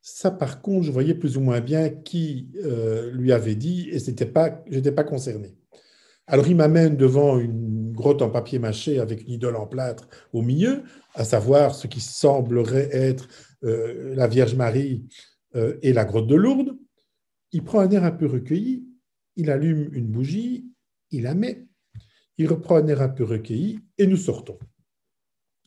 Ça, 0.01 0.31
par 0.31 0.61
contre, 0.61 0.85
je 0.85 0.91
voyais 0.91 1.13
plus 1.13 1.37
ou 1.37 1.41
moins 1.41 1.61
bien 1.61 1.89
qui 1.89 2.49
euh, 2.63 3.11
lui 3.11 3.31
avait 3.31 3.55
dit 3.55 3.89
et 3.91 3.99
je 3.99 4.23
pas, 4.25 4.63
j'étais 4.67 4.91
pas 4.91 5.03
concerné. 5.03 5.55
Alors 6.27 6.47
il 6.47 6.55
m'amène 6.55 6.95
devant 6.95 7.37
une 7.39 7.91
grotte 7.91 8.21
en 8.21 8.29
papier 8.29 8.57
mâché 8.57 8.99
avec 8.99 9.23
une 9.23 9.31
idole 9.31 9.55
en 9.55 9.67
plâtre 9.67 10.07
au 10.33 10.41
milieu, 10.41 10.83
à 11.13 11.23
savoir 11.23 11.75
ce 11.75 11.87
qui 11.87 11.99
semblerait 11.99 12.89
être 12.91 13.27
euh, 13.63 14.15
la 14.15 14.27
Vierge 14.27 14.55
Marie 14.55 15.07
et 15.81 15.91
la 15.91 16.05
grotte 16.05 16.27
de 16.27 16.35
Lourdes. 16.35 16.77
Il 17.51 17.65
prend 17.65 17.81
un 17.81 17.91
air 17.91 18.05
un 18.05 18.11
peu 18.11 18.25
recueilli, 18.25 18.85
il 19.35 19.51
allume 19.51 19.89
une 19.91 20.07
bougie, 20.07 20.71
il 21.11 21.23
la 21.23 21.35
met, 21.35 21.67
il 22.37 22.47
reprend 22.47 22.77
un 22.77 22.87
air 22.87 23.01
un 23.01 23.09
peu 23.09 23.25
recueilli 23.25 23.79
et 23.97 24.07
nous 24.07 24.17
sortons. 24.17 24.57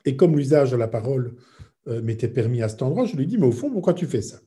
Et 0.04 0.16
comme 0.16 0.36
l'usage 0.36 0.70
de 0.70 0.76
la 0.76 0.88
parole 0.88 1.36
euh, 1.88 2.02
m'était 2.02 2.28
permis 2.28 2.62
à 2.62 2.68
cet 2.68 2.82
endroit, 2.82 3.04
je 3.04 3.16
lui 3.16 3.26
dis, 3.26 3.38
mais 3.38 3.46
au 3.46 3.52
fond, 3.52 3.70
pourquoi 3.70 3.94
tu 3.94 4.06
fais 4.06 4.22
ça? 4.22 4.40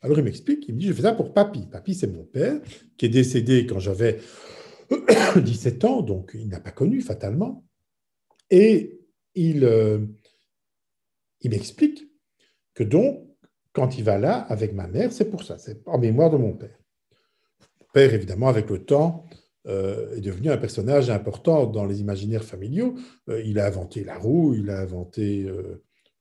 Alors 0.00 0.18
il 0.18 0.24
m'explique, 0.24 0.66
il 0.68 0.74
me 0.74 0.80
dit, 0.80 0.86
je 0.86 0.92
fais 0.92 1.02
ça 1.02 1.12
pour 1.12 1.32
Papy. 1.32 1.66
Papy, 1.70 1.94
c'est 1.94 2.08
mon 2.08 2.24
père, 2.24 2.60
qui 2.96 3.06
est 3.06 3.10
décédé 3.10 3.66
quand 3.66 3.78
j'avais 3.78 4.18
17 5.36 5.84
ans, 5.84 6.02
donc 6.02 6.32
il 6.34 6.48
n'a 6.48 6.60
pas 6.60 6.72
connu 6.72 7.00
fatalement. 7.00 7.64
Et 8.50 9.00
il, 9.34 9.64
euh, 9.64 9.98
il 11.40 11.50
m'explique 11.50 12.08
que 12.74 12.82
donc, 12.82 13.26
quand 13.72 13.96
il 13.96 14.04
va 14.04 14.18
là 14.18 14.38
avec 14.38 14.74
ma 14.74 14.86
mère, 14.86 15.12
c'est 15.12 15.30
pour 15.30 15.44
ça, 15.44 15.56
c'est 15.58 15.86
en 15.86 15.98
mémoire 15.98 16.30
de 16.30 16.36
mon 16.36 16.52
père. 16.52 16.78
Mon 17.80 17.86
père, 17.94 18.12
évidemment, 18.12 18.48
avec 18.48 18.68
le 18.68 18.84
temps, 18.84 19.26
euh, 19.68 20.16
est 20.16 20.20
devenu 20.20 20.50
un 20.50 20.58
personnage 20.58 21.08
important 21.08 21.66
dans 21.66 21.86
les 21.86 22.00
imaginaires 22.00 22.44
familiaux. 22.44 22.96
Euh, 23.28 23.40
il 23.44 23.58
a 23.58 23.66
inventé 23.66 24.02
la 24.02 24.18
roue, 24.18 24.54
il 24.54 24.68
a 24.70 24.80
inventé 24.80 25.48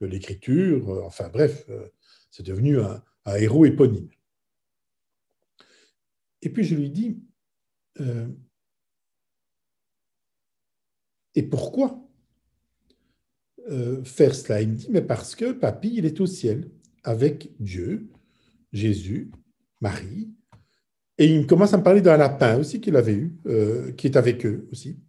l'écriture, 0.06 1.04
enfin 1.06 1.30
bref, 1.30 1.70
c'est 2.30 2.46
devenu 2.46 2.80
un, 2.80 3.04
héros 3.38 3.66
éponyme. 3.66 4.10
Et 6.42 6.50
puis 6.50 6.64
je 6.64 6.76
lui 6.76 6.90
dis, 6.90 7.20
et 11.36 11.44
pourquoi 11.44 12.02
faire 14.04 14.34
cela? 14.34 14.62
Il 14.62 14.70
me 14.70 14.76
dit, 14.76 14.88
mais 14.90 15.02
parce 15.02 15.36
que 15.36 15.52
papy, 15.52 15.94
il 15.98 16.06
est 16.06 16.20
au 16.20 16.26
ciel 16.26 16.72
avec 17.04 17.52
Dieu, 17.60 18.10
Jésus, 18.74 19.32
Marie, 19.82 20.32
et 21.22 21.26
il 21.26 21.46
commence 21.46 21.72
à 21.74 21.78
me 21.78 21.84
parler 21.84 22.02
d'un 22.02 22.18
lapin 22.18 22.58
aussi 22.58 22.82
qu'il 22.82 22.96
avait 22.96 23.14
eu, 23.14 23.36
euh, 23.46 23.92
qui 23.92 24.08
est 24.08 24.18
avec 24.18 24.44
eux 24.44 24.68
aussi. 24.72 25.00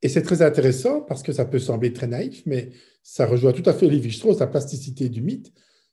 Et 0.00 0.08
c'est 0.08 0.22
très 0.22 0.40
intéressant 0.40 1.02
parce 1.02 1.22
que 1.22 1.32
ça 1.32 1.44
peut 1.44 1.58
sembler 1.58 1.92
très 1.92 2.06
naïf, 2.06 2.42
mais 2.46 2.70
ça 3.06 3.24
rejoint 3.24 3.52
tout 3.52 3.62
à 3.66 3.72
fait 3.72 3.88
Lévi-Strauss, 3.88 4.40
la 4.40 4.48
plasticité 4.48 5.08
du 5.08 5.22
mythe. 5.22 5.52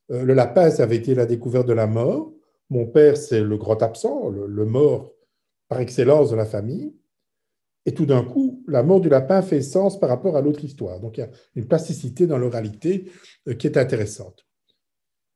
Euh, 0.10 0.24
le 0.24 0.34
lapin, 0.34 0.72
ça 0.72 0.82
avait 0.82 0.96
été 0.96 1.14
la 1.14 1.28
découverte 1.28 1.68
de 1.68 1.74
la 1.74 1.86
mort. 1.86 2.34
Mon 2.72 2.88
père, 2.88 3.18
c'est 3.18 3.42
le 3.42 3.56
grand 3.56 3.84
absent, 3.84 4.30
le, 4.30 4.66
mort 4.66 5.14
par 5.68 5.80
excellence 5.80 6.32
de 6.32 6.36
la 6.36 6.48
famille. 6.48 6.96
Et 7.86 7.94
tout 7.94 8.08
d'un 8.08 8.24
coup, 8.24 8.64
la 8.68 8.82
mort 8.82 9.00
du 9.00 9.10
lapin 9.10 9.44
fait 9.44 9.62
sens 9.62 10.00
par 10.00 10.10
rapport 10.10 10.36
à 10.36 10.42
l'autre 10.42 10.66
histoire. 10.66 11.00
Donc 11.00 11.18
il 11.18 11.22
y 11.22 11.24
a 11.24 11.30
une 11.56 11.68
plasticité 11.68 12.26
dans 12.26 12.40
l'oralité 12.40 13.12
euh, 13.48 13.54
qui 13.54 13.68
est 13.68 13.78
intéressante. 13.78 14.48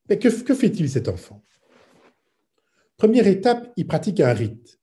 Mais 0.09 0.17
que 0.17 0.29
fait-il 0.31 0.89
cet 0.89 1.07
enfant? 1.07 1.43
Première 2.97 3.27
étape, 3.27 3.71
il 3.77 3.85
pratique 3.85 4.19
un 4.19 4.33
rite. 4.33 4.79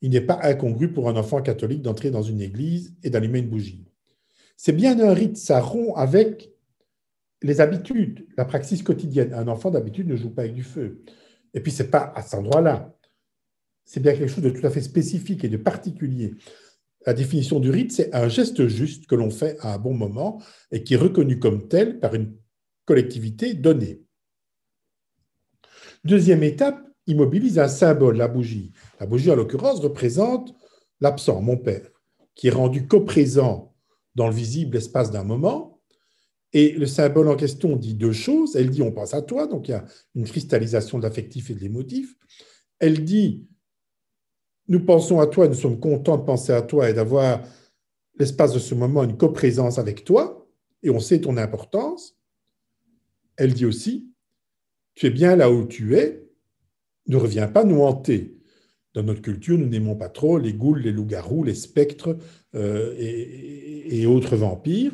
Il 0.00 0.12
n'est 0.12 0.20
pas 0.20 0.38
incongru 0.42 0.92
pour 0.92 1.08
un 1.08 1.16
enfant 1.16 1.42
catholique 1.42 1.82
d'entrer 1.82 2.12
dans 2.12 2.22
une 2.22 2.40
église 2.40 2.94
et 3.02 3.10
d'allumer 3.10 3.40
une 3.40 3.50
bougie. 3.50 3.89
C'est 4.62 4.74
bien 4.74 5.00
un 5.00 5.14
rite, 5.14 5.38
ça 5.38 5.58
rompt 5.58 5.94
avec 5.96 6.52
les 7.40 7.62
habitudes, 7.62 8.26
la 8.36 8.44
praxis 8.44 8.82
quotidienne. 8.82 9.32
Un 9.32 9.48
enfant 9.48 9.70
d'habitude 9.70 10.06
ne 10.06 10.16
joue 10.16 10.28
pas 10.28 10.42
avec 10.42 10.52
du 10.52 10.62
feu. 10.62 11.02
Et 11.54 11.60
puis, 11.60 11.72
ce 11.72 11.82
n'est 11.82 11.88
pas 11.88 12.12
à 12.14 12.20
cet 12.20 12.34
endroit-là. 12.34 12.94
C'est 13.86 14.00
bien 14.00 14.12
quelque 14.12 14.28
chose 14.28 14.44
de 14.44 14.50
tout 14.50 14.66
à 14.66 14.68
fait 14.68 14.82
spécifique 14.82 15.44
et 15.44 15.48
de 15.48 15.56
particulier. 15.56 16.34
La 17.06 17.14
définition 17.14 17.58
du 17.58 17.70
rite, 17.70 17.90
c'est 17.90 18.14
un 18.14 18.28
geste 18.28 18.66
juste 18.66 19.06
que 19.06 19.14
l'on 19.14 19.30
fait 19.30 19.56
à 19.60 19.72
un 19.72 19.78
bon 19.78 19.94
moment 19.94 20.42
et 20.70 20.84
qui 20.84 20.92
est 20.92 20.98
reconnu 20.98 21.38
comme 21.38 21.66
tel 21.66 21.98
par 21.98 22.14
une 22.14 22.36
collectivité 22.84 23.54
donnée. 23.54 24.02
Deuxième 26.04 26.42
étape, 26.42 26.86
il 27.06 27.16
mobilise 27.16 27.58
un 27.58 27.68
symbole, 27.68 28.18
la 28.18 28.28
bougie. 28.28 28.72
La 29.00 29.06
bougie, 29.06 29.30
en 29.30 29.36
l'occurrence, 29.36 29.80
représente 29.80 30.54
l'absent, 31.00 31.40
mon 31.40 31.56
père, 31.56 31.88
qui 32.34 32.48
est 32.48 32.50
rendu 32.50 32.86
coprésent 32.86 33.69
dans 34.14 34.28
le 34.28 34.34
visible 34.34 34.76
espace 34.76 35.10
d'un 35.10 35.24
moment. 35.24 35.80
Et 36.52 36.72
le 36.72 36.86
symbole 36.86 37.28
en 37.28 37.36
question 37.36 37.76
dit 37.76 37.94
deux 37.94 38.12
choses. 38.12 38.56
Elle 38.56 38.70
dit 38.70 38.82
on 38.82 38.92
pense 38.92 39.14
à 39.14 39.22
toi, 39.22 39.46
donc 39.46 39.68
il 39.68 39.72
y 39.72 39.74
a 39.74 39.84
une 40.14 40.24
cristallisation 40.24 40.98
de 40.98 41.04
l'affectif 41.04 41.50
et 41.50 41.54
de 41.54 41.60
l'émotif. 41.60 42.16
Elle 42.78 43.04
dit 43.04 43.46
nous 44.68 44.84
pensons 44.84 45.20
à 45.20 45.26
toi, 45.26 45.48
nous 45.48 45.54
sommes 45.54 45.80
contents 45.80 46.16
de 46.16 46.24
penser 46.24 46.52
à 46.52 46.62
toi 46.62 46.88
et 46.88 46.94
d'avoir 46.94 47.42
l'espace 48.18 48.52
de 48.52 48.58
ce 48.58 48.74
moment 48.74 49.02
une 49.02 49.16
coprésence 49.16 49.78
avec 49.78 50.04
toi, 50.04 50.46
et 50.82 50.90
on 50.90 51.00
sait 51.00 51.20
ton 51.20 51.36
importance. 51.36 52.16
Elle 53.36 53.54
dit 53.54 53.66
aussi 53.66 54.10
tu 54.94 55.06
es 55.06 55.10
bien 55.10 55.34
là 55.34 55.50
où 55.50 55.66
tu 55.66 55.96
es, 55.96 56.28
ne 57.06 57.16
revient 57.16 57.48
pas 57.52 57.64
nous 57.64 57.80
hanter. 57.80 58.36
Dans 58.92 59.02
notre 59.02 59.22
culture, 59.22 59.56
nous 59.56 59.68
n'aimons 59.68 59.96
pas 59.96 60.08
trop 60.08 60.36
les 60.36 60.52
goules, 60.52 60.80
les 60.80 60.92
loups-garous, 60.92 61.44
les 61.44 61.54
spectres 61.54 62.18
euh, 62.54 62.94
et, 62.98 64.06
autres 64.06 64.36
vampires. 64.36 64.92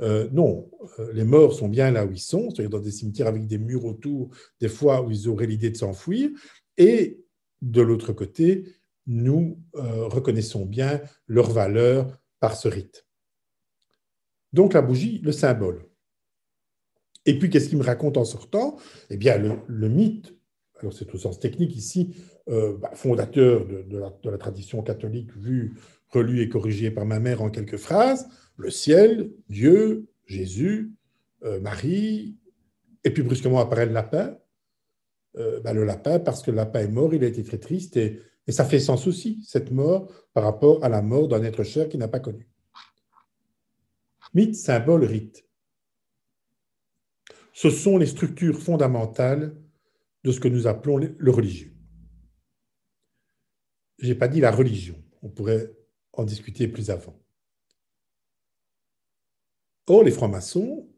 Euh, 0.00 0.28
non, 0.32 0.70
euh, 0.98 1.12
les 1.12 1.24
morts 1.24 1.52
sont 1.52 1.68
bien 1.68 1.90
là 1.90 2.06
où 2.06 2.12
ils 2.12 2.20
sont, 2.20 2.50
c'est-à-dire 2.50 2.70
dans 2.70 2.80
des 2.80 2.90
cimetières 2.90 3.26
avec 3.26 3.46
des 3.46 3.58
murs 3.58 3.84
autour, 3.84 4.30
des 4.60 4.68
fois 4.68 5.02
où 5.02 5.10
ils 5.10 5.28
auraient 5.28 5.46
l'idée 5.46 5.70
de 5.70 5.76
s'enfuir. 5.76 6.30
Et 6.76 7.20
de 7.62 7.82
l'autre 7.82 8.12
côté, 8.12 8.74
nous 9.06 9.58
reconnaissons 9.72 10.66
bien 10.66 11.00
leur 11.26 11.50
valeur 11.50 12.18
par 12.40 12.56
ce 12.56 12.68
rite. 12.68 13.06
Donc 14.52 14.74
la 14.74 14.82
bougie, 14.82 15.18
le 15.24 15.32
symbole. 15.32 15.84
Et 17.26 17.38
puis, 17.38 17.50
qu'est-ce 17.50 17.68
qu'il 17.68 17.78
me 17.78 17.84
raconte 17.84 18.16
en 18.16 18.24
sortant? 18.24 18.76
Eh 19.10 19.16
bien, 19.16 19.38
le 19.66 19.88
mythe 19.88 20.34
alors 20.80 20.92
c'est 20.92 21.12
au 21.12 21.18
sens 21.18 21.40
technique 21.40 21.74
ici, 21.74 22.14
bah, 22.46 22.92
fondateur 22.94 23.66
de, 23.66 23.98
la, 23.98 24.38
tradition 24.38 24.80
catholique 24.82 25.36
vue, 25.36 25.74
relue 26.10 26.40
et 26.40 26.48
corrigée 26.48 26.90
par 26.90 27.06
ma 27.06 27.20
mère 27.20 27.42
en 27.42 27.50
quelques 27.50 27.76
phrases, 27.76 28.28
le 28.56 28.70
ciel, 28.70 29.30
Dieu, 29.48 30.08
Jésus, 30.26 30.92
euh, 31.44 31.60
Marie, 31.60 32.36
et 33.04 33.10
puis 33.10 33.22
brusquement 33.22 33.60
apparaît 33.60 33.86
le 33.86 33.92
lapin. 33.92 34.36
euh, 35.36 35.60
ben, 35.60 35.72
le 35.72 35.84
lapin, 35.84 36.18
parce 36.18 36.42
que 36.42 36.50
le 36.50 36.56
lapin 36.56 36.80
est 36.80 36.88
mort, 36.88 37.14
il 37.14 37.22
a 37.22 37.26
été 37.26 37.44
très 37.44 37.58
triste, 37.58 37.96
et, 37.96 38.20
ça 38.48 38.64
fait 38.64 38.80
sens 38.80 39.06
aussi, 39.06 39.44
cette 39.44 39.70
mort, 39.70 40.10
par 40.32 40.42
rapport 40.42 40.82
à 40.82 40.88
la 40.88 41.02
mort 41.02 41.28
d'un 41.28 41.42
être 41.42 41.64
cher 41.64 41.88
qu'il 41.88 42.00
n'a 42.00 42.08
pas 42.08 42.18
connu. 42.18 42.48
Mythe, 44.32 44.54
symbole, 44.54 45.04
rite. 45.04 45.44
Ce 47.52 47.68
sont 47.68 47.98
les 47.98 48.06
structures 48.06 48.58
fondamentales 48.58 49.54
de 50.24 50.32
ce 50.32 50.40
que 50.40 50.48
nous 50.48 50.66
appelons 50.66 50.96
le 50.96 51.30
religieux. 51.30 51.74
Je 53.98 54.08
n'ai 54.08 54.14
pas 54.14 54.28
dit 54.28 54.40
la 54.40 54.50
religion, 54.50 54.96
on 55.22 55.28
pourrait 55.28 55.77
en 56.18 56.24
discuter 56.24 56.68
plus 56.68 56.90
avant. 56.90 57.18
Or, 59.86 60.04
les 60.04 60.10
francs-maçons 60.10 60.88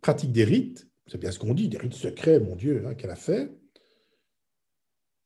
pratiquent 0.00 0.32
des 0.32 0.44
rites, 0.44 0.88
c'est 1.06 1.18
bien 1.18 1.30
ce 1.30 1.38
qu'on 1.38 1.54
dit, 1.54 1.68
des 1.68 1.78
rites 1.78 1.94
secrets, 1.94 2.40
mon 2.40 2.56
Dieu, 2.56 2.84
hein, 2.86 2.94
qu'elle 2.94 3.10
a 3.10 3.16
fait, 3.16 3.50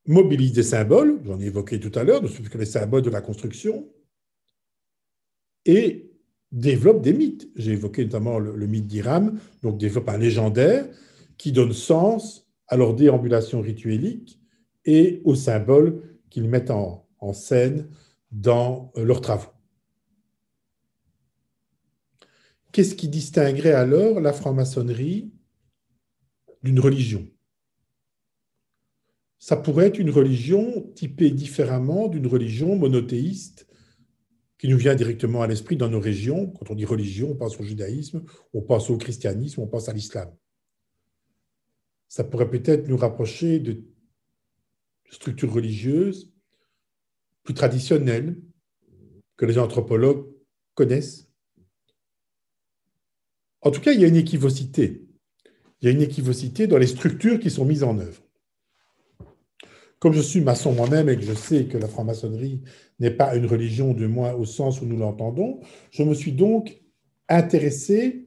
mobilisent 0.06 0.52
des 0.52 0.62
symboles, 0.62 1.20
j'en 1.24 1.40
ai 1.40 1.46
évoqué 1.46 1.78
tout 1.78 1.96
à 1.98 2.04
l'heure, 2.04 2.22
ne 2.22 2.28
sont 2.28 2.42
que 2.42 2.58
les 2.58 2.66
symboles 2.66 3.02
de 3.02 3.10
la 3.10 3.20
construction, 3.20 3.88
et 5.64 6.10
développent 6.52 7.02
des 7.02 7.12
mythes. 7.12 7.48
J'ai 7.54 7.72
évoqué 7.72 8.04
notamment 8.04 8.38
le, 8.38 8.66
mythe 8.66 8.86
d'Iram, 8.86 9.38
donc 9.62 9.78
développe 9.78 10.08
un 10.08 10.18
légendaire 10.18 10.88
qui 11.38 11.52
donne 11.52 11.72
sens 11.72 12.50
à 12.66 12.76
leur 12.76 12.94
déambulation 12.94 13.60
rituelique 13.60 14.40
et 14.84 15.20
aux 15.24 15.34
symboles 15.34 16.02
qu'ils 16.28 16.48
mettent 16.48 16.70
en, 16.70 17.08
en 17.18 17.32
scène 17.32 17.88
dans 18.30 18.92
euh, 18.96 19.04
leurs 19.04 19.20
travaux. 19.20 19.50
Qu'est-ce 22.72 22.94
qui 22.94 23.08
distinguerait 23.08 23.72
alors 23.72 24.20
la 24.20 24.32
franc-maçonnerie 24.32 25.32
d'une 26.62 26.78
religion? 26.78 27.28
Ça 29.38 29.56
pourrait 29.56 29.86
être 29.86 29.98
une 29.98 30.10
religion 30.10 30.82
typée 30.94 31.30
différemment 31.30 32.08
d'une 32.08 32.26
religion 32.26 32.76
monothéiste 32.76 33.66
qui 34.58 34.68
nous 34.68 34.76
vient 34.76 34.94
directement 34.94 35.40
à 35.40 35.46
l'esprit 35.46 35.76
dans 35.76 35.88
nos 35.88 35.98
régions. 35.98 36.48
Quand 36.48 36.70
on 36.70 36.74
dit 36.74 36.84
religion, 36.84 37.30
on 37.30 37.36
pense 37.36 37.58
au 37.58 37.62
judaïsme, 37.62 38.22
on 38.52 38.60
pense 38.60 38.90
au 38.90 38.98
christianisme, 38.98 39.62
on 39.62 39.66
pense 39.66 39.88
à 39.88 39.94
l'islam. 39.94 40.30
Ça 42.08 42.24
pourrait 42.24 42.50
peut-être 42.50 42.86
nous 42.86 42.98
rapprocher 42.98 43.58
de 43.58 43.82
structures 45.08 45.52
religieuses 45.52 46.30
plus 47.42 47.54
traditionnelles 47.54 48.36
que 49.36 49.46
les 49.46 49.58
anthropologues 49.58 50.26
connaissent. 50.74 51.30
En 53.62 53.70
tout 53.70 53.80
cas, 53.80 53.92
il 53.92 54.00
y 54.00 54.04
a 54.04 54.08
une 54.08 54.16
équivocité. 54.16 55.06
Il 55.80 55.86
y 55.86 55.88
a 55.88 55.92
une 55.92 56.02
équivocité 56.02 56.66
dans 56.66 56.78
les 56.78 56.86
structures 56.86 57.40
qui 57.40 57.50
sont 57.50 57.64
mises 57.64 57.82
en 57.82 57.98
œuvre. 57.98 58.22
Comme 59.98 60.12
je 60.14 60.20
suis 60.20 60.40
maçon 60.40 60.72
moi-même 60.72 61.08
et 61.08 61.16
que 61.16 61.22
je 61.22 61.34
sais 61.34 61.66
que 61.66 61.76
la 61.76 61.88
franc-maçonnerie 61.88 62.62
n'est 63.00 63.10
pas 63.10 63.34
une 63.36 63.46
religion, 63.46 63.92
du 63.92 64.08
moins 64.08 64.32
au 64.32 64.46
sens 64.46 64.80
où 64.80 64.86
nous 64.86 64.96
l'entendons, 64.96 65.60
je 65.90 66.02
me 66.02 66.14
suis 66.14 66.32
donc 66.32 66.80
intéressé 67.28 68.26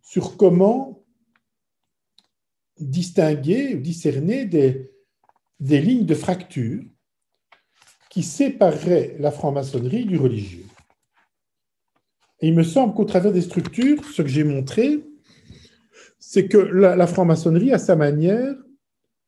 sur 0.00 0.36
comment 0.36 1.04
distinguer 2.78 3.74
ou 3.74 3.80
discerner 3.80 4.46
des, 4.46 4.90
des 5.60 5.80
lignes 5.80 6.06
de 6.06 6.14
fracture 6.14 6.82
qui 8.12 8.22
sépareraient 8.22 9.16
la 9.20 9.30
franc-maçonnerie 9.30 10.04
du 10.04 10.18
religieux. 10.18 10.66
Et 12.40 12.48
il 12.48 12.54
me 12.54 12.62
semble 12.62 12.92
qu'au 12.92 13.06
travers 13.06 13.32
des 13.32 13.40
structures, 13.40 14.04
ce 14.04 14.20
que 14.20 14.28
j'ai 14.28 14.44
montré, 14.44 15.02
c'est 16.18 16.46
que 16.46 16.58
la, 16.58 17.06
franc-maçonnerie, 17.06 17.72
à 17.72 17.78
sa 17.78 17.96
manière, 17.96 18.54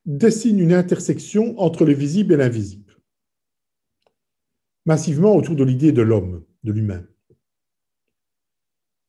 dessine 0.05 0.61
une 0.61 0.75
intersection 0.75 1.59
entre 1.59 1.87
le 1.87 1.95
visible 1.95 2.35
et 2.35 2.37
l'invisible, 2.37 2.95
massivement 4.85 5.35
autour 5.35 5.57
de 5.57 5.65
l'idée 5.65 5.93
de 5.93 6.03
l'homme, 6.03 6.45
de 6.63 6.73
l'humain. 6.73 7.07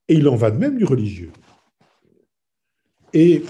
Et 0.08 0.14
il 0.14 0.30
en 0.30 0.38
va 0.38 0.52
de 0.52 0.58
même 0.58 0.78
du 0.78 0.86
religieux. 0.86 1.34
Et 3.12 3.44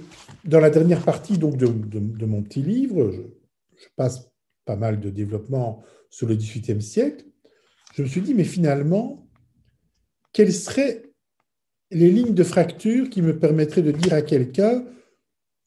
dans 0.43 0.59
la 0.59 0.71
dernière 0.71 1.03
partie 1.03 1.37
donc, 1.37 1.55
de, 1.55 2.25
mon 2.25 2.41
petit 2.41 2.63
livre, 2.63 3.11
je, 3.11 3.87
passe 3.95 4.31
pas 4.65 4.75
mal 4.75 4.99
de 4.99 5.11
développement 5.11 5.83
sur 6.15 6.27
le 6.27 6.35
XVIIIe 6.35 6.81
siècle, 6.81 7.25
je 7.93 8.01
me 8.01 8.07
suis 8.07 8.21
dit, 8.21 8.33
mais 8.33 8.45
finalement, 8.45 9.29
quelles 10.31 10.53
seraient 10.53 11.11
les 11.91 12.09
lignes 12.09 12.33
de 12.33 12.43
fracture 12.45 13.09
qui 13.09 13.21
me 13.21 13.37
permettraient 13.37 13.81
de 13.81 13.91
dire 13.91 14.13
à 14.13 14.21
quelqu'un 14.21 14.85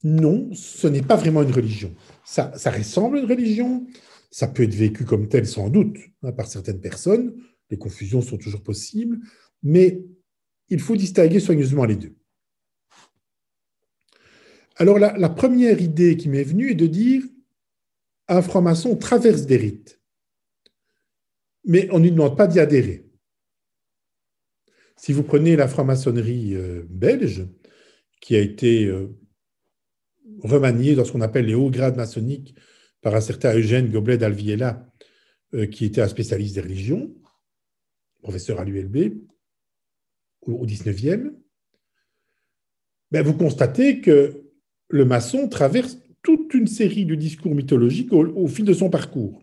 non, 0.05 0.49
ce 0.55 0.87
n'est 0.87 1.03
pas 1.03 1.17
vraiment 1.17 1.43
une 1.43 1.53
religion. 1.53 1.95
Ça, 2.25 2.51
ressemble 2.67 3.19
à 3.19 3.21
une 3.21 3.29
religion, 3.29 3.87
ça 4.31 4.47
peut 4.47 4.63
être 4.63 4.75
vécu 4.75 5.05
comme 5.05 5.29
tel 5.29 5.47
sans 5.47 5.69
doute 5.69 5.99
hein, 6.23 6.33
par 6.33 6.47
certaines 6.47 6.81
personnes, 6.81 7.35
les 7.69 7.77
confusions 7.77 8.23
sont 8.23 8.39
toujours 8.39 8.63
possibles, 8.63 9.19
mais 9.63 10.03
il 10.71 10.81
faut 10.81 10.97
distinguer 10.97 11.41
soigneusement 11.41 11.85
les 11.85 11.97
deux. 11.97 12.15
Alors 14.77 14.99
la 14.99 15.29
première 15.29 15.83
idée 15.83 16.17
qui 16.17 16.31
m'est 16.31 16.45
venue 16.45 16.71
est 16.71 16.75
de 16.75 16.87
dire 16.87 17.23
un 18.29 18.41
franc-maçon 18.41 18.97
traverse 18.97 19.45
des 19.45 19.57
rites, 19.57 19.98
mais 21.69 21.87
on 21.93 21.99
ne 21.99 22.05
lui 22.05 22.11
demande 22.11 22.37
pas 22.37 22.49
d'y 22.49 22.59
adhérer. 22.59 23.05
Si 24.97 25.13
vous 25.13 25.23
prenez 25.23 25.55
la 25.55 25.69
franc-maçonnerie 25.69 26.57
euh, 26.57 26.85
belge, 26.89 27.47
qui 28.21 28.35
a 28.35 28.41
été 28.41 28.87
euh, 28.87 29.17
remaniée 30.43 30.97
dans 30.97 31.05
ce 31.05 31.13
qu'on 31.13 31.21
appelle 31.21 31.47
les 31.47 31.55
hauts 31.55 31.71
grades 31.71 31.97
maçonniques 31.97 32.57
par 33.01 33.15
un 33.15 33.21
certain 33.21 33.55
Eugène 33.55 33.93
Goblet 33.93 34.19
d'Alviela, 34.19 34.91
euh, 35.55 35.67
qui 35.67 35.85
était 35.85 36.01
un 36.01 36.09
spécialiste 36.09 36.55
des 36.55 36.63
religions, 36.63 37.15
professeur 38.23 38.59
à 38.59 38.65
l'ULB, 38.65 39.21
au 40.43 40.65
XIXe, 40.65 41.31
ben 43.11 43.23
vous 43.23 43.35
constatez 43.35 44.01
que 44.01 44.43
le 44.89 45.05
maçon 45.05 45.49
traverse 45.49 45.99
toute 46.23 46.55
une 46.55 46.67
série 46.67 47.05
de 47.05 47.15
discours 47.15 47.55
mythologiques 47.55 48.13
au 48.13 48.47
fil 48.49 48.65
de 48.65 48.73
son 48.73 48.89
parcours 48.89 49.43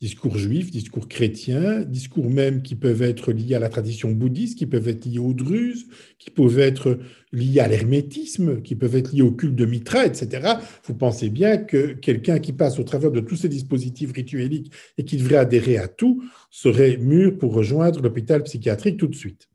discours 0.00 0.36
juifs, 0.36 0.70
discours 0.70 1.08
chrétiens, 1.08 1.80
discours 1.82 2.28
même 2.28 2.62
qui 2.62 2.74
peuvent 2.74 3.02
être 3.02 3.32
liés 3.32 3.54
à 3.54 3.58
la 3.58 3.68
tradition 3.68 4.10
bouddhiste, 4.10 4.58
qui 4.58 4.66
peuvent 4.66 4.88
être 4.88 5.06
liés 5.06 5.18
aux 5.18 5.32
druzes, 5.32 5.86
qui 6.18 6.30
peuvent 6.30 6.58
être 6.58 6.98
liés 7.32 7.60
à 7.60 7.68
l'hermétisme, 7.68 8.60
qui 8.60 8.74
peuvent 8.76 8.96
être 8.96 9.12
liés 9.12 9.22
au 9.22 9.32
culte 9.32 9.54
de 9.54 9.64
Mitra, 9.64 10.04
etc. 10.04 10.54
Vous 10.84 10.94
pensez 10.94 11.30
bien 11.30 11.56
que 11.56 11.92
quelqu'un 11.94 12.38
qui 12.38 12.52
passe 12.52 12.78
au 12.78 12.84
travers 12.84 13.12
de 13.12 13.20
tous 13.20 13.36
ces 13.36 13.48
dispositifs 13.48 14.12
ritueliques 14.12 14.72
et 14.98 15.04
qui 15.04 15.16
devrait 15.16 15.36
adhérer 15.36 15.78
à 15.78 15.88
tout 15.88 16.22
serait 16.50 16.96
mûr 16.98 17.38
pour 17.38 17.54
rejoindre 17.54 18.02
l'hôpital 18.02 18.42
psychiatrique 18.42 18.98
tout 18.98 19.08
de 19.08 19.14
suite. 19.14 19.48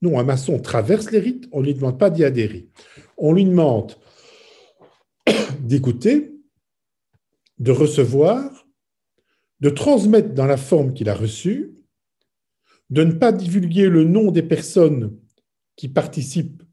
Non, 0.00 0.18
un 0.18 0.24
maçon 0.24 0.58
traverse 0.58 1.10
les 1.12 1.20
rites, 1.20 1.48
on 1.52 1.60
ne 1.60 1.66
lui 1.66 1.74
demande 1.74 1.98
pas 1.98 2.10
d'y 2.10 2.24
adhérer. 2.24 2.68
On 3.18 3.32
lui 3.32 3.44
demande 3.44 3.94
d'écouter, 5.60 6.32
de 7.58 7.70
recevoir 7.70 8.61
de 9.62 9.70
transmettre 9.70 10.34
dans 10.34 10.46
la 10.46 10.56
forme 10.56 10.92
qu'il 10.92 11.08
a 11.08 11.14
reçue, 11.14 11.72
de 12.90 13.04
ne 13.04 13.12
pas 13.12 13.30
divulguer 13.30 13.88
le 13.88 14.02
nom 14.02 14.32
des 14.32 14.42
personnes 14.42 15.16
qui 15.76 15.88
participent 15.88 16.64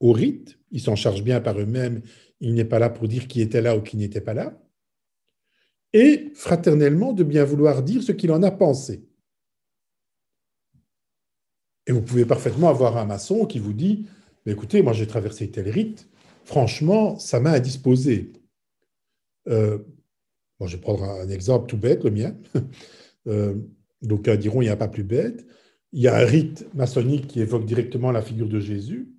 au 0.00 0.12
rite, 0.12 0.58
ils 0.70 0.80
s'en 0.80 0.96
chargent 0.96 1.22
bien 1.22 1.42
par 1.42 1.60
eux-mêmes, 1.60 2.00
il 2.40 2.54
n'est 2.54 2.64
pas 2.64 2.78
là 2.78 2.88
pour 2.88 3.08
dire 3.08 3.28
qui 3.28 3.42
était 3.42 3.60
là 3.60 3.76
ou 3.76 3.82
qui 3.82 3.98
n'était 3.98 4.22
pas 4.22 4.32
là, 4.32 4.58
et 5.92 6.32
fraternellement 6.34 7.12
de 7.12 7.24
bien 7.24 7.44
vouloir 7.44 7.82
dire 7.82 8.02
ce 8.02 8.12
qu'il 8.12 8.32
en 8.32 8.42
a 8.42 8.50
pensé. 8.50 9.06
Et 11.86 11.92
vous 11.92 12.02
pouvez 12.02 12.24
parfaitement 12.24 12.70
avoir 12.70 12.96
un 12.96 13.04
maçon 13.04 13.44
qui 13.44 13.58
vous 13.58 13.74
dit, 13.74 14.06
écoutez, 14.46 14.80
moi 14.80 14.94
j'ai 14.94 15.06
traversé 15.06 15.50
tel 15.50 15.68
rite, 15.68 16.08
franchement, 16.44 17.18
ça 17.18 17.38
m'a 17.38 17.52
indisposé. 17.52 18.32
Euh, 19.48 19.78
je 20.66 20.76
vais 20.76 20.82
prendre 20.82 21.04
un 21.04 21.28
exemple 21.28 21.66
tout 21.66 21.76
bête, 21.76 22.04
le 22.04 22.10
mien. 22.10 22.34
Euh, 23.26 23.56
D'aucuns 24.00 24.36
diront 24.36 24.62
il 24.62 24.66
n'y 24.66 24.70
a 24.70 24.76
pas 24.76 24.88
plus 24.88 25.02
bête. 25.04 25.44
Il 25.92 26.00
y 26.00 26.08
a 26.08 26.16
un 26.16 26.24
rite 26.24 26.66
maçonnique 26.74 27.26
qui 27.26 27.40
évoque 27.40 27.66
directement 27.66 28.10
la 28.10 28.22
figure 28.22 28.48
de 28.48 28.58
Jésus. 28.58 29.12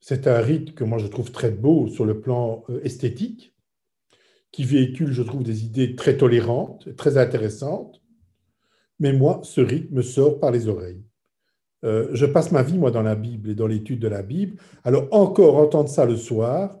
C'est 0.00 0.26
un 0.26 0.38
rite 0.38 0.74
que 0.74 0.84
moi 0.84 0.96
je 0.96 1.08
trouve 1.08 1.30
très 1.30 1.50
beau 1.50 1.88
sur 1.88 2.06
le 2.06 2.20
plan 2.20 2.64
euh, 2.70 2.80
esthétique, 2.84 3.54
qui 4.52 4.64
véhicule, 4.64 5.12
je 5.12 5.22
trouve, 5.22 5.42
des 5.42 5.64
idées 5.64 5.94
très 5.94 6.16
tolérantes, 6.16 6.94
très 6.96 7.18
intéressantes. 7.18 8.00
Mais 8.98 9.12
moi, 9.12 9.40
ce 9.42 9.60
rite 9.60 9.90
me 9.90 10.02
sort 10.02 10.40
par 10.40 10.50
les 10.50 10.68
oreilles. 10.68 11.04
Euh, 11.84 12.08
je 12.12 12.26
passe 12.26 12.50
ma 12.50 12.62
vie, 12.62 12.78
moi, 12.78 12.90
dans 12.90 13.02
la 13.02 13.14
Bible 13.14 13.50
et 13.50 13.54
dans 13.54 13.66
l'étude 13.66 14.00
de 14.00 14.08
la 14.08 14.22
Bible. 14.22 14.58
Alors, 14.84 15.06
encore 15.12 15.56
entendre 15.56 15.88
ça 15.88 16.06
le 16.06 16.16
soir, 16.16 16.80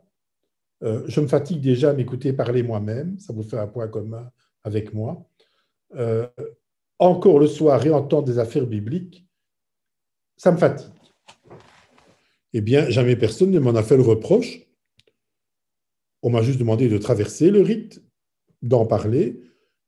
euh, 0.82 1.02
je 1.08 1.20
me 1.20 1.26
fatigue 1.26 1.60
déjà 1.60 1.90
à 1.90 1.92
m'écouter 1.92 2.32
parler 2.32 2.62
moi-même, 2.62 3.18
ça 3.18 3.32
vous 3.32 3.42
fait 3.42 3.58
un 3.58 3.66
point 3.66 3.88
commun 3.88 4.30
avec 4.62 4.94
moi. 4.94 5.28
Euh, 5.94 6.28
encore 6.98 7.38
le 7.38 7.46
soir, 7.46 7.80
réentendre 7.80 8.24
des 8.24 8.38
affaires 8.38 8.66
bibliques, 8.66 9.26
ça 10.36 10.52
me 10.52 10.56
fatigue. 10.56 10.92
Eh 12.52 12.60
bien, 12.60 12.88
jamais 12.88 13.16
personne 13.16 13.50
ne 13.50 13.58
m'en 13.58 13.74
a 13.74 13.82
fait 13.82 13.96
le 13.96 14.02
reproche. 14.02 14.60
On 16.22 16.30
m'a 16.30 16.42
juste 16.42 16.58
demandé 16.58 16.88
de 16.88 16.98
traverser 16.98 17.50
le 17.50 17.60
rite, 17.60 18.02
d'en 18.62 18.86
parler, 18.86 19.40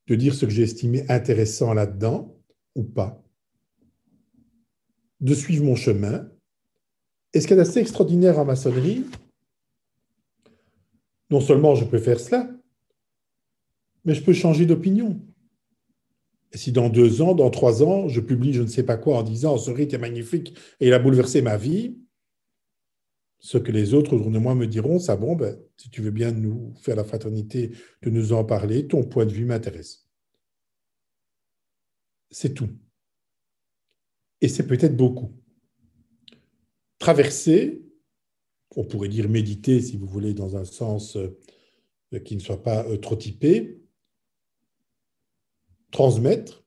de 0.06 0.14
dire 0.14 0.34
ce 0.34 0.44
que 0.44 0.52
j'ai 0.52 0.62
estimé 0.62 1.04
intéressant 1.08 1.72
là-dedans 1.72 2.36
ou 2.74 2.84
pas, 2.84 3.22
de 5.20 5.34
suivre 5.34 5.64
mon 5.64 5.76
chemin. 5.76 6.28
Et 7.32 7.40
ce 7.40 7.46
qui 7.46 7.54
est 7.54 7.58
assez 7.58 7.80
extraordinaire 7.80 8.38
en 8.38 8.44
maçonnerie, 8.44 9.04
non 11.30 11.40
seulement 11.40 11.74
je 11.74 11.84
peux 11.84 11.98
faire 11.98 12.20
cela, 12.20 12.50
mais 14.04 14.14
je 14.14 14.22
peux 14.22 14.32
changer 14.32 14.66
d'opinion. 14.66 15.20
Et 16.52 16.58
si 16.58 16.72
dans 16.72 16.88
deux 16.88 17.22
ans, 17.22 17.34
dans 17.34 17.50
trois 17.50 17.82
ans, 17.82 18.08
je 18.08 18.20
publie 18.20 18.52
je 18.52 18.62
ne 18.62 18.66
sais 18.66 18.82
pas 18.82 18.96
quoi 18.96 19.18
en 19.18 19.22
disant 19.22 19.56
ce 19.56 19.70
rite 19.70 19.94
est 19.94 19.98
magnifique 19.98 20.56
et 20.80 20.88
il 20.88 20.92
a 20.92 20.98
bouleversé 20.98 21.42
ma 21.42 21.56
vie, 21.56 21.96
ce 23.38 23.56
que 23.56 23.72
les 23.72 23.94
autres 23.94 24.14
autour 24.14 24.30
de 24.30 24.38
moi 24.38 24.54
me 24.54 24.66
diront, 24.66 24.98
ça 24.98 25.16
bon, 25.16 25.34
ben, 25.36 25.58
si 25.76 25.90
tu 25.90 26.02
veux 26.02 26.10
bien 26.10 26.32
nous 26.32 26.74
faire 26.80 26.96
la 26.96 27.04
fraternité 27.04 27.70
de 28.02 28.10
nous 28.10 28.32
en 28.32 28.44
parler, 28.44 28.86
ton 28.86 29.04
point 29.04 29.24
de 29.24 29.32
vue 29.32 29.46
m'intéresse. 29.46 30.06
C'est 32.30 32.54
tout. 32.54 32.68
Et 34.40 34.48
c'est 34.48 34.66
peut-être 34.66 34.96
beaucoup. 34.96 35.32
Traverser, 36.98 37.82
on 38.76 38.84
pourrait 38.84 39.08
dire 39.08 39.28
méditer 39.28 39.80
si 39.80 39.96
vous 39.96 40.06
voulez, 40.06 40.34
dans 40.34 40.56
un 40.56 40.64
sens 40.64 41.16
euh, 41.16 42.18
qui 42.24 42.36
ne 42.36 42.40
soit 42.40 42.62
pas 42.62 42.86
euh, 42.86 42.96
trop 42.96 43.16
typé, 43.16 43.80
transmettre, 45.90 46.64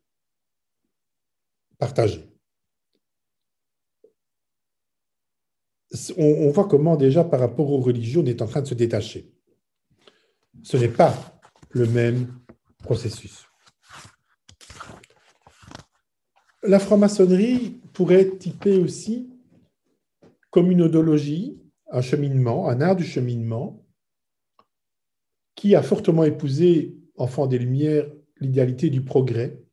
partager. 1.78 2.30
On, 6.18 6.49
voit 6.49 6.68
comment 6.68 6.95
déjà 6.95 7.24
par 7.24 7.39
rapport 7.39 7.70
aux 7.72 7.80
religions, 7.80 8.22
on 8.22 8.26
est 8.26 8.41
en 8.41 8.47
train 8.47 8.62
de 8.62 8.68
se 8.68 8.74
détacher. 8.74 9.32
Ce 10.64 10.76
n'est 10.76 10.88
pas 10.88 11.39
le 11.70 11.86
même 11.86 12.39
processus. 12.80 13.45
La 16.64 16.80
franc-maçonnerie 16.80 17.82
pourrait 17.93 18.22
être 18.22 18.39
typée 18.39 18.78
aussi 18.78 19.30
comme 20.49 20.72
une 20.72 20.82
odologie, 20.82 21.62
un 21.94 22.02
cheminement, 22.02 22.68
un 22.68 22.82
art 22.82 22.96
du 22.96 23.06
cheminement, 23.06 23.86
qui 25.56 25.76
a 25.76 25.84
fortement 25.84 26.24
épousé, 26.24 26.98
enfant 27.16 27.46
des 27.48 27.60
Lumières, 27.60 28.12
l'idéalité 28.39 28.89
du 28.89 29.02
progrès. 29.02 29.64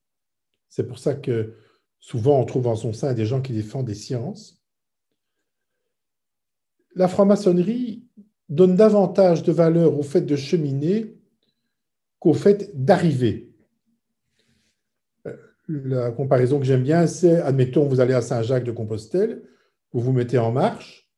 C'est 0.69 0.87
pour 0.87 0.99
ça 0.99 1.15
que 1.15 1.57
souvent 1.99 2.39
on 2.39 2.45
trouve 2.45 2.67
en 2.67 2.77
son 2.77 2.93
sein 2.93 3.15
des 3.15 3.25
gens 3.25 3.41
qui 3.41 3.55
défendent 3.55 3.87
des 3.87 3.95
sciences. 3.95 4.63
La 6.95 7.09
franc-maçonnerie 7.09 8.05
donne 8.51 8.77
davantage 8.77 9.43
de 9.43 9.53
valeur 9.53 9.99
au 9.99 10.03
fait 10.03 10.23
de 10.23 10.37
cheminer 10.37 11.17
qu'au 12.19 12.35
fait 12.35 12.71
d'arriver. 12.75 13.51
Euh, 15.27 15.37
la 15.69 16.11
comparaison 16.11 16.59
que 16.59 16.67
j'aime 16.67 16.83
bien, 16.83 17.07
c'est, 17.07 17.41
admettons, 17.41 17.87
vous 17.87 18.01
allez 18.01 18.13
à 18.13 18.21
Saint-Jacques 18.21 18.65
de 18.65 18.73
Compostelle, 18.73 19.43
vous 19.93 20.01
vous 20.01 20.13
mettez 20.13 20.37
en 20.37 20.53
marche, 20.53 21.10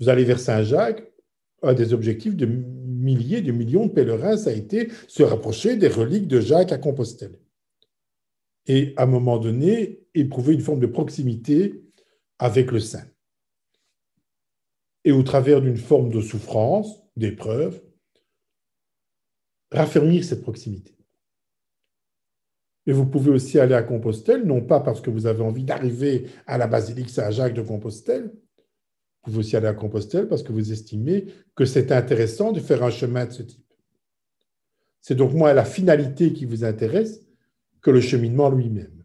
vous 0.00 0.08
allez 0.08 0.24
vers 0.24 0.38
Saint-Jacques, 0.38 1.10
un 1.62 1.74
des 1.74 1.92
objectifs 1.92 2.36
de 2.36 2.46
milliers, 2.46 3.40
de 3.40 3.52
millions 3.52 3.86
de 3.86 3.92
pèlerins, 3.92 4.36
ça 4.36 4.50
a 4.50 4.52
été 4.52 4.90
se 5.08 5.22
rapprocher 5.22 5.76
des 5.76 5.88
reliques 5.88 6.28
de 6.28 6.40
Jacques 6.40 6.72
à 6.72 6.78
Compostelle. 6.78 7.38
Et 8.66 8.94
à 8.96 9.04
un 9.04 9.06
moment 9.06 9.38
donné, 9.38 10.00
éprouver 10.14 10.54
une 10.54 10.60
forme 10.60 10.80
de 10.80 10.86
proximité 10.86 11.82
avec 12.38 12.72
le 12.72 12.80
saint. 12.80 13.06
Et 15.04 15.12
au 15.12 15.22
travers 15.22 15.60
d'une 15.60 15.76
forme 15.76 16.10
de 16.10 16.20
souffrance, 16.20 17.00
d'épreuve, 17.16 17.80
raffermir 19.70 20.24
cette 20.24 20.42
proximité. 20.42 20.96
Et 22.86 22.92
vous 22.92 23.06
pouvez 23.06 23.30
aussi 23.30 23.58
aller 23.58 23.74
à 23.74 23.82
Compostelle, 23.82 24.44
non 24.44 24.60
pas 24.60 24.80
parce 24.80 25.00
que 25.00 25.10
vous 25.10 25.26
avez 25.26 25.42
envie 25.42 25.64
d'arriver 25.64 26.26
à 26.46 26.58
la 26.58 26.66
basilique 26.66 27.10
Saint-Jacques 27.10 27.54
de 27.54 27.62
Compostelle, 27.62 28.32
vous 29.26 29.40
aussi 29.40 29.56
aller 29.56 29.66
à 29.66 29.74
Compostelle 29.74 30.28
parce 30.28 30.42
que 30.42 30.52
vous 30.52 30.72
estimez 30.72 31.26
que 31.54 31.64
c'est 31.64 31.92
intéressant 31.92 32.52
de 32.52 32.60
faire 32.60 32.82
un 32.82 32.90
chemin 32.90 33.26
de 33.26 33.32
ce 33.32 33.42
type. 33.42 33.64
C'est 35.00 35.14
donc 35.14 35.32
moins 35.34 35.52
la 35.52 35.64
finalité 35.64 36.32
qui 36.32 36.44
vous 36.44 36.64
intéresse 36.64 37.22
que 37.80 37.90
le 37.90 38.00
cheminement 38.00 38.50
lui-même. 38.50 39.04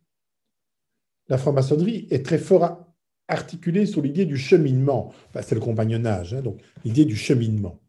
La 1.27 1.37
franc-maçonnerie 1.37 2.07
est 2.09 2.25
très 2.25 2.37
fort 2.37 2.85
articulée 3.27 3.85
sur 3.85 4.01
l'idée 4.01 4.25
du 4.25 4.37
cheminement. 4.37 5.13
c'est 5.41 5.55
le 5.55 5.61
compagnonnage, 5.61 6.33
hein, 6.33 6.41
donc 6.41 6.59
l'idée 6.83 7.05
du 7.05 7.15
cheminement. 7.15 7.79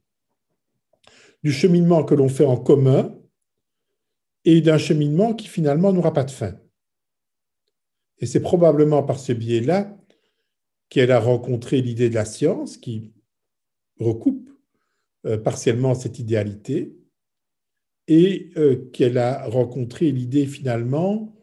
Du 1.43 1.53
cheminement 1.53 2.05
que 2.05 2.15
l'on 2.15 2.29
fait 2.29 2.45
en 2.45 2.57
commun 2.57 3.19
et 4.45 4.61
d'un 4.61 4.79
cheminement 4.79 5.35
qui 5.35 5.49
finalement 5.49 5.93
n'aura 5.93 6.13
pas 6.13 6.25
de 6.25 6.31
fin. 6.31 6.55
Et 8.19 8.27
c'est 8.27 8.41
probablement 8.41 9.03
par 9.03 9.19
ce 9.19 9.33
biais-là 9.33 9.97
qu'elle 10.93 11.11
a 11.11 11.21
rencontré 11.21 11.81
l'idée 11.81 12.11
de 12.11 12.15
la 12.15 12.27
science 12.27 12.77
qui 12.77 13.15
recoupe 13.99 14.51
euh, 15.25 15.39
partiellement 15.39 15.95
cette 15.95 16.19
idéalité 16.19 16.95
et 18.09 18.51
euh, 18.59 18.91
qu'elle 18.93 19.17
a 19.17 19.49
rencontré 19.49 20.13
l'idée 20.13 20.45
finalement 20.45 21.35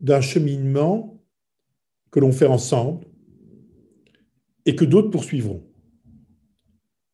d'un 0.00 0.20
cheminement 0.20 1.24
que 2.10 2.18
l'on 2.18 2.32
fait 2.32 2.48
ensemble 2.48 3.06
et 4.66 4.74
que 4.74 4.84
d'autres 4.84 5.10
poursuivront. 5.10 5.64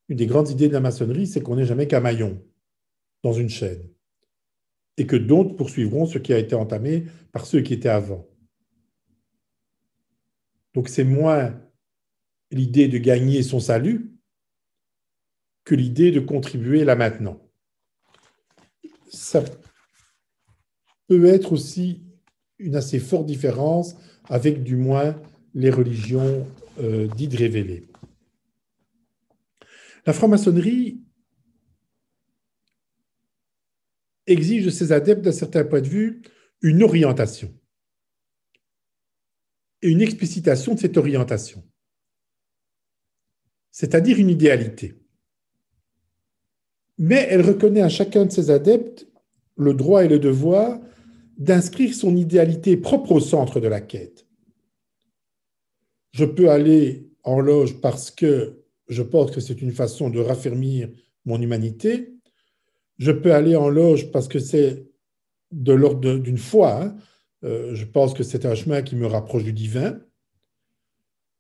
Une 0.08 0.16
des 0.16 0.26
grandes 0.26 0.48
idées 0.48 0.68
de 0.68 0.72
la 0.72 0.80
maçonnerie, 0.80 1.26
c'est 1.26 1.42
qu'on 1.42 1.56
n'est 1.56 1.66
jamais 1.66 1.86
qu'un 1.86 2.00
maillon 2.00 2.42
dans 3.22 3.34
une 3.34 3.50
chaîne 3.50 3.86
et 4.96 5.06
que 5.06 5.16
d'autres 5.16 5.54
poursuivront 5.54 6.06
ce 6.06 6.16
qui 6.16 6.32
a 6.32 6.38
été 6.38 6.54
entamé 6.54 7.04
par 7.30 7.44
ceux 7.44 7.60
qui 7.60 7.74
étaient 7.74 7.90
avant. 7.90 8.26
Donc 10.76 10.90
c'est 10.90 11.04
moins 11.04 11.58
l'idée 12.50 12.86
de 12.86 12.98
gagner 12.98 13.42
son 13.42 13.60
salut 13.60 14.12
que 15.64 15.74
l'idée 15.74 16.12
de 16.12 16.20
contribuer 16.20 16.84
là 16.84 16.94
maintenant. 16.94 17.40
Ça 19.08 19.42
peut 21.08 21.24
être 21.24 21.52
aussi 21.52 22.04
une 22.58 22.76
assez 22.76 22.98
forte 22.98 23.24
différence 23.24 23.96
avec 24.28 24.62
du 24.62 24.76
moins 24.76 25.18
les 25.54 25.70
religions 25.70 26.46
euh, 26.78 27.08
dites 27.16 27.34
révélées. 27.34 27.88
La 30.04 30.12
franc-maçonnerie 30.12 31.00
exige 34.26 34.66
de 34.66 34.70
ses 34.70 34.92
adeptes, 34.92 35.22
d'un 35.22 35.32
certain 35.32 35.64
point 35.64 35.80
de 35.80 35.88
vue, 35.88 36.20
une 36.60 36.82
orientation 36.82 37.58
et 39.82 39.88
une 39.88 40.00
explicitation 40.00 40.74
de 40.74 40.80
cette 40.80 40.96
orientation, 40.96 41.62
c'est-à-dire 43.70 44.18
une 44.18 44.30
idéalité. 44.30 44.94
Mais 46.98 47.26
elle 47.30 47.42
reconnaît 47.42 47.82
à 47.82 47.88
chacun 47.88 48.24
de 48.24 48.32
ses 48.32 48.50
adeptes 48.50 49.06
le 49.56 49.74
droit 49.74 50.04
et 50.04 50.08
le 50.08 50.18
devoir 50.18 50.80
d'inscrire 51.36 51.94
son 51.94 52.16
idéalité 52.16 52.76
propre 52.76 53.12
au 53.12 53.20
centre 53.20 53.60
de 53.60 53.68
la 53.68 53.80
quête. 53.80 54.26
Je 56.12 56.24
peux 56.24 56.50
aller 56.50 57.10
en 57.24 57.40
loge 57.40 57.80
parce 57.80 58.10
que 58.10 58.62
je 58.88 59.02
pense 59.02 59.30
que 59.30 59.40
c'est 59.40 59.60
une 59.60 59.72
façon 59.72 60.08
de 60.08 60.20
raffermir 60.20 60.88
mon 61.24 61.40
humanité. 61.40 62.14
Je 62.98 63.12
peux 63.12 63.34
aller 63.34 63.56
en 63.56 63.68
loge 63.68 64.10
parce 64.12 64.28
que 64.28 64.38
c'est 64.38 64.86
de 65.52 65.72
l'ordre 65.72 66.18
d'une 66.18 66.38
foi. 66.38 66.82
Hein. 66.82 66.96
Euh, 67.46 67.74
je 67.74 67.84
pense 67.84 68.12
que 68.12 68.24
c'est 68.24 68.44
un 68.44 68.54
chemin 68.54 68.82
qui 68.82 68.96
me 68.96 69.06
rapproche 69.06 69.44
du 69.44 69.52
divin. 69.52 70.00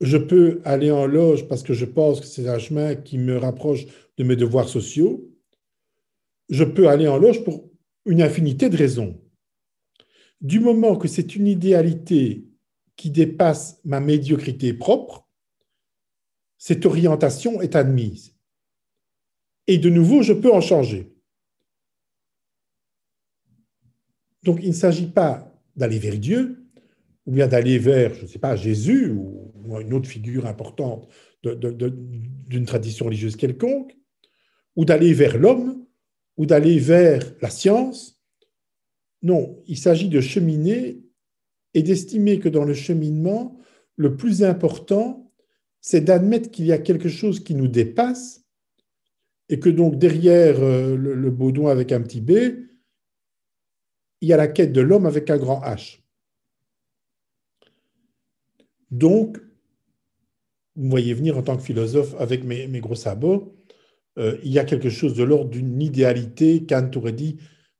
Je 0.00 0.16
peux 0.16 0.60
aller 0.64 0.90
en 0.90 1.06
loge 1.06 1.48
parce 1.48 1.62
que 1.62 1.74
je 1.74 1.84
pense 1.84 2.20
que 2.20 2.26
c'est 2.26 2.48
un 2.48 2.58
chemin 2.58 2.94
qui 2.94 3.18
me 3.18 3.36
rapproche 3.36 3.86
de 4.16 4.24
mes 4.24 4.36
devoirs 4.36 4.68
sociaux. 4.68 5.28
Je 6.48 6.64
peux 6.64 6.88
aller 6.88 7.08
en 7.08 7.18
loge 7.18 7.42
pour 7.42 7.70
une 8.04 8.22
infinité 8.22 8.68
de 8.68 8.76
raisons. 8.76 9.20
Du 10.40 10.60
moment 10.60 10.96
que 10.96 11.08
c'est 11.08 11.34
une 11.34 11.48
idéalité 11.48 12.46
qui 12.94 13.10
dépasse 13.10 13.80
ma 13.84 14.00
médiocrité 14.00 14.74
propre, 14.74 15.28
cette 16.56 16.86
orientation 16.86 17.60
est 17.60 17.74
admise. 17.74 18.34
Et 19.66 19.78
de 19.78 19.90
nouveau, 19.90 20.22
je 20.22 20.34
peux 20.34 20.52
en 20.52 20.60
changer. 20.60 21.12
Donc, 24.44 24.60
il 24.62 24.68
ne 24.68 24.74
s'agit 24.74 25.10
pas 25.10 25.55
d'aller 25.76 25.98
vers 25.98 26.18
Dieu, 26.18 26.66
ou 27.26 27.32
bien 27.32 27.46
d'aller 27.46 27.78
vers, 27.78 28.14
je 28.14 28.22
ne 28.22 28.26
sais 28.26 28.38
pas, 28.38 28.56
Jésus 28.56 29.10
ou, 29.10 29.52
une 29.80 29.94
autre 29.94 30.08
figure 30.08 30.46
importante 30.46 31.08
d'une 31.42 32.66
tradition 32.66 33.06
religieuse 33.06 33.34
quelconque, 33.34 33.96
ou 34.76 34.84
d'aller 34.84 35.12
vers 35.12 35.38
l'homme, 35.38 35.84
ou 36.36 36.46
d'aller 36.46 36.78
vers 36.78 37.34
la 37.42 37.50
science. 37.50 38.22
Non, 39.22 39.60
il 39.66 39.76
s'agit 39.76 40.08
de 40.08 40.20
cheminer 40.20 41.02
et 41.74 41.82
d'estimer 41.82 42.38
que 42.38 42.48
dans 42.48 42.64
le 42.64 42.74
cheminement, 42.74 43.58
le 43.96 44.16
plus 44.16 44.44
important, 44.44 45.32
c'est 45.80 46.02
d'admettre 46.02 46.50
qu'il 46.50 46.66
y 46.66 46.72
a 46.72 46.78
quelque 46.78 47.08
chose 47.08 47.42
qui 47.42 47.54
nous 47.54 47.68
dépasse 47.68 48.44
et 49.48 49.58
que 49.58 49.68
donc 49.68 49.98
derrière 49.98 50.60
euh, 50.60 50.96
le, 50.96 51.14
le 51.14 51.68
avec 51.68 51.92
un 51.92 52.02
petit 52.02 52.20
B, 52.20 52.32
il 54.20 54.28
y 54.28 54.32
a 54.32 54.36
la 54.36 54.48
quête 54.48 54.72
de 54.72 54.80
l'homme 54.80 55.06
avec 55.06 55.30
un 55.30 55.36
grand 55.36 55.60
H. 55.60 56.00
Donc, 58.90 59.38
vous 60.76 60.90
voyez 60.90 61.14
venir 61.14 61.36
en 61.36 61.42
tant 61.42 61.56
que 61.56 61.62
philosophe 61.62 62.14
avec 62.18 62.44
mes, 62.44 62.80
gros 62.80 62.94
sabots, 62.94 63.54
euh, 64.18 64.38
il 64.44 64.52
y 64.52 64.58
a 64.58 64.64
quelque 64.64 64.90
chose 64.90 65.14
de 65.14 65.24
l'ordre 65.24 65.50
d'une 65.50 65.80
idéalité, 65.82 66.64
Kant 66.66 66.90
aurait 66.96 67.12
dit, 67.12 67.38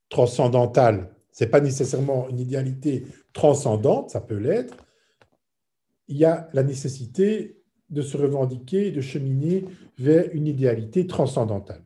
transcendantale. 0.08 1.14
Ce 1.32 1.44
n'est 1.44 1.50
pas 1.50 1.60
nécessairement 1.60 2.28
une 2.28 2.40
idéalité 2.40 3.04
transcendante, 3.32 4.10
ça 4.10 4.20
peut 4.20 4.36
l'être. 4.36 4.76
Il 6.08 6.16
y 6.16 6.24
a 6.24 6.48
la 6.52 6.62
nécessité 6.62 7.62
de 7.90 8.02
se 8.02 8.16
revendiquer, 8.16 8.90
de 8.90 9.00
cheminer 9.00 9.64
vers 9.98 10.28
une 10.32 10.46
idéalité 10.46 11.06
transcendantale. 11.06 11.84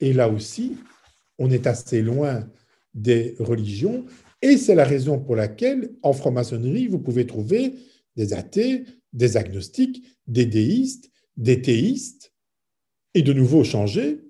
Et 0.00 0.12
là 0.12 0.28
aussi, 0.28 0.76
on 1.40 1.50
est 1.50 1.66
assez 1.66 2.02
loin 2.02 2.48
des 2.94 3.34
religions, 3.40 4.04
et 4.42 4.56
c'est 4.56 4.74
la 4.76 4.84
raison 4.84 5.18
pour 5.18 5.34
laquelle, 5.34 5.90
en 6.02 6.12
franc-maçonnerie, 6.12 6.86
vous 6.86 7.00
pouvez 7.00 7.26
trouver 7.26 7.74
des 8.16 8.32
athées, 8.32 8.84
des 9.12 9.36
agnostiques, 9.36 10.04
des 10.26 10.46
déistes, 10.46 11.10
des 11.36 11.60
théistes, 11.60 12.32
et 13.14 13.22
de 13.22 13.32
nouveau 13.32 13.64
changer. 13.64 14.20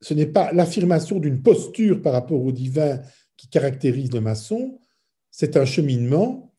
Ce 0.00 0.14
n'est 0.14 0.26
pas 0.26 0.52
l'affirmation 0.52 1.18
d'une 1.20 1.42
posture 1.42 2.02
par 2.02 2.12
rapport 2.12 2.42
au 2.42 2.52
divin 2.52 3.00
qui 3.36 3.48
caractérise 3.48 4.12
le 4.12 4.20
maçon, 4.20 4.78
c'est 5.30 5.56
un 5.56 5.64
cheminement 5.64 6.54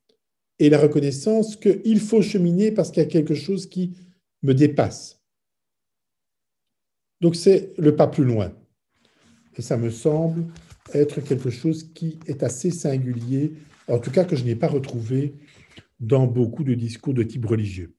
et 0.60 0.70
la 0.70 0.80
reconnaissance 0.80 1.56
qu'il 1.56 1.99
faut 1.99 2.22
cheminer 2.22 2.72
parce 2.72 2.91
qu'il 2.91 3.04
y 3.04 3.06
a 3.06 3.10
quelque 3.10 3.36
chose 3.36 3.68
qui 3.68 3.95
me 4.43 4.54
dépasse. 4.54 5.22
Donc 7.20 7.36
c'est 7.36 7.74
le 7.78 7.95
pas 7.95 8.08
plus 8.08 8.24
loin. 8.24 8.56
Et 9.62 9.64
ça 9.64 9.78
me 9.78 9.91
semble 9.91 10.51
être 10.91 11.22
quelque 11.22 11.51
chose 11.51 11.93
qui 11.93 12.18
est 12.26 12.41
assez 12.41 12.72
singulier, 12.72 13.53
en 13.88 13.99
tout 13.99 14.09
cas 14.09 14.26
que 14.26 14.36
je 14.36 14.43
n'ai 14.43 14.55
pas 14.55 14.68
retrouvé 14.68 15.36
dans 15.99 16.26
beaucoup 16.26 16.64
de 16.64 16.74
discours 16.74 17.14
de 17.14 17.22
type 17.22 17.45
religieux. 17.45 17.95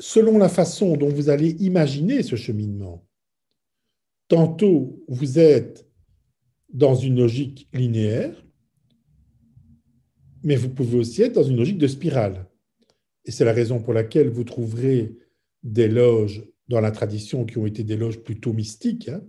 Selon 0.00 0.38
la 0.38 0.48
façon 0.48 0.96
dont 0.96 1.10
vous 1.10 1.28
allez 1.28 1.50
imaginer 1.60 2.22
ce 2.22 2.34
cheminement, 2.34 3.06
tantôt 4.28 5.04
vous 5.06 5.38
êtes 5.38 5.86
dans 6.72 6.94
une 6.94 7.18
logique 7.18 7.68
linéaire, 7.74 8.42
mais 10.42 10.56
vous 10.56 10.70
pouvez 10.70 10.96
aussi 10.96 11.20
être 11.20 11.34
dans 11.34 11.44
une 11.44 11.58
logique 11.58 11.76
de 11.76 11.88
spirale. 11.88 12.48
Et 13.26 13.32
c'est 13.32 13.44
la 13.44 13.52
raison 13.52 13.82
pour 13.82 13.92
laquelle 13.92 14.30
vous 14.30 14.44
trouverez 14.44 15.14
des 15.62 15.88
loges 15.88 16.42
dans 16.68 16.80
la 16.80 16.90
tradition 16.90 17.44
qui 17.44 17.58
ont 17.58 17.66
été 17.66 17.84
des 17.84 17.96
loges 17.96 18.20
plutôt 18.20 18.52
mystiques, 18.52 19.08
hein, 19.08 19.22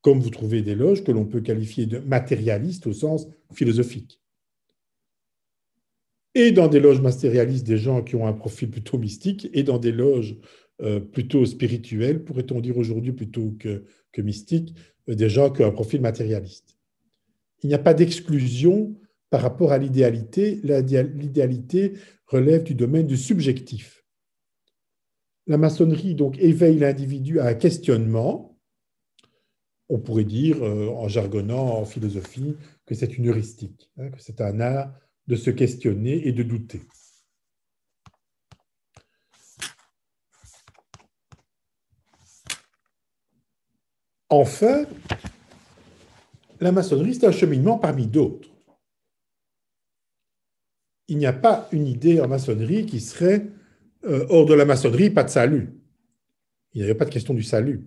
comme 0.00 0.20
vous 0.20 0.30
trouvez 0.30 0.62
des 0.62 0.74
loges 0.74 1.04
que 1.04 1.12
l'on 1.12 1.24
peut 1.24 1.40
qualifier 1.40 1.86
de 1.86 1.98
matérialistes 1.98 2.86
au 2.86 2.92
sens 2.92 3.28
philosophique. 3.52 4.20
Et 6.34 6.50
dans 6.50 6.68
des 6.68 6.80
loges 6.80 7.00
matérialistes, 7.00 7.66
des 7.66 7.78
gens 7.78 8.02
qui 8.02 8.16
ont 8.16 8.26
un 8.26 8.32
profil 8.32 8.70
plutôt 8.70 8.98
mystique, 8.98 9.48
et 9.52 9.62
dans 9.62 9.78
des 9.78 9.92
loges 9.92 10.36
euh, 10.80 10.98
plutôt 10.98 11.44
spirituelles, 11.44 12.24
pourrait-on 12.24 12.60
dire 12.60 12.78
aujourd'hui 12.78 13.12
plutôt 13.12 13.54
que, 13.58 13.84
que 14.12 14.22
mystique, 14.22 14.74
euh, 15.08 15.14
des 15.14 15.28
gens 15.28 15.50
qui 15.50 15.62
ont 15.62 15.66
un 15.66 15.72
profil 15.72 16.00
matérialiste. 16.00 16.76
Il 17.62 17.68
n'y 17.68 17.74
a 17.74 17.78
pas 17.78 17.94
d'exclusion 17.94 18.96
par 19.30 19.42
rapport 19.42 19.72
à 19.72 19.78
l'idéalité. 19.78 20.60
L'idéalité 20.62 21.92
relève 22.26 22.64
du 22.64 22.74
domaine 22.74 23.06
du 23.06 23.16
subjectif. 23.16 24.01
La 25.46 25.58
maçonnerie 25.58 26.14
donc 26.14 26.38
éveille 26.38 26.78
l'individu 26.78 27.40
à 27.40 27.46
un 27.46 27.54
questionnement 27.54 28.52
on 29.92 29.98
pourrait 29.98 30.24
dire, 30.24 30.62
euh, 30.62 30.88
en 30.88 31.06
jargonnant 31.06 31.78
en 31.78 31.84
philosophie, 31.84 32.56
que 32.86 32.94
c'est 32.94 33.18
une 33.18 33.28
heuristique, 33.28 33.90
hein, 33.98 34.08
que 34.08 34.22
c'est 34.22 34.40
un 34.40 34.58
art 34.58 34.90
de 35.26 35.36
se 35.36 35.50
questionner 35.50 36.26
et 36.26 36.32
de 36.32 36.42
douter. 36.42 36.80
Enfin, 44.30 44.86
la 46.58 46.72
maçonnerie, 46.72 47.14
c'est 47.14 47.26
un 47.26 47.32
cheminement 47.32 47.78
parmi 47.78 48.06
d'autres. 48.06 48.48
Il 51.08 51.18
n'y 51.18 51.26
a 51.26 51.34
pas 51.34 51.68
une 51.70 51.86
idée 51.86 52.18
en 52.18 52.28
maçonnerie 52.28 52.86
qui 52.86 53.00
serait 53.00 53.46
euh, 54.04 54.26
hors 54.28 54.46
de 54.46 54.54
la 54.54 54.64
maçonnerie, 54.64 55.10
pas 55.10 55.24
de 55.24 55.30
salut. 55.30 55.74
Il 56.74 56.78
n'y 56.78 56.84
avait 56.84 56.94
pas 56.94 57.04
de 57.04 57.10
question 57.10 57.34
du 57.34 57.42
salut. 57.42 57.86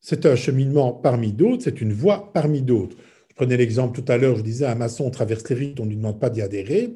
C'est 0.00 0.26
un 0.26 0.36
cheminement 0.36 0.92
parmi 0.92 1.32
d'autres, 1.32 1.62
c'est 1.62 1.80
une 1.80 1.92
voie 1.92 2.32
parmi 2.32 2.62
d'autres. 2.62 2.96
Je 3.28 3.34
prenais 3.34 3.56
l'exemple 3.56 4.00
tout 4.00 4.12
à 4.12 4.18
l'heure, 4.18 4.36
je 4.36 4.42
disais, 4.42 4.66
un 4.66 4.74
maçon 4.74 5.10
traverse 5.10 5.48
les 5.48 5.54
rites, 5.54 5.80
on 5.80 5.84
ne 5.84 5.90
lui 5.90 5.96
demande 5.96 6.20
pas 6.20 6.28
d'y 6.28 6.42
adhérer. 6.42 6.94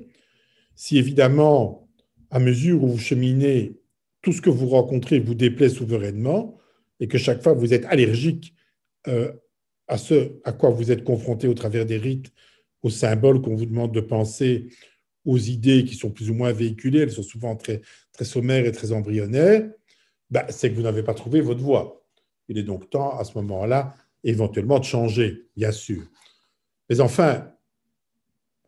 Si 0.75 0.99
évidemment, 0.99 1.89
à 2.31 2.39
mesure 2.39 2.83
où 2.83 2.89
vous 2.89 2.99
cheminez, 2.99 3.81
tout 4.23 4.33
ce 4.33 4.43
que 4.43 4.51
vous 4.51 4.67
rencontrez 4.69 5.21
vous 5.21 5.35
déplaît 5.35 5.69
souverainement, 5.69 6.59
et 7.01 7.09
que 7.09 7.19
chaque 7.19 7.43
fois 7.43 7.53
vous 7.53 7.73
êtes 7.75 7.85
allergique 7.87 8.55
euh, 9.09 9.33
à 9.87 9.99
ce 9.99 10.33
à 10.45 10.53
quoi 10.53 10.71
vous 10.71 10.91
êtes 10.91 11.05
confronté 11.05 11.47
au 11.47 11.55
travers 11.55 11.87
des 11.87 11.97
rites, 11.97 12.33
aux 12.83 12.91
symboles 12.91 13.41
qu'on 13.41 13.55
vous 13.55 13.67
demande 13.67 13.93
de 13.93 14.01
penser, 14.01 14.69
aux 15.27 15.37
idées 15.37 15.85
qui 15.85 15.97
sont 15.97 16.11
plus 16.11 16.31
ou 16.31 16.35
moins 16.35 16.53
véhiculées, 16.53 17.01
elles 17.01 17.13
sont 17.13 17.23
souvent 17.23 17.57
très, 17.57 17.83
sommaires 18.23 18.65
et 18.65 18.73
très 18.73 18.93
embryonnaires, 18.93 19.69
ben, 20.31 20.45
c'est 20.49 20.71
que 20.71 20.77
vous 20.77 20.83
n'avez 20.83 21.03
pas 21.03 21.15
trouvé 21.15 21.41
votre 21.41 21.61
voie. 21.61 22.07
Il 22.49 22.57
est 22.57 22.63
donc 22.63 22.89
temps, 22.89 23.19
à 23.19 23.25
ce 23.25 23.37
moment-là, 23.39 23.95
éventuellement 24.25 24.79
de 24.79 24.85
changer, 24.85 25.49
bien 25.57 25.73
sûr. 25.73 26.03
Mais 26.89 27.01
enfin, 27.01 27.53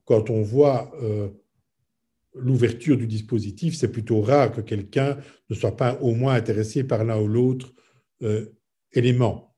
quand 0.04 0.30
on 0.30 0.42
voit 0.42 0.90
euh, 1.00 1.28
l'ouverture 2.34 2.96
du 2.96 3.06
dispositif, 3.06 3.76
c'est 3.76 3.90
plutôt 3.90 4.20
rare 4.20 4.52
que 4.52 4.60
quelqu'un 4.60 5.16
ne 5.48 5.54
soit 5.54 5.76
pas 5.76 5.94
au 6.00 6.14
moins 6.14 6.34
intéressé 6.34 6.82
par 6.82 7.04
l'un 7.04 7.20
ou 7.20 7.28
l'autre 7.28 7.72
euh, 8.22 8.46
élément. 8.92 9.54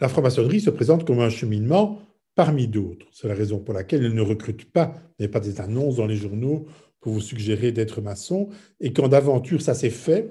La 0.00 0.08
franc-maçonnerie 0.08 0.60
se 0.60 0.70
présente 0.70 1.06
comme 1.06 1.20
un 1.20 1.30
cheminement 1.30 2.02
parmi 2.34 2.68
d'autres. 2.68 3.06
C'est 3.12 3.28
la 3.28 3.34
raison 3.34 3.58
pour 3.60 3.74
laquelle 3.74 4.04
elle 4.04 4.14
ne 4.14 4.22
recrute 4.22 4.70
pas, 4.70 4.94
n'est 5.18 5.28
pas 5.28 5.40
des 5.40 5.60
annonces 5.60 5.96
dans 5.96 6.06
les 6.06 6.16
journaux 6.16 6.66
pour 7.00 7.12
vous 7.12 7.20
suggérer 7.20 7.72
d'être 7.72 8.00
maçon. 8.00 8.48
Et 8.80 8.92
quand 8.92 9.08
d'aventure 9.08 9.62
ça 9.62 9.74
s'est 9.74 9.90
fait, 9.90 10.30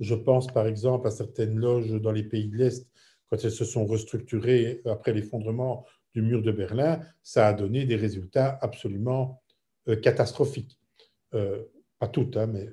je 0.00 0.14
pense 0.14 0.46
par 0.48 0.66
exemple 0.66 1.06
à 1.06 1.10
certaines 1.10 1.58
loges 1.58 1.90
dans 2.00 2.12
les 2.12 2.24
pays 2.24 2.48
de 2.48 2.56
l'Est, 2.56 2.88
quand 3.28 3.36
elles 3.44 3.50
se 3.50 3.64
sont 3.64 3.86
restructurées 3.86 4.82
après 4.86 5.12
l'effondrement 5.12 5.84
du 6.14 6.22
mur 6.22 6.42
de 6.42 6.52
Berlin, 6.52 7.00
ça 7.22 7.48
a 7.48 7.52
donné 7.52 7.84
des 7.84 7.96
résultats 7.96 8.58
absolument 8.62 9.42
euh, 9.88 9.96
catastrophiques. 9.96 10.78
Euh, 11.34 11.64
pas 11.98 12.08
toutes, 12.08 12.36
hein, 12.36 12.46
mais 12.46 12.68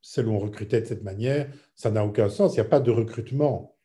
celles 0.00 0.28
où 0.28 0.32
on 0.32 0.38
recrutait 0.38 0.80
de 0.80 0.86
cette 0.86 1.02
manière, 1.02 1.50
ça 1.74 1.90
n'a 1.90 2.04
aucun 2.04 2.28
sens. 2.28 2.52
Il 2.52 2.60
n'y 2.60 2.66
a 2.66 2.70
pas 2.70 2.80
de 2.80 2.90
recrutement. 2.90 3.76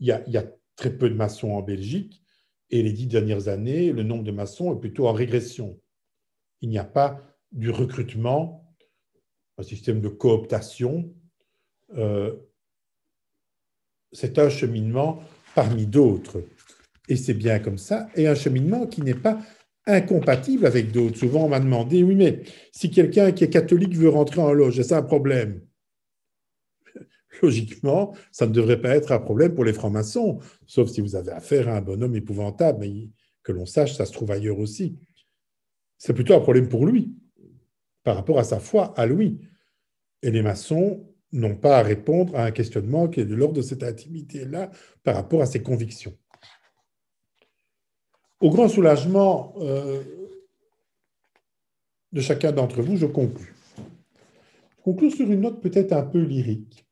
Il 0.00 0.10
a, 0.10 0.22
il 0.26 0.32
y, 0.32 0.36
a, 0.36 0.44
très 0.76 0.90
peu 0.96 1.10
de 1.10 1.14
maçons 1.14 1.50
en 1.50 1.60
Belgique 1.60 2.22
et 2.70 2.82
les 2.82 2.92
dix 2.92 3.06
dernières 3.06 3.48
années, 3.48 3.92
le 3.92 4.02
nombre 4.02 4.24
de 4.24 4.30
maçons 4.30 4.74
est 4.74 4.80
plutôt 4.80 5.06
en 5.08 5.12
régression. 5.12 5.78
Il 6.60 6.68
n'y 6.68 6.78
a 6.78 6.84
pas 6.84 7.20
du 7.52 7.70
recrutement, 7.70 8.74
un 9.58 9.62
système 9.62 10.00
de 10.00 10.08
cooptation 10.08 11.12
euh, 11.96 12.34
c'est 14.12 14.38
un 14.38 14.48
cheminement 14.48 15.22
parmi 15.54 15.86
d'autres. 15.86 16.42
Et 17.08 17.16
c'est 17.16 17.34
bien 17.34 17.58
comme 17.58 17.78
ça. 17.78 18.08
Et 18.14 18.26
un 18.26 18.34
cheminement 18.34 18.86
qui 18.86 19.02
n'est 19.02 19.14
pas 19.14 19.40
incompatible 19.86 20.66
avec 20.66 20.92
d'autres. 20.92 21.18
Souvent, 21.18 21.44
on 21.44 21.48
m'a 21.48 21.60
demandé, 21.60 22.02
oui, 22.02 22.14
mais 22.14 22.42
si 22.72 22.90
quelqu'un 22.90 23.32
qui 23.32 23.44
est 23.44 23.50
catholique 23.50 23.96
veut 23.96 24.08
rentrer 24.08 24.40
en 24.40 24.52
loge, 24.52 24.80
c'est 24.82 24.94
un 24.94 25.02
problème? 25.02 25.60
Logiquement, 27.42 28.14
ça 28.32 28.46
ne 28.46 28.52
devrait 28.52 28.80
pas 28.80 28.96
être 28.96 29.12
un 29.12 29.18
problème 29.18 29.54
pour 29.54 29.64
les 29.64 29.72
francs-maçons, 29.72 30.38
sauf 30.66 30.90
si 30.90 31.00
vous 31.00 31.16
avez 31.16 31.30
affaire 31.30 31.68
à 31.68 31.76
un 31.76 31.80
bonhomme 31.80 32.16
épouvantable, 32.16 32.80
mais 32.80 33.08
que 33.42 33.52
l'on 33.52 33.66
sache, 33.66 33.96
ça 33.96 34.06
se 34.06 34.12
trouve 34.12 34.30
ailleurs 34.30 34.58
aussi. 34.58 34.98
C'est 35.96 36.12
plutôt 36.12 36.34
un 36.34 36.40
problème 36.40 36.68
pour 36.68 36.86
lui, 36.86 37.14
par 38.02 38.16
rapport 38.16 38.38
à 38.38 38.44
sa 38.44 38.58
foi, 38.58 38.92
à 38.98 39.06
lui. 39.06 39.40
Et 40.22 40.30
les 40.30 40.42
maçons 40.42 41.06
n'ont 41.32 41.56
pas 41.56 41.78
à 41.78 41.82
répondre 41.82 42.36
à 42.36 42.44
un 42.44 42.50
questionnement 42.50 43.08
qui 43.08 43.20
est 43.20 43.24
de 43.24 43.34
l'ordre 43.34 43.54
de 43.54 43.62
cette 43.62 43.82
intimité-là 43.82 44.70
par 45.04 45.14
rapport 45.14 45.42
à 45.42 45.46
ses 45.46 45.62
convictions. 45.62 46.16
Au 48.40 48.50
grand 48.50 48.68
soulagement 48.68 49.54
euh, 49.58 50.02
de 52.12 52.20
chacun 52.20 52.52
d'entre 52.52 52.82
vous, 52.82 52.96
je 52.96 53.06
conclus. 53.06 53.54
Je 53.76 54.82
conclus 54.82 55.10
sur 55.10 55.30
une 55.30 55.42
note 55.42 55.60
peut-être 55.60 55.92
un 55.92 56.02
peu 56.02 56.20
lyrique. 56.20 56.86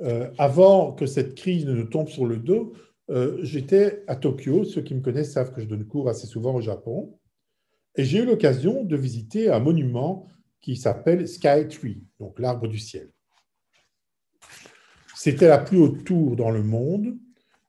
Euh, 0.00 0.30
avant 0.38 0.92
que 0.92 1.06
cette 1.06 1.34
crise 1.34 1.66
ne 1.66 1.72
nous 1.72 1.86
tombe 1.86 2.08
sur 2.08 2.26
le 2.26 2.36
dos, 2.36 2.72
euh, 3.10 3.38
j'étais 3.42 4.04
à 4.06 4.16
Tokyo. 4.16 4.64
Ceux 4.64 4.82
qui 4.82 4.94
me 4.94 5.00
connaissent 5.00 5.32
savent 5.32 5.52
que 5.52 5.60
je 5.60 5.66
donne 5.66 5.86
cours 5.86 6.08
assez 6.08 6.26
souvent 6.26 6.54
au 6.54 6.60
Japon. 6.60 7.18
Et 7.96 8.04
j'ai 8.04 8.18
eu 8.18 8.24
l'occasion 8.24 8.84
de 8.84 8.96
visiter 8.96 9.50
un 9.50 9.58
monument 9.58 10.28
qui 10.60 10.76
s'appelle 10.76 11.26
Sky 11.26 11.68
Tree, 11.68 12.04
donc 12.20 12.38
l'arbre 12.38 12.68
du 12.68 12.78
ciel. 12.78 13.10
C'était 15.16 15.48
la 15.48 15.58
plus 15.58 15.78
haute 15.78 16.04
tour 16.04 16.36
dans 16.36 16.50
le 16.50 16.62
monde. 16.62 17.16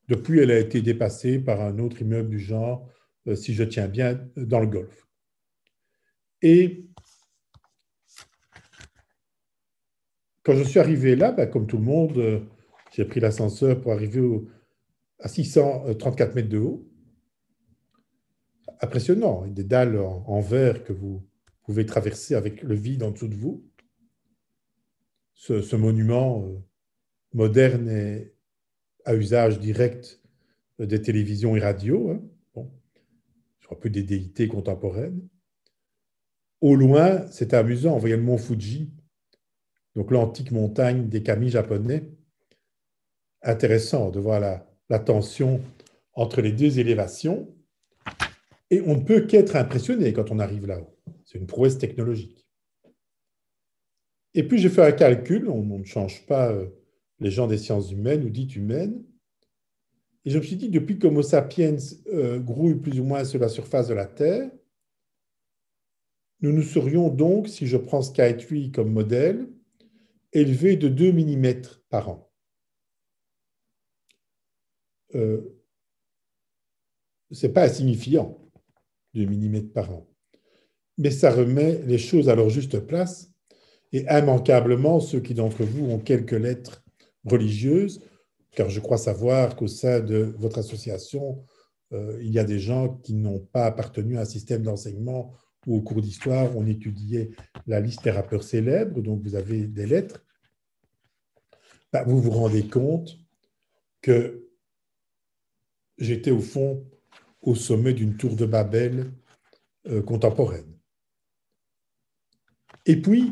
Depuis, 0.08 0.40
elle 0.40 0.52
a 0.52 0.60
été 0.60 0.82
dépassée 0.82 1.40
par 1.40 1.62
un 1.62 1.80
autre 1.80 2.02
immeuble 2.02 2.30
du 2.30 2.40
genre, 2.40 2.88
euh, 3.28 3.36
si 3.36 3.54
je 3.54 3.64
tiens 3.64 3.88
bien, 3.88 4.20
dans 4.36 4.60
le 4.60 4.68
Golfe. 4.68 5.08
Et 6.42 6.86
quand 10.50 10.56
je 10.56 10.64
suis 10.64 10.80
arrivé 10.80 11.16
là, 11.16 11.32
ben, 11.32 11.46
comme 11.46 11.68
tout 11.68 11.78
le 11.78 11.84
monde, 11.84 12.18
euh, 12.18 12.40
j'ai 12.92 13.06
pris 13.06 13.20
l'ascenseur 13.20 13.80
pour 13.80 13.92
arriver 13.92 14.20
à 15.20 15.28
634 15.28 16.34
mètres 16.34 16.50
de 16.50 16.58
haut. 16.58 16.90
Impressionnant, 18.82 19.46
des 19.46 19.64
dalles 19.64 20.00
en, 20.00 20.40
verre 20.42 20.84
que 20.84 20.92
vous 20.92 21.24
pouvez 21.62 21.86
traverser 21.86 22.34
avec 22.34 22.64
le 22.64 22.74
vide 22.74 23.04
en 23.04 23.12
dessous 23.12 23.28
de 23.28 23.36
vous. 23.36 23.64
Ce, 25.36 25.76
monument 25.76 26.44
euh, 26.48 26.58
moderne 27.34 27.88
et 27.88 28.34
à 29.06 29.14
usage 29.14 29.60
direct 29.60 30.20
des 30.80 31.00
télévisions 31.00 31.56
et 31.58 31.60
radios, 31.60 32.10
hein. 32.10 32.24
bon, 32.56 32.72
un 33.70 33.76
peu 33.76 33.92
des 33.92 34.02
déités 34.02 34.48
contemporaines. 34.48 35.22
Au 36.60 36.76
loin, 36.76 37.28
c'est 37.30 37.54
amusant, 37.54 37.94
on 37.94 38.00
voyait 38.00 38.18
le 38.18 38.24
mont 38.24 38.40
Fuji, 38.40 38.92
donc 40.00 40.12
l'antique 40.12 40.54
montagne 40.54 41.10
des 41.10 41.22
kami 41.24 41.50
japonais. 41.50 42.10
Intéressant 43.42 44.12
de 44.12 44.20
voir 44.22 44.40
la, 44.40 45.00
tension 45.00 45.60
entre 46.14 46.40
les 46.42 46.54
deux 46.54 46.80
élévations. 46.80 47.54
Et 48.70 48.80
on 48.80 48.96
ne 48.96 49.04
peut 49.04 49.26
qu'être 49.26 49.58
impressionné 49.58 50.14
quand 50.14 50.32
on 50.32 50.40
arrive 50.40 50.66
là-haut. 50.68 50.98
C'est 51.26 51.38
une 51.38 51.48
prouesse 51.48 51.78
technologique. 51.78 52.48
Et 54.34 54.44
puis 54.48 54.58
j'ai 54.58 54.70
fait 54.70 54.86
un 54.86 54.94
calcul, 54.94 55.50
on, 55.50 55.80
ne 55.80 55.84
change 55.84 56.26
pas 56.26 56.50
euh, 56.50 56.68
les 57.20 57.30
gens 57.30 57.48
des 57.48 57.58
sciences 57.58 57.92
humaines 57.92 58.24
ou 58.24 58.30
dites 58.30 58.56
humaines. 58.56 59.04
Et 60.24 60.30
je 60.30 60.38
me 60.38 60.44
suis 60.44 60.56
dit, 60.56 60.70
depuis 60.70 60.98
que 60.98 61.08
Homo 61.08 61.24
sapiens 61.24 61.76
euh, 62.14 62.40
grouille 62.40 62.76
plus 62.76 63.02
ou 63.02 63.04
moins 63.04 63.26
sur 63.26 63.42
la 63.42 63.50
surface 63.50 63.90
de 63.90 63.96
la 63.96 64.06
Terre, 64.06 64.50
nous 66.40 66.54
nous 66.54 66.64
serions 66.64 67.10
donc, 67.10 67.50
si 67.50 67.68
je 67.68 67.76
prends 67.76 68.02
Sky 68.02 68.72
comme 68.72 68.94
modèle, 68.94 69.50
élevés 70.34 70.76
de 70.76 70.88
2 70.88 71.12
mm 71.12 71.62
par 71.90 72.10
an. 72.10 72.32
Euh, 75.16 75.42
Ce 77.32 77.48
n'est 77.48 77.54
pas 77.54 77.66
insignifiant, 77.66 78.40
2 79.14 79.26
mm 79.26 79.70
par 79.70 79.92
an. 79.92 80.08
Mais 80.98 81.12
ça 81.12 81.32
remet 81.32 81.82
les 81.86 81.98
choses 81.98 82.30
à 82.30 82.36
leur 82.36 82.50
juste 82.50 82.80
place. 82.80 83.32
Et 83.92 84.06
immanquablement, 84.10 85.00
ceux 85.00 85.20
qui 85.20 85.34
d'entre 85.34 85.64
vous 85.64 85.86
ont 85.90 86.00
quelques 86.00 86.32
lettres 86.32 86.84
religieuses, 87.26 88.02
car 88.52 88.70
je 88.70 88.80
crois 88.80 88.98
savoir 88.98 89.56
qu'au 89.56 89.68
sein 89.68 90.00
de 90.00 90.36
votre 90.38 90.60
association, 90.60 91.44
euh, 91.94 92.20
il 92.22 92.32
y 92.32 92.40
a 92.40 92.44
des 92.44 92.60
gens 92.60 92.90
qui 92.90 93.14
n'ont 93.14 93.40
pas 93.40 93.66
appartenu 93.66 94.18
à 94.18 94.22
un 94.22 94.26
système 94.26 94.62
d'enseignement 94.62 95.34
où 95.66 95.78
au 95.78 95.82
cours 95.82 96.02
d'histoire, 96.02 96.56
on 96.56 96.66
étudiait 96.66 97.32
la 97.68 97.80
liste 97.80 98.04
des 98.04 98.12
rappeurs 98.12 98.44
célèbres, 98.44 99.02
donc 99.02 99.22
vous 99.22 99.36
avez 99.36 99.68
des 99.68 99.86
lettres, 99.86 100.24
bah, 101.92 102.04
vous 102.04 102.22
vous 102.22 102.32
rendez 102.32 102.68
compte 102.68 103.18
que 104.02 104.48
j'étais 105.98 106.32
au 106.32 106.40
fond 106.40 106.86
au 107.42 107.56
sommet 107.56 107.94
d'une 107.94 108.18
tour 108.18 108.36
de 108.36 108.46
Babel 108.46 109.12
euh, 109.88 110.02
contemporaine. 110.02 110.78
Et 112.86 113.02
puis, 113.02 113.32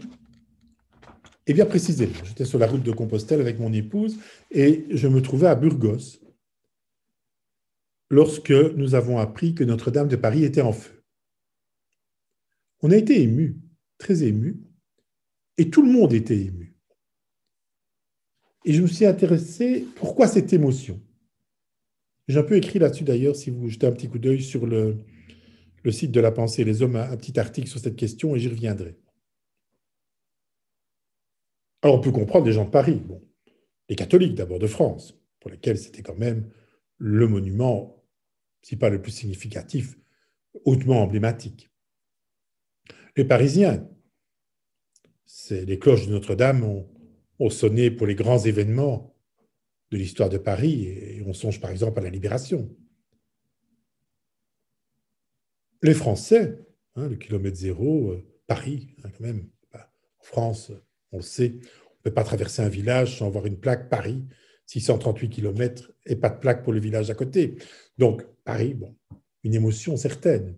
et 1.46 1.54
bien 1.54 1.66
précisément, 1.66 2.14
j'étais 2.24 2.46
sur 2.46 2.60
la 2.60 2.68
route 2.68 2.84
de 2.84 2.92
Compostelle 2.92 3.42
avec 3.42 3.60
mon 3.60 3.72
épouse 3.72 4.20
et 4.52 4.86
je 4.92 5.08
me 5.08 5.22
trouvais 5.22 5.48
à 5.48 5.56
Burgos 5.56 6.20
lorsque 8.10 8.52
nous 8.52 8.96
avons 8.96 9.18
appris 9.18 9.56
que 9.56 9.64
Notre-Dame 9.64 10.08
de 10.08 10.16
Paris 10.16 10.44
était 10.44 10.62
en 10.62 10.74
feu. 10.74 10.97
On 12.82 12.92
a 12.92 12.96
été 12.96 13.22
ému, 13.22 13.60
très 13.98 14.24
ému, 14.24 14.62
et 15.58 15.70
tout 15.70 15.82
le 15.82 15.92
monde 15.92 16.14
était 16.14 16.38
ému. 16.38 16.76
Et 18.66 18.74
je 18.74 18.82
me 18.82 18.88
suis 18.88 19.06
intéressé, 19.06 19.86
pourquoi 19.96 20.28
cette 20.28 20.54
émotion? 20.54 21.02
J'ai 22.28 22.40
un 22.40 22.44
peu 22.44 22.58
écrit 22.58 22.80
là-dessus 22.80 23.06
d'ailleurs, 23.06 23.36
si 23.36 23.50
vous 23.50 23.70
jetez 23.70 23.88
un 23.88 23.92
petit 23.92 24.10
coup 24.10 24.20
d'œil 24.20 24.42
sur 24.44 24.66
le, 24.66 24.98
site 25.90 26.12
de 26.12 26.20
la 26.20 26.34
pensée 26.34 26.66
les 26.66 26.82
hommes, 26.82 26.98
un 26.98 27.16
petit 27.16 27.40
article 27.40 27.70
sur 27.70 27.80
cette 27.80 27.96
question 27.96 28.36
et 28.36 28.40
j'y 28.40 28.50
reviendrai. 28.50 29.00
Alors 31.82 31.96
on 31.96 32.02
peut 32.02 32.12
comprendre 32.12 32.46
les 32.46 32.52
gens 32.52 32.66
de 32.66 32.70
Paris, 32.70 33.02
les 33.88 33.96
catholiques 33.96 34.36
d'abord 34.36 34.60
de 34.60 34.68
France, 34.68 35.18
pour 35.40 35.50
lesquels 35.50 35.78
c'était 35.78 36.02
quand 36.02 36.18
même 36.18 36.52
le 36.98 37.28
monument, 37.28 38.04
si 38.62 38.76
pas 38.76 38.90
le 38.90 39.02
plus 39.02 39.14
significatif, 39.14 39.98
hautement 40.66 41.02
emblématique. 41.02 41.70
Les 43.18 43.26
Parisiens, 43.26 43.90
les 45.50 45.80
cloches 45.80 46.06
de 46.06 46.12
Notre-Dame 46.12 46.64
ont, 47.40 47.50
sonné 47.50 47.90
pour 47.90 48.06
les 48.06 48.14
grands 48.14 48.38
événements 48.38 49.16
de 49.90 49.98
l'histoire 49.98 50.30
de 50.30 50.38
Paris, 50.38 50.86
et 50.86 51.24
on 51.26 51.34
songe 51.34 51.60
par 51.60 51.72
exemple 51.72 52.00
à 52.00 52.04
la 52.04 52.12
Libération. 52.12 52.70
Les 55.82 55.96
Français, 55.96 56.60
hein, 56.96 57.08
le 57.08 57.16
kilomètre 57.16 57.58
zéro, 57.58 58.12
euh, 58.12 58.24
Paris, 58.46 58.96
hein, 59.04 59.10
quand 59.10 59.24
même, 59.24 59.50
bah, 59.74 59.92
en 60.20 60.24
France, 60.24 60.72
on 61.12 61.18
le 61.18 61.24
sait, 61.24 61.56
on 61.56 61.96
ne 61.96 62.04
peut 62.04 62.14
pas 62.14 62.24
traverser 62.24 62.62
un 62.62 62.70
village 62.70 63.18
sans 63.18 63.26
avoir 63.26 63.48
une 63.48 63.60
plaque 63.60 63.90
Paris, 63.90 64.26
638 64.68 65.30
km, 65.30 65.92
et 66.06 66.16
pas 66.16 66.30
de 66.30 66.40
plaque 66.40 66.64
pour 66.64 66.74
le 66.74 66.80
village 66.80 67.10
à 67.10 67.16
côté. 67.16 67.58
Donc, 67.98 68.24
Paris, 68.44 68.78
une 69.44 69.56
émotion 69.56 69.98
certaine 69.98 70.56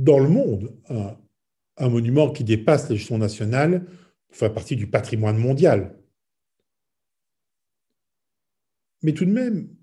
dans 0.00 0.18
le 0.18 0.28
monde 0.28 0.74
un, 0.88 1.88
monument 1.88 2.30
qui 2.30 2.44
dépasse 2.44 2.88
l'échelon 2.88 3.18
national 3.18 3.86
fait 4.30 4.50
partie 4.50 4.76
du 4.76 4.86
patrimoine 4.86 5.38
mondial. 5.38 5.98
Mais 9.02 9.12
tout 9.12 9.24
de 9.24 9.30
même, 9.30 9.74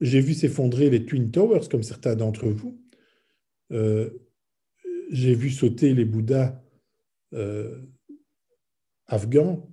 j'ai 0.00 0.20
vu 0.20 0.34
s'effondrer 0.34 0.90
les 0.90 1.04
Twin 1.06 1.30
Towers, 1.30 1.68
comme 1.70 1.82
certains 1.82 2.16
d'entre 2.16 2.48
vous. 2.48 2.80
Euh, 3.70 4.10
j'ai 5.10 5.34
vu 5.34 5.50
sauter 5.50 5.94
les 5.94 6.04
Bouddhas 6.04 6.60
euh, 7.32 7.80
afghans 9.06 9.68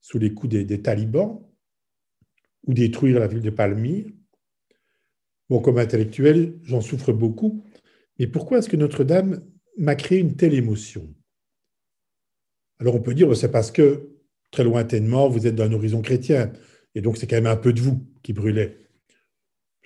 sous 0.00 0.18
les 0.18 0.34
coups 0.34 0.50
des, 0.50 0.64
des, 0.64 0.82
talibans 0.82 1.40
ou 2.66 2.74
détruire 2.74 3.20
la 3.20 3.28
ville 3.28 3.42
de 3.42 3.50
Palmyre. 3.50 4.06
Bon, 5.48 5.60
comme 5.60 5.78
intellectuel, 5.78 6.58
j'en 6.62 6.80
souffre 6.80 7.12
beaucoup, 7.12 7.64
et 8.22 8.28
pourquoi 8.28 8.58
est-ce 8.58 8.68
que 8.68 8.76
Notre-Dame 8.76 9.42
m'a 9.78 9.96
créé 9.96 10.20
une 10.20 10.36
telle 10.36 10.54
émotion? 10.54 11.12
Alors 12.78 12.94
on 12.94 13.00
peut 13.00 13.14
dire, 13.14 13.36
c'est 13.36 13.50
parce 13.50 13.72
que 13.72 14.10
très 14.52 14.62
lointainement, 14.62 15.28
vous 15.28 15.48
êtes 15.48 15.56
d'un 15.56 15.72
horizon 15.72 16.02
chrétien, 16.02 16.52
et 16.94 17.00
donc 17.00 17.16
c'est 17.18 17.26
quand 17.26 17.34
même 17.34 17.46
un 17.46 17.56
peu 17.56 17.72
de 17.72 17.80
vous 17.80 18.06
qui 18.22 18.32
brûlait. 18.32 18.78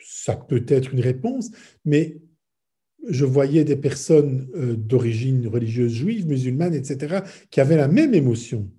Ça 0.05 0.37
peut 0.37 0.66
être 0.68 0.93
une 0.93 1.01
réponse, 1.01 1.51
mais 1.87 2.18
je 3.09 3.24
voyais 3.24 3.64
des 3.64 3.76
personnes 3.76 4.51
euh, 4.55 4.76
d'origine 4.76 5.49
religieuse 5.49 5.95
juive, 5.95 6.26
musulmane, 6.26 6.74
etc., 6.74 7.20
qui 7.51 7.62
avaient 7.62 7.78
la 7.78 7.89
même 7.89 8.12
émotion. 8.12 8.70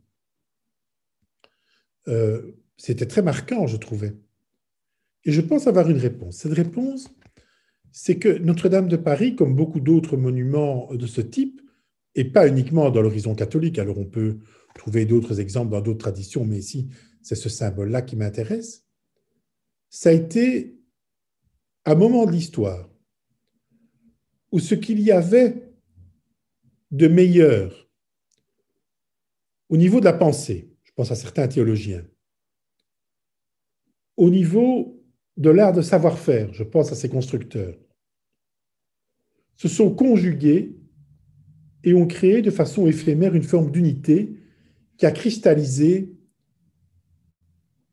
Euh, 2.08 2.52
c'était 2.78 3.08
très 3.08 3.24
marquant, 3.24 3.66
je 3.66 3.78
trouvais. 3.78 4.14
Et 5.24 5.32
je 5.32 5.42
pense 5.42 5.66
avoir 5.66 5.90
une 5.90 5.98
réponse. 5.98 6.38
Cette 6.38 6.54
réponse, 6.54 7.10
c'est 8.00 8.20
que 8.20 8.38
Notre-Dame 8.38 8.88
de 8.88 8.96
Paris, 8.96 9.36
comme 9.36 9.56
beaucoup 9.56 9.80
d'autres 9.80 10.18
monuments 10.18 10.94
de 10.94 11.08
ce 11.08 11.20
type, 11.20 11.64
et 12.14 12.26
pas 12.26 12.48
uniquement 12.48 12.92
dans 12.92 13.02
l'horizon 13.02 13.34
catholique, 13.34 13.80
alors 13.80 13.98
on 13.98 14.06
peut 14.06 14.38
trouver 14.76 15.08
d'autres 15.08 15.40
exemples 15.40 15.72
dans 15.72 15.82
d'autres 15.82 15.98
traditions, 15.98 16.46
mais 16.46 16.60
ici, 16.60 16.90
c'est 17.24 17.34
ce 17.34 17.50
symbole-là 17.50 18.04
qui 18.04 18.16
m'intéresse, 18.16 18.86
ça 19.90 20.10
a 20.10 20.14
été 20.14 20.78
un 21.86 21.96
moment 21.96 22.28
de 22.28 22.34
l'histoire 22.34 22.88
où 24.52 24.60
ce 24.60 24.76
qu'il 24.76 25.00
y 25.00 25.12
avait 25.12 25.74
de 26.92 27.08
meilleur 27.08 27.90
au 29.70 29.78
niveau 29.78 30.00
de 30.00 30.06
la 30.06 30.14
pensée, 30.14 30.72
je 30.84 30.92
pense 30.92 31.12
à 31.12 31.16
certains 31.16 31.48
théologiens, 31.48 32.06
au 34.18 34.30
niveau 34.30 35.04
de 35.36 35.50
l'art 35.50 35.74
de 35.74 35.82
savoir-faire, 35.82 36.54
je 36.54 36.64
pense 36.64 36.92
à 36.92 36.96
ces 36.96 37.10
constructeurs, 37.10 37.76
se 39.58 39.68
sont 39.68 39.94
conjugués 39.94 40.76
et 41.84 41.94
ont 41.94 42.08
créé 42.08 42.42
de 42.42 42.52
façon 42.52 42.88
éphémère 42.88 43.36
une 43.36 43.44
forme 43.44 43.72
d'unité 43.72 44.36
qui 44.98 45.06
a 45.06 45.12
cristallisé, 45.12 46.14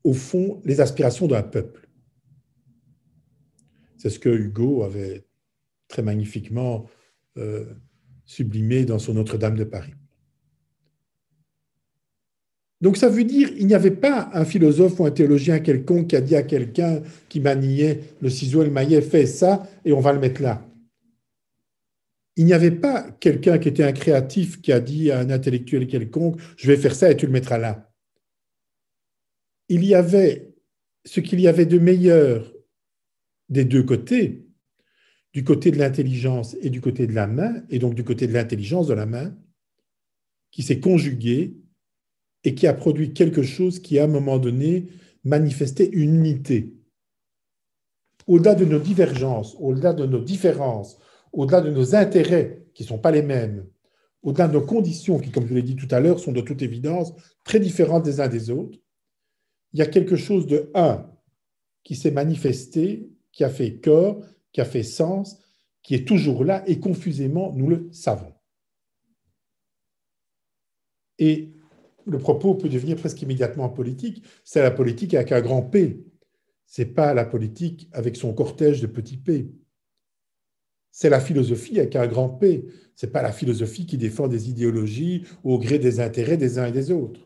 au 0.03 0.13
fond, 0.13 0.61
les 0.63 0.81
aspirations 0.81 1.27
d'un 1.27 1.43
peuple. 1.43 1.87
C'est 3.97 4.09
ce 4.09 4.19
que 4.19 4.29
Hugo 4.29 4.83
avait 4.83 5.25
très 5.87 6.01
magnifiquement 6.01 6.85
euh, 7.37 7.65
sublimé 8.25 8.85
dans 8.85 8.99
son 8.99 9.13
Notre-Dame 9.13 9.57
de 9.57 9.63
Paris. 9.63 9.93
Donc 12.81 12.97
ça 12.97 13.09
veut 13.09 13.23
dire 13.23 13.53
qu'il 13.53 13.65
n'y 13.65 13.73
avait 13.73 13.89
pas 13.89 14.29
un 14.33 14.45
philosophe 14.45 14.99
ou 14.99 15.05
un 15.05 15.11
théologien 15.11 15.59
quelconque 15.59 16.07
qui 16.07 16.15
a 16.15 16.21
dit 16.21 16.35
à 16.35 16.43
quelqu'un 16.43 17.01
qui 17.29 17.39
maniait 17.39 18.01
le 18.21 18.29
ciseau 18.29 18.61
et 18.61 18.65
le 18.65 18.71
maillet, 18.71 19.01
fais 19.01 19.25
ça 19.25 19.67
et 19.85 19.93
on 19.93 20.01
va 20.01 20.13
le 20.13 20.19
mettre 20.19 20.41
là. 20.41 20.63
Il 22.37 22.45
n'y 22.45 22.53
avait 22.53 22.71
pas 22.71 23.09
quelqu'un 23.11 23.57
qui 23.57 23.69
était 23.69 23.83
un 23.83 23.93
créatif 23.93 24.61
qui 24.61 24.71
a 24.71 24.79
dit 24.79 25.11
à 25.11 25.19
un 25.19 25.29
intellectuel 25.29 25.87
quelconque, 25.87 26.39
je 26.57 26.67
vais 26.67 26.77
faire 26.77 26.95
ça 26.95 27.09
et 27.09 27.17
tu 27.17 27.25
le 27.25 27.31
mettras 27.31 27.57
là. 27.57 27.91
Il 29.69 29.83
y 29.85 29.95
avait 29.95 30.53
ce 31.05 31.21
qu'il 31.21 31.39
y 31.39 31.47
avait 31.47 31.65
de 31.65 31.79
meilleur 31.79 32.53
des 33.49 33.63
deux 33.63 33.83
côtés, 33.83 34.45
du 35.33 35.43
côté 35.43 35.71
de 35.71 35.77
l'intelligence 35.77 36.55
et 36.61 36.69
du 36.69 36.81
côté 36.81 37.07
de 37.07 37.13
la 37.13 37.27
main, 37.27 37.63
et 37.69 37.79
donc 37.79 37.95
du 37.95 38.03
côté 38.03 38.27
de 38.27 38.33
l'intelligence 38.33 38.87
de 38.87 38.93
la 38.93 39.05
main, 39.05 39.35
qui 40.51 40.63
s'est 40.63 40.79
conjugué 40.79 41.57
et 42.43 42.55
qui 42.55 42.67
a 42.67 42.73
produit 42.73 43.13
quelque 43.13 43.43
chose 43.43 43.79
qui, 43.79 43.99
à 43.99 44.05
un 44.05 44.07
moment 44.07 44.39
donné, 44.39 44.87
manifestait 45.23 45.89
une 45.91 46.15
unité. 46.15 46.73
Au-delà 48.27 48.55
de 48.55 48.65
nos 48.65 48.79
divergences, 48.79 49.55
au-delà 49.59 49.93
de 49.93 50.05
nos 50.05 50.21
différences, 50.21 50.97
au-delà 51.35 51.61
de 51.61 51.69
nos 51.69 51.95
intérêts 51.95 52.65
qui 52.73 52.83
ne 52.83 52.87
sont 52.87 52.97
pas 52.97 53.11
les 53.11 53.21
mêmes, 53.21 53.67
au-delà 54.23 54.47
de 54.47 54.53
nos 54.53 54.65
conditions 54.65 55.19
qui, 55.19 55.29
comme 55.29 55.47
je 55.47 55.53
l'ai 55.53 55.61
dit 55.61 55.75
tout 55.75 55.87
à 55.91 55.99
l'heure, 55.99 56.19
sont 56.19 56.31
de 56.31 56.41
toute 56.41 56.61
évidence 56.61 57.13
très 57.43 57.59
différentes 57.59 58.03
des 58.03 58.19
uns 58.21 58.27
des 58.27 58.49
autres, 58.49 58.79
il 59.73 59.79
y 59.79 59.83
a 59.83 59.85
quelque 59.85 60.15
chose 60.15 60.47
de 60.47 60.71
un 60.73 61.05
qui 61.83 61.95
s'est 61.95 62.11
manifesté, 62.11 63.09
qui 63.31 63.43
a 63.43 63.49
fait 63.49 63.79
corps, 63.79 64.25
qui 64.51 64.61
a 64.61 64.65
fait 64.65 64.83
sens, 64.83 65.37
qui 65.83 65.93
est 65.93 66.07
toujours 66.07 66.43
là 66.45 66.63
et 66.67 66.79
confusément, 66.79 67.53
nous 67.53 67.67
le 67.67 67.89
savons. 67.91 68.33
Et 71.19 71.51
le 72.05 72.17
propos 72.17 72.55
peut 72.55 72.69
devenir 72.69 72.95
presque 72.95 73.21
immédiatement 73.21 73.69
politique. 73.69 74.23
C'est 74.43 74.61
la 74.61 74.71
politique 74.71 75.13
avec 75.13 75.31
un 75.31 75.41
grand 75.41 75.61
P. 75.61 76.05
C'est 76.65 76.93
pas 76.93 77.13
la 77.13 77.25
politique 77.25 77.89
avec 77.91 78.15
son 78.15 78.33
cortège 78.33 78.81
de 78.81 78.87
petits 78.87 79.17
P. 79.17 79.51
C'est 80.97 81.09
la 81.09 81.19
philosophie 81.19 81.77
avec 81.77 81.97
un 81.97 82.07
grand 82.07 82.29
P. 82.29 82.67
C'est 82.95 83.11
pas 83.11 83.21
la 83.21 83.33
philosophie 83.33 83.85
qui 83.85 83.97
défend 83.97 84.29
des 84.29 84.49
idéologies 84.49 85.25
au 85.43 85.59
gré 85.59 85.77
des 85.77 85.99
intérêts 85.99 86.37
des 86.37 86.57
uns 86.57 86.67
et 86.67 86.71
des 86.71 86.89
autres. 86.89 87.19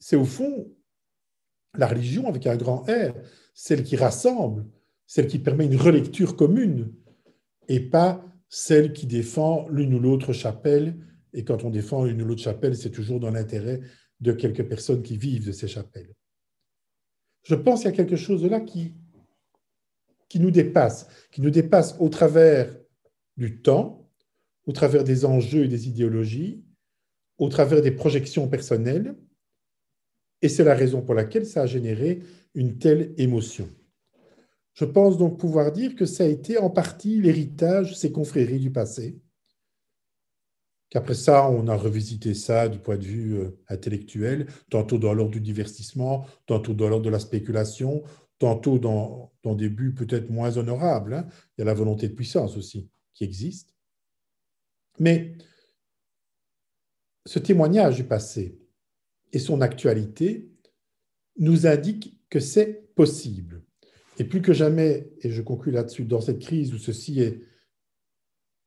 C'est 0.00 0.16
au 0.16 0.24
fond 0.24 0.74
la 1.78 1.86
religion 1.86 2.26
avec 2.26 2.48
un 2.48 2.56
grand 2.56 2.78
R, 2.88 3.14
celle 3.54 3.84
qui 3.84 3.94
rassemble, 3.94 4.66
celle 5.06 5.28
qui 5.28 5.38
permet 5.38 5.66
une 5.66 5.76
relecture 5.76 6.34
commune, 6.34 6.92
et 7.68 7.78
pas 7.78 8.24
celle 8.48 8.92
qui 8.92 9.06
défend 9.06 9.68
l'une 9.68 9.94
ou 9.94 10.00
l'autre 10.00 10.32
chapelle 10.32 10.96
et 11.32 11.44
quand 11.44 11.62
on 11.62 11.70
défend 11.70 12.04
une 12.04 12.20
ou 12.20 12.24
l'autre 12.24 12.42
chapelle, 12.42 12.76
c'est 12.76 12.90
toujours 12.90 13.20
dans 13.20 13.30
l'intérêt 13.30 13.80
de 14.18 14.32
quelques 14.32 14.68
personnes 14.68 15.04
qui 15.04 15.16
vivent 15.16 15.46
de 15.46 15.52
ces 15.52 15.68
chapelles. 15.68 16.16
Je 17.44 17.54
pense 17.54 17.82
qu'il 17.82 17.90
y 17.90 17.94
a 17.94 17.96
quelque 17.96 18.16
chose 18.16 18.42
de 18.42 18.48
là 18.48 18.58
qui, 18.58 18.92
qui 20.30 20.40
nous 20.40 20.50
dépasse, 20.50 21.08
qui 21.30 21.42
nous 21.42 21.50
dépasse 21.50 21.96
au 21.98 22.08
travers 22.08 22.74
du 23.36 23.60
temps, 23.60 24.08
au 24.64 24.72
travers 24.72 25.04
des 25.04 25.26
enjeux 25.26 25.64
et 25.64 25.68
des 25.68 25.88
idéologies, 25.88 26.64
au 27.36 27.48
travers 27.50 27.82
des 27.82 27.90
projections 27.90 28.48
personnelles, 28.48 29.16
et 30.40 30.48
c'est 30.48 30.64
la 30.64 30.74
raison 30.74 31.02
pour 31.02 31.14
laquelle 31.14 31.44
ça 31.44 31.62
a 31.62 31.66
généré 31.66 32.22
une 32.54 32.78
telle 32.78 33.12
émotion. 33.18 33.68
Je 34.72 34.84
pense 34.84 35.18
donc 35.18 35.38
pouvoir 35.38 35.72
dire 35.72 35.96
que 35.96 36.06
ça 36.06 36.24
a 36.24 36.28
été 36.28 36.56
en 36.56 36.70
partie 36.70 37.20
l'héritage 37.20 37.90
de 37.90 37.94
ces 37.94 38.12
confréries 38.12 38.60
du 38.60 38.70
passé, 38.70 39.20
qu'après 40.90 41.14
ça, 41.14 41.50
on 41.50 41.66
a 41.66 41.76
revisité 41.76 42.34
ça 42.34 42.68
du 42.68 42.78
point 42.78 42.96
de 42.96 43.04
vue 43.04 43.38
euh, 43.38 43.58
intellectuel, 43.68 44.46
tantôt 44.70 44.98
dans 44.98 45.12
l'ordre 45.12 45.32
du 45.32 45.40
divertissement, 45.40 46.24
tantôt 46.46 46.72
dans 46.72 46.88
l'ordre 46.88 47.04
de 47.04 47.10
la 47.10 47.18
spéculation, 47.18 48.02
tantôt 48.40 48.78
dans, 48.78 49.30
des 49.54 49.68
buts 49.68 49.94
peut-être 49.94 50.30
moins 50.30 50.56
honorables. 50.56 51.14
Hein. 51.14 51.28
Il 51.56 51.60
y 51.60 51.62
a 51.62 51.66
la 51.66 51.74
volonté 51.74 52.08
de 52.08 52.14
puissance 52.14 52.56
aussi 52.56 52.90
qui 53.14 53.22
existe. 53.22 53.76
Mais 54.98 55.34
ce 57.26 57.38
témoignage 57.38 57.96
du 57.96 58.04
passé 58.04 58.58
et 59.32 59.38
son 59.38 59.60
actualité 59.60 60.50
nous 61.36 61.66
indiquent 61.66 62.18
que 62.28 62.40
c'est 62.40 62.92
possible. 62.94 63.62
Et 64.18 64.24
plus 64.24 64.42
que 64.42 64.52
jamais, 64.52 65.12
et 65.20 65.30
je 65.30 65.42
conclue 65.42 65.72
là-dessus, 65.72 66.04
dans 66.04 66.20
cette 66.20 66.40
crise 66.40 66.74
où 66.74 66.78
ceci 66.78 67.20
est 67.20 67.42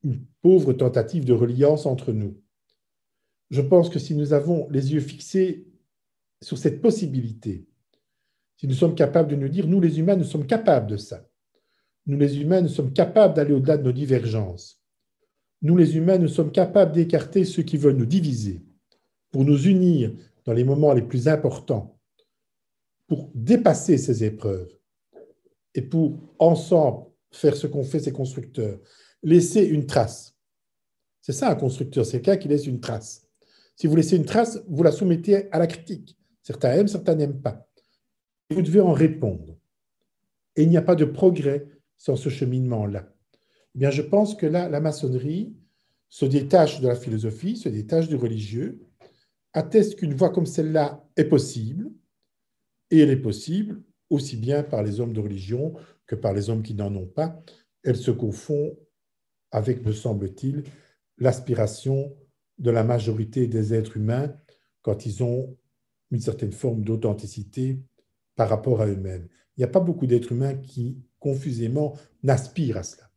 une 0.03 0.25
pauvre 0.41 0.73
tentative 0.73 1.25
de 1.25 1.33
reliance 1.33 1.85
entre 1.85 2.11
nous. 2.13 2.39
Je 3.49 3.61
pense 3.61 3.89
que 3.89 3.99
si 3.99 4.15
nous 4.15 4.33
avons 4.33 4.69
les 4.69 4.93
yeux 4.93 4.99
fixés 4.99 5.67
sur 6.41 6.57
cette 6.57 6.81
possibilité, 6.81 7.67
si 8.63 8.67
nous 8.69 8.75
sommes 8.75 8.95
capables 8.95 9.29
de 9.29 9.35
nous 9.35 9.49
dire, 9.49 9.67
nous 9.67 9.81
les 9.81 9.99
humains, 9.99 10.15
nous 10.15 10.23
sommes 10.23 10.47
capables 10.47 10.87
de 10.87 10.95
ça. 10.95 11.27
Nous 12.05 12.17
les 12.17 12.39
humains, 12.39 12.61
nous 12.61 12.69
sommes 12.69 12.93
capables 12.93 13.33
d'aller 13.33 13.51
au-delà 13.51 13.75
de 13.75 13.83
nos 13.83 13.91
divergences. 13.91 14.81
Nous 15.61 15.75
les 15.75 15.97
humains, 15.97 16.17
nous 16.17 16.29
sommes 16.29 16.53
capables 16.53 16.93
d'écarter 16.93 17.43
ceux 17.43 17.63
qui 17.63 17.75
veulent 17.75 17.97
nous 17.97 18.05
diviser 18.05 18.61
pour 19.31 19.43
nous 19.43 19.67
unir 19.67 20.13
dans 20.45 20.53
les 20.53 20.63
moments 20.63 20.93
les 20.93 21.01
plus 21.01 21.27
importants, 21.27 21.99
pour 23.07 23.29
dépasser 23.35 23.97
ces 23.97 24.23
épreuves 24.23 24.73
et 25.75 25.81
pour 25.81 26.17
ensemble 26.39 27.07
faire 27.31 27.57
ce 27.57 27.67
qu'ont 27.67 27.83
fait 27.83 27.99
ces 27.99 28.13
constructeurs, 28.13 28.79
laisser 29.23 29.65
une 29.65 29.87
trace. 29.87 30.37
C'est 31.19 31.33
ça 31.33 31.51
un 31.51 31.55
constructeur, 31.55 32.05
c'est 32.05 32.21
quelqu'un 32.21 32.41
qui 32.41 32.47
laisse 32.47 32.65
une 32.65 32.79
trace. 32.79 33.27
Si 33.75 33.87
vous 33.87 33.95
laissez 33.97 34.15
une 34.15 34.23
trace, 34.23 34.63
vous 34.69 34.83
la 34.83 34.93
soumettez 34.93 35.51
à 35.51 35.59
la 35.59 35.67
critique. 35.67 36.17
Certains 36.41 36.71
aiment, 36.71 36.87
certains 36.87 37.15
n'aiment 37.15 37.41
pas. 37.41 37.67
Vous 38.49 38.61
devez 38.61 38.81
en 38.81 38.93
répondre. 38.93 39.57
Et 40.55 40.63
il 40.63 40.69
n'y 40.69 40.77
a 40.77 40.81
pas 40.81 40.95
de 40.95 41.05
progrès 41.05 41.67
sans 41.97 42.15
ce 42.15 42.29
cheminement-là. 42.29 43.09
Eh 43.75 43.79
bien, 43.79 43.89
je 43.89 44.01
pense 44.01 44.35
que 44.35 44.45
là, 44.45 44.69
la 44.69 44.79
maçonnerie 44.79 45.55
se 46.09 46.25
détache 46.25 46.79
de 46.79 46.87
la 46.87 46.95
philosophie, 46.95 47.57
se 47.57 47.69
détache 47.69 48.07
du 48.07 48.15
religieux, 48.15 48.81
atteste 49.53 49.95
qu'une 49.95 50.13
voie 50.13 50.29
comme 50.29 50.45
celle-là 50.45 51.07
est 51.15 51.25
possible, 51.25 51.89
et 52.91 52.99
elle 52.99 53.09
est 53.09 53.17
possible 53.21 53.81
aussi 54.09 54.37
bien 54.37 54.61
par 54.61 54.83
les 54.83 54.99
hommes 54.99 55.13
de 55.13 55.19
religion 55.19 55.73
que 56.05 56.15
par 56.15 56.33
les 56.33 56.49
hommes 56.49 56.61
qui 56.61 56.75
n'en 56.75 56.93
ont 56.95 57.07
pas. 57.07 57.41
Elle 57.83 57.95
se 57.95 58.11
confond 58.11 58.77
avec, 59.51 59.83
me 59.85 59.91
semble-t-il, 59.91 60.63
l'aspiration 61.17 62.15
de 62.59 62.69
la 62.69 62.83
majorité 62.83 63.47
des 63.47 63.73
êtres 63.73 63.97
humains 63.97 64.35
quand 64.83 65.05
ils 65.05 65.23
ont 65.23 65.57
une 66.11 66.19
certaine 66.19 66.51
forme 66.51 66.83
d'authenticité 66.83 67.79
par 68.35 68.49
rapport 68.49 68.81
à 68.81 68.87
eux-mêmes. 68.87 69.27
Il 69.55 69.61
n'y 69.61 69.65
a 69.65 69.69
pas 69.69 69.79
beaucoup 69.79 70.07
d'êtres 70.07 70.31
humains 70.31 70.55
qui, 70.55 70.97
confusément, 71.19 71.95
n'aspirent 72.23 72.77
à 72.77 72.83
cela. 72.83 73.09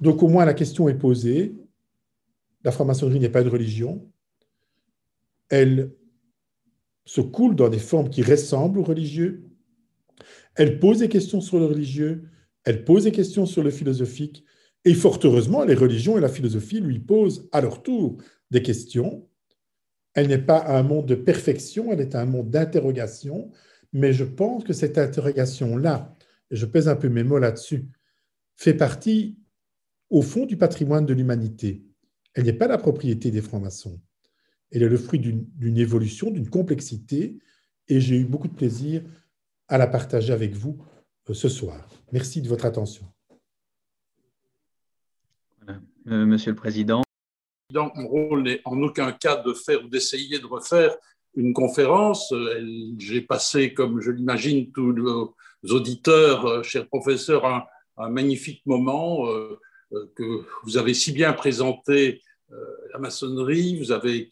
Donc 0.00 0.22
au 0.22 0.28
moins 0.28 0.44
la 0.44 0.54
question 0.54 0.88
est 0.88 0.94
posée. 0.94 1.56
La 2.64 2.72
franc-maçonnerie 2.72 3.20
n'est 3.20 3.28
pas 3.28 3.42
une 3.42 3.48
religion. 3.48 4.10
Elle 5.48 5.92
se 7.04 7.20
coule 7.20 7.56
dans 7.56 7.68
des 7.68 7.78
formes 7.78 8.08
qui 8.08 8.22
ressemblent 8.22 8.78
aux 8.78 8.84
religieux. 8.84 9.50
Elle 10.54 10.78
pose 10.78 10.98
des 10.98 11.08
questions 11.08 11.40
sur 11.40 11.58
le 11.58 11.66
religieux, 11.66 12.28
elle 12.64 12.84
pose 12.84 13.04
des 13.04 13.12
questions 13.12 13.46
sur 13.46 13.62
le 13.62 13.70
philosophique, 13.70 14.44
et 14.84 14.94
fort 14.94 15.18
heureusement, 15.24 15.64
les 15.64 15.74
religions 15.74 16.16
et 16.16 16.20
la 16.20 16.28
philosophie 16.28 16.80
lui 16.80 16.98
posent 16.98 17.48
à 17.52 17.60
leur 17.60 17.82
tour 17.82 18.18
des 18.50 18.62
questions. 18.62 19.26
Elle 20.14 20.28
n'est 20.28 20.38
pas 20.38 20.64
un 20.66 20.82
monde 20.82 21.06
de 21.06 21.14
perfection, 21.14 21.92
elle 21.92 22.00
est 22.00 22.14
un 22.14 22.24
monde 22.24 22.50
d'interrogation, 22.50 23.50
mais 23.92 24.12
je 24.12 24.24
pense 24.24 24.64
que 24.64 24.72
cette 24.72 24.98
interrogation-là, 24.98 26.14
et 26.50 26.56
je 26.56 26.66
pèse 26.66 26.88
un 26.88 26.96
peu 26.96 27.08
mes 27.08 27.24
mots 27.24 27.38
là-dessus, 27.38 27.88
fait 28.56 28.74
partie, 28.74 29.38
au 30.10 30.22
fond, 30.22 30.46
du 30.46 30.56
patrimoine 30.56 31.06
de 31.06 31.14
l'humanité. 31.14 31.84
Elle 32.34 32.44
n'est 32.44 32.52
pas 32.52 32.68
la 32.68 32.78
propriété 32.78 33.30
des 33.30 33.42
francs-maçons. 33.42 34.00
Elle 34.70 34.82
est 34.82 34.88
le 34.88 34.98
fruit 34.98 35.18
d'une 35.18 35.78
évolution, 35.78 36.30
d'une 36.30 36.48
complexité, 36.48 37.38
et 37.88 38.00
j'ai 38.00 38.16
eu 38.16 38.24
beaucoup 38.24 38.48
de 38.48 38.54
plaisir 38.54 39.02
à 39.68 39.78
la 39.78 39.86
partager 39.86 40.32
avec 40.32 40.54
vous 40.54 40.78
euh, 41.28 41.34
ce 41.34 41.48
soir. 41.48 41.88
Merci 42.12 42.42
de 42.42 42.48
votre 42.48 42.64
attention. 42.64 43.06
Euh, 46.06 46.26
Monsieur 46.26 46.52
le 46.52 46.56
Président. 46.56 47.02
Mon 47.72 48.08
rôle 48.08 48.42
n'est 48.42 48.60
en 48.64 48.80
aucun 48.82 49.12
cas 49.12 49.36
de 49.36 49.52
faire 49.52 49.84
ou 49.84 49.88
d'essayer 49.88 50.38
de 50.38 50.46
refaire 50.46 50.96
une 51.34 51.52
conférence. 51.52 52.32
J'ai 52.98 53.20
passé, 53.20 53.72
comme 53.74 54.00
je 54.00 54.10
l'imagine, 54.10 54.70
tous 54.72 54.92
nos 54.92 55.34
auditeurs, 55.68 56.46
euh, 56.46 56.62
chers 56.62 56.86
professeurs, 56.86 57.44
un, 57.46 57.64
magnifique 58.08 58.62
moment 58.64 59.28
euh, 59.28 59.60
que 60.16 60.42
vous 60.62 60.78
avez 60.78 60.94
si 60.94 61.12
bien 61.12 61.34
présenté 61.34 62.22
la 62.94 62.98
maçonnerie. 62.98 63.78
Vous 63.78 63.92
avez 63.92 64.30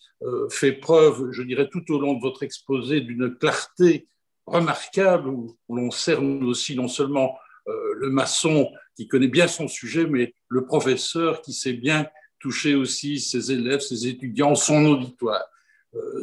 fait 0.50 0.72
preuve, 0.72 1.30
je 1.32 1.42
dirais, 1.42 1.68
tout 1.70 1.84
au 1.92 2.00
long 2.00 2.14
de 2.14 2.20
votre 2.20 2.42
exposé 2.42 3.02
d'une 3.02 3.36
clarté 3.36 4.08
remarquable 4.46 5.28
où 5.28 5.54
l'on 5.68 5.90
cerne 5.90 6.42
aussi 6.44 6.74
non 6.74 6.88
seulement 6.88 7.36
le 7.66 8.08
maçon 8.08 8.70
qui 8.96 9.06
connaît 9.06 9.28
bien 9.28 9.48
son 9.48 9.68
sujet, 9.68 10.06
mais 10.06 10.34
le 10.48 10.64
professeur 10.64 11.42
qui 11.42 11.52
sait 11.52 11.74
bien 11.74 12.08
toucher 12.40 12.74
aussi 12.74 13.20
ses 13.20 13.52
élèves, 13.52 13.80
ses 13.80 14.06
étudiants, 14.06 14.54
son 14.54 14.84
auditoire. 14.86 15.44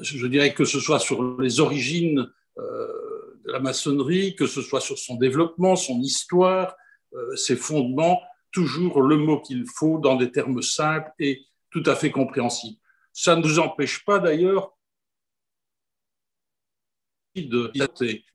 Je 0.01 0.27
dirais 0.27 0.53
que 0.53 0.65
ce 0.65 0.79
soit 0.79 0.99
sur 0.99 1.39
les 1.41 1.59
origines 1.59 2.31
de 2.57 3.51
la 3.51 3.59
maçonnerie, 3.59 4.35
que 4.35 4.47
ce 4.47 4.61
soit 4.61 4.81
sur 4.81 4.97
son 4.97 5.15
développement, 5.15 5.75
son 5.75 5.99
histoire, 5.99 6.75
ses 7.35 7.55
fondements, 7.55 8.21
toujours 8.51 9.01
le 9.01 9.17
mot 9.17 9.41
qu'il 9.41 9.65
faut 9.67 9.99
dans 9.99 10.15
des 10.15 10.31
termes 10.31 10.61
simples 10.61 11.11
et 11.19 11.45
tout 11.71 11.83
à 11.85 11.95
fait 11.95 12.11
compréhensibles. 12.11 12.79
Ça 13.11 13.35
ne 13.35 13.41
nous 13.41 13.59
empêche 13.59 14.05
pas 14.05 14.19
d'ailleurs 14.19 14.75
de... 17.35 17.71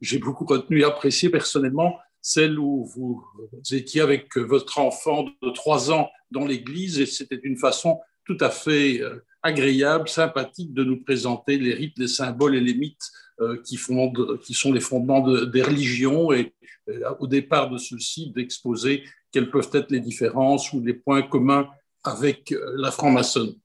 J'ai 0.00 0.18
beaucoup 0.18 0.44
retenu 0.44 0.80
et 0.80 0.84
apprécié 0.84 1.30
personnellement 1.30 1.98
celle 2.20 2.58
où 2.58 2.84
vous 2.84 3.24
étiez 3.72 4.02
avec 4.02 4.36
votre 4.36 4.78
enfant 4.78 5.24
de 5.42 5.50
trois 5.50 5.90
ans 5.90 6.10
dans 6.30 6.44
l'église 6.44 7.00
et 7.00 7.06
c'était 7.06 7.40
une 7.42 7.56
façon 7.56 7.98
tout 8.26 8.36
à 8.40 8.50
fait 8.50 9.00
euh, 9.00 9.24
agréable, 9.42 10.08
sympathique 10.08 10.72
de 10.74 10.84
nous 10.84 11.02
présenter 11.02 11.58
les 11.58 11.74
rites, 11.74 11.98
les 11.98 12.08
symboles 12.08 12.56
et 12.56 12.60
les 12.60 12.74
mythes 12.74 13.10
euh, 13.40 13.60
qui, 13.64 13.76
fondent, 13.76 14.38
qui 14.40 14.54
sont 14.54 14.72
les 14.72 14.80
fondements 14.80 15.26
des 15.46 15.62
religions 15.62 16.32
et 16.32 16.52
euh, 16.88 17.10
au 17.20 17.26
départ 17.26 17.70
de 17.70 17.78
ceux-ci 17.78 18.30
d'exposer 18.30 19.04
quelles 19.32 19.50
peuvent 19.50 19.70
être 19.72 19.90
les 19.90 20.00
différences 20.00 20.72
ou 20.72 20.80
les 20.82 20.94
points 20.94 21.22
communs 21.22 21.68
avec 22.04 22.52
euh, 22.52 22.74
la 22.76 22.90
franc-maçonnerie. 22.90 23.58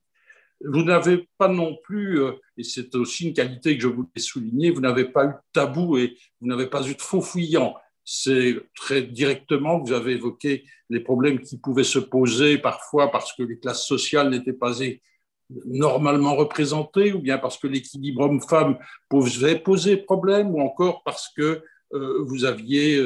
Vous 0.64 0.82
n'avez 0.82 1.28
pas 1.36 1.48
non 1.48 1.76
plus, 1.84 2.18
et 2.56 2.62
c'est 2.62 2.94
aussi 2.94 3.28
une 3.28 3.34
qualité 3.34 3.76
que 3.76 3.82
je 3.82 3.88
voulais 3.88 4.08
souligner, 4.16 4.70
vous 4.70 4.80
n'avez 4.80 5.04
pas 5.04 5.26
eu 5.26 5.28
de 5.28 5.34
tabou 5.52 5.98
et 5.98 6.16
vous 6.40 6.46
n'avez 6.46 6.66
pas 6.66 6.88
eu 6.88 6.94
de 6.94 7.02
faux 7.02 7.20
fuyant. 7.20 7.74
C'est 8.02 8.56
très 8.74 9.02
directement, 9.02 9.78
vous 9.78 9.92
avez 9.92 10.12
évoqué 10.12 10.64
les 10.88 11.00
problèmes 11.00 11.40
qui 11.40 11.58
pouvaient 11.58 11.84
se 11.84 11.98
poser 11.98 12.56
parfois 12.56 13.10
parce 13.10 13.34
que 13.34 13.42
les 13.42 13.58
classes 13.58 13.86
sociales 13.86 14.30
n'étaient 14.30 14.54
pas 14.54 14.78
normalement 15.66 16.34
représentées, 16.34 17.12
ou 17.12 17.20
bien 17.20 17.38
parce 17.38 17.58
que 17.58 17.66
l'équilibre 17.66 18.22
homme-femme 18.22 18.78
pouvait 19.08 19.58
poser 19.58 19.96
problème, 19.96 20.54
ou 20.54 20.60
encore 20.60 21.02
parce 21.04 21.28
que 21.36 21.62
euh, 21.94 22.24
vous 22.24 22.44
aviez 22.44 23.00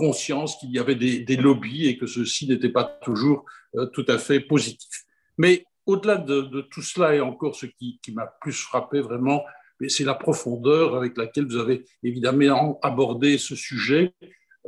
conscience 0.00 0.56
qu'il 0.56 0.70
y 0.70 0.78
avait 0.78 0.94
des, 0.94 1.36
lobbies 1.36 1.86
et 1.88 1.98
que 1.98 2.06
ceci 2.06 2.48
n'était 2.48 2.70
pas 2.70 2.84
toujours 2.84 3.44
euh, 3.76 3.86
tout 3.86 4.06
à 4.08 4.16
fait 4.16 4.40
positif. 4.40 5.04
Mais 5.36 5.66
au-delà 5.84 6.16
de, 6.16 6.62
tout 6.70 6.82
cela, 6.82 7.14
et 7.14 7.20
encore 7.20 7.54
ce 7.54 7.66
qui, 7.66 8.00
m'a 8.14 8.26
plus 8.40 8.52
frappé 8.52 9.00
vraiment, 9.00 9.42
c'est 9.88 10.04
la 10.04 10.14
profondeur 10.14 10.96
avec 10.96 11.16
laquelle 11.18 11.46
vous 11.46 11.56
avez 11.56 11.84
évidemment 12.02 12.78
abordé 12.82 13.36
ce 13.36 13.54
sujet. 13.54 14.14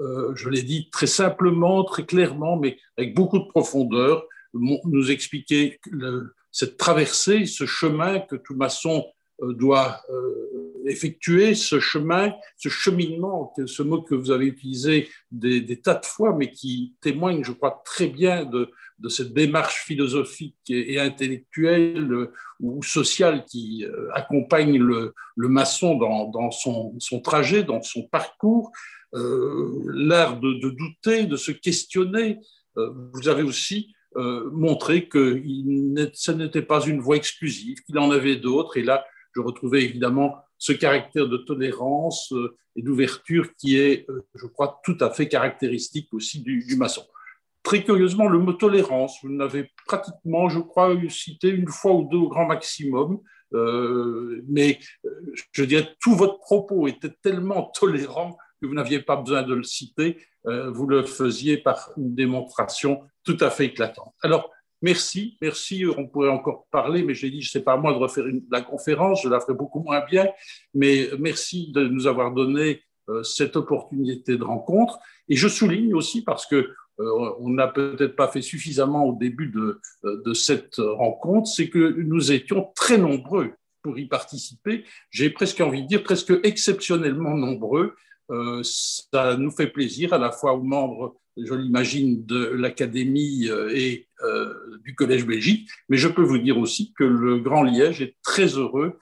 Euh, 0.01 0.35
je 0.35 0.49
l'ai 0.51 0.62
dit 0.62 0.91
très 0.91 1.07
simplement, 1.07 1.85
très 1.85 2.05
clairement, 2.05 2.59
mais 2.59 2.79
avec 2.99 3.14
beaucoup 3.14 3.39
de 3.39 3.49
profondeur, 3.49 4.27
nous 4.55 5.11
expliquer 5.11 5.81
cette 6.53 6.76
traversée, 6.76 7.46
ce 7.46 7.66
chemin 7.66 8.20
que 8.20 8.36
tout 8.36 8.55
maçon 8.55 9.07
euh, 9.42 9.53
doit 9.55 10.00
effectuer 10.86 11.55
ce 11.55 11.80
chemin, 11.80 12.32
ce 12.57 12.68
cheminement, 12.68 13.53
ce 13.66 13.82
mot 13.82 14.03
que 14.03 14.14
vous 14.14 14.30
avez 14.30 14.46
utilisé 14.46 15.09
des, 15.30 15.80
tas 15.80 15.94
de 15.94 16.05
fois, 16.05 16.34
mais 16.36 16.50
qui 16.50 16.94
témoigne, 17.00 17.44
je 17.44 17.53
crois, 17.53 17.82
très 17.84 18.07
bien 18.07 18.44
de, 18.44 18.70
cette 19.09 19.32
démarche 19.32 19.84
philosophique 19.84 20.57
et, 20.68 21.00
intellectuelle 21.00 22.12
euh, 22.12 22.32
ou 22.61 22.84
sociale 22.84 23.44
qui 23.44 23.84
euh, 23.84 24.09
accompagne 24.12 24.78
le, 24.78 25.12
maçon 25.36 25.96
dans, 25.96 26.50
son, 26.53 27.20
trajet, 27.20 27.64
dans 27.64 27.82
son 27.82 28.05
parcours, 28.05 28.70
euh, 29.14 29.82
l'art 29.92 30.38
de, 30.38 30.70
douter, 30.70 31.24
de 31.24 31.36
se 31.36 31.50
questionner. 31.50 32.38
vous 32.76 33.28
avez 33.28 33.42
aussi 33.42 33.92
montré 34.16 35.08
que 35.08 35.42
ce 36.12 36.32
n'était 36.32 36.62
pas 36.62 36.84
une 36.84 37.00
voie 37.00 37.16
exclusive, 37.16 37.82
qu'il 37.84 37.98
en 37.98 38.10
avait 38.10 38.36
d'autres, 38.36 38.76
et 38.76 38.82
là, 38.82 39.04
je 39.34 39.40
retrouvais 39.40 39.82
évidemment 39.82 40.36
ce 40.58 40.72
caractère 40.72 41.26
de 41.26 41.38
tolérance 41.38 42.32
euh, 42.32 42.56
et 42.76 42.82
d'ouverture 42.82 43.54
qui 43.56 43.78
est, 43.78 44.08
euh, 44.08 44.24
je 44.34 44.46
crois, 44.46 44.80
tout 44.84 44.96
à 45.00 45.10
fait 45.10 45.26
caractéristique 45.28 46.08
aussi 46.12 46.40
du, 46.40 46.76
maçon. 46.76 47.02
Très 47.64 47.82
curieusement, 47.82 48.28
le 48.28 48.38
mot 48.38 48.52
tolérance, 48.52 49.18
vous 49.22 49.28
l'avez 49.28 49.70
pratiquement, 49.86 50.48
je 50.48 50.60
crois, 50.60 50.96
cité 51.08 51.48
une 51.48 51.68
fois 51.68 51.94
ou 51.94 52.08
deux 52.08 52.18
au 52.18 52.28
grand 52.28 52.46
maximum, 52.46 53.20
euh, 53.54 54.42
mais 54.48 54.78
je 55.52 55.64
dirais 55.64 55.88
tout 56.00 56.14
votre 56.14 56.38
propos 56.38 56.86
était 56.86 57.12
tellement 57.22 57.70
tolérant 57.74 58.38
que 58.62 58.66
vous 58.66 58.74
n'aviez 58.74 59.00
pas 59.00 59.16
besoin 59.16 59.42
de 59.42 59.54
le 59.54 59.64
citer, 59.64 60.18
vous 60.44 60.86
le 60.86 61.04
faisiez 61.04 61.56
par 61.56 61.90
une 61.96 62.14
démonstration 62.14 63.02
tout 63.24 63.36
à 63.40 63.50
fait 63.50 63.66
éclatante. 63.66 64.14
Alors, 64.22 64.50
Merci, 64.82 65.38
merci. 65.40 65.84
On 65.96 66.08
pourrait 66.08 66.28
encore 66.28 66.66
parler, 66.72 67.04
mais 67.04 67.14
j'ai 67.14 67.30
dit, 67.30 67.40
je 67.40 67.50
sais 67.50 67.62
pas 67.62 67.76
moi 67.76 67.92
de 67.92 67.98
refaire 67.98 68.24
la 68.50 68.62
conférence, 68.62 69.22
je 69.22 69.28
la 69.28 69.38
ferai 69.38 69.54
beaucoup 69.54 69.80
moins 69.80 70.04
bien. 70.04 70.28
Mais 70.74 71.08
merci 71.20 71.70
de 71.70 71.86
nous 71.86 72.08
avoir 72.08 72.32
donné 72.32 72.82
euh, 73.08 73.22
cette 73.22 73.54
opportunité 73.54 74.36
de 74.36 74.42
rencontre. 74.42 74.98
Et 75.28 75.36
je 75.36 75.46
souligne 75.46 75.94
aussi 75.94 76.22
parce 76.24 76.46
que 76.46 76.56
euh, 76.56 77.34
on 77.38 77.50
n'a 77.50 77.68
peut-être 77.68 78.16
pas 78.16 78.26
fait 78.26 78.42
suffisamment 78.42 79.06
au 79.06 79.16
début 79.16 79.52
euh, 79.56 80.22
de 80.24 80.34
cette 80.34 80.76
rencontre, 80.78 81.48
c'est 81.48 81.68
que 81.68 82.00
nous 82.02 82.32
étions 82.32 82.70
très 82.74 82.98
nombreux 82.98 83.52
pour 83.82 83.98
y 83.98 84.06
participer. 84.06 84.84
J'ai 85.10 85.30
presque 85.30 85.60
envie 85.60 85.82
de 85.82 85.88
dire 85.88 86.02
presque 86.02 86.32
exceptionnellement 86.42 87.36
nombreux. 87.36 87.94
Ça 88.62 89.37
nous 89.37 89.51
fait 89.51 89.66
plaisir 89.66 90.12
à 90.12 90.18
la 90.18 90.31
fois 90.31 90.55
aux 90.55 90.62
membres 90.62 91.16
je 91.37 91.55
l'imagine, 91.55 92.25
de 92.27 92.45
l'Académie 92.45 93.49
euh, 93.49 93.70
et 93.75 94.09
euh, 94.25 94.53
du 94.85 94.95
Collège 94.95 95.27
Belgique, 95.27 95.68
mais 95.89 95.97
je 95.97 96.09
peux 96.09 96.23
vous 96.23 96.39
dire 96.39 96.59
aussi 96.59 96.93
que 96.93 97.05
le 97.05 97.39
Grand 97.39 97.62
Liège 97.62 98.03
est 98.03 98.16
très 98.23 98.47
heureux 98.47 98.99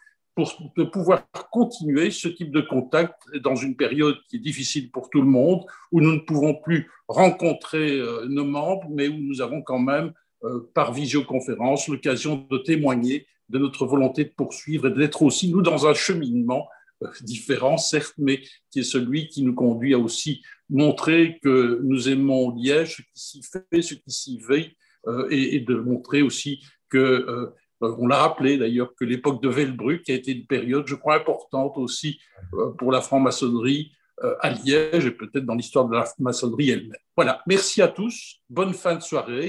de 0.76 0.84
pouvoir 0.84 1.28
continuer 1.50 2.10
ce 2.10 2.26
type 2.28 2.50
de 2.50 2.62
contact 2.62 3.14
dans 3.42 3.56
une 3.56 3.76
période 3.76 4.16
qui 4.28 4.36
est 4.36 4.40
difficile 4.40 4.90
pour 4.90 5.10
tout 5.10 5.20
le 5.20 5.28
monde, 5.28 5.66
où 5.92 6.00
nous 6.00 6.12
ne 6.12 6.20
pouvons 6.20 6.54
plus 6.54 6.90
rencontrer 7.08 7.98
euh, 7.98 8.24
nos 8.26 8.46
membres, 8.46 8.86
mais 8.90 9.08
où 9.08 9.18
nous 9.18 9.42
avons 9.42 9.62
quand 9.62 9.78
même, 9.78 10.12
par 10.72 10.94
visioconférence, 10.94 11.86
l'occasion 11.88 12.46
de 12.50 12.56
témoigner 12.56 13.26
de 13.50 13.58
notre 13.58 13.84
volonté 13.84 14.24
de 14.24 14.30
poursuivre 14.30 14.86
et 14.86 14.90
d'être 14.90 15.20
aussi, 15.20 15.50
nous, 15.50 15.60
dans 15.60 15.86
un 15.86 15.92
cheminement 15.92 16.66
différent, 17.22 17.76
certes, 17.76 18.14
mais 18.18 18.42
qui 18.70 18.80
est 18.80 18.84
celui 18.84 19.28
qui 19.28 19.42
nous 19.42 19.54
conduit 19.54 19.94
à 19.94 19.98
aussi 19.98 20.42
montrer 20.68 21.38
que 21.42 21.80
nous 21.82 22.08
aimons 22.08 22.54
Liège, 22.54 22.96
ce 22.96 23.02
qui 23.02 23.40
s'y 23.40 23.42
fait, 23.42 23.82
ce 23.82 23.94
qui 23.94 24.10
s'y 24.10 24.38
veille, 24.38 24.76
euh, 25.06 25.26
et, 25.30 25.60
de 25.60 25.76
montrer 25.76 26.20
aussi 26.20 26.62
que, 26.90 26.98
euh, 26.98 27.54
on 27.80 28.06
l'a 28.06 28.18
rappelé 28.18 28.58
d'ailleurs, 28.58 28.94
que 28.94 29.06
l'époque 29.06 29.42
de 29.42 29.48
Velbruck 29.48 30.08
a 30.10 30.12
été 30.12 30.32
une 30.32 30.46
période, 30.46 30.86
je 30.86 30.94
crois, 30.94 31.14
importante 31.14 31.78
aussi 31.78 32.20
euh, 32.52 32.70
pour 32.72 32.92
la 32.92 33.00
franc-maçonnerie 33.00 33.92
à 34.40 34.50
Liège 34.50 35.06
et 35.06 35.12
peut-être 35.12 35.46
dans 35.46 35.54
l'histoire 35.54 35.88
de 35.88 35.94
la 35.94 36.04
maçonnerie 36.18 36.68
elle-même. 36.68 37.00
Voilà, 37.16 37.40
merci 37.46 37.80
à 37.80 37.88
tous, 37.88 38.42
bonne 38.50 38.74
fin 38.74 38.94
de 38.94 39.00
soirée. 39.00 39.48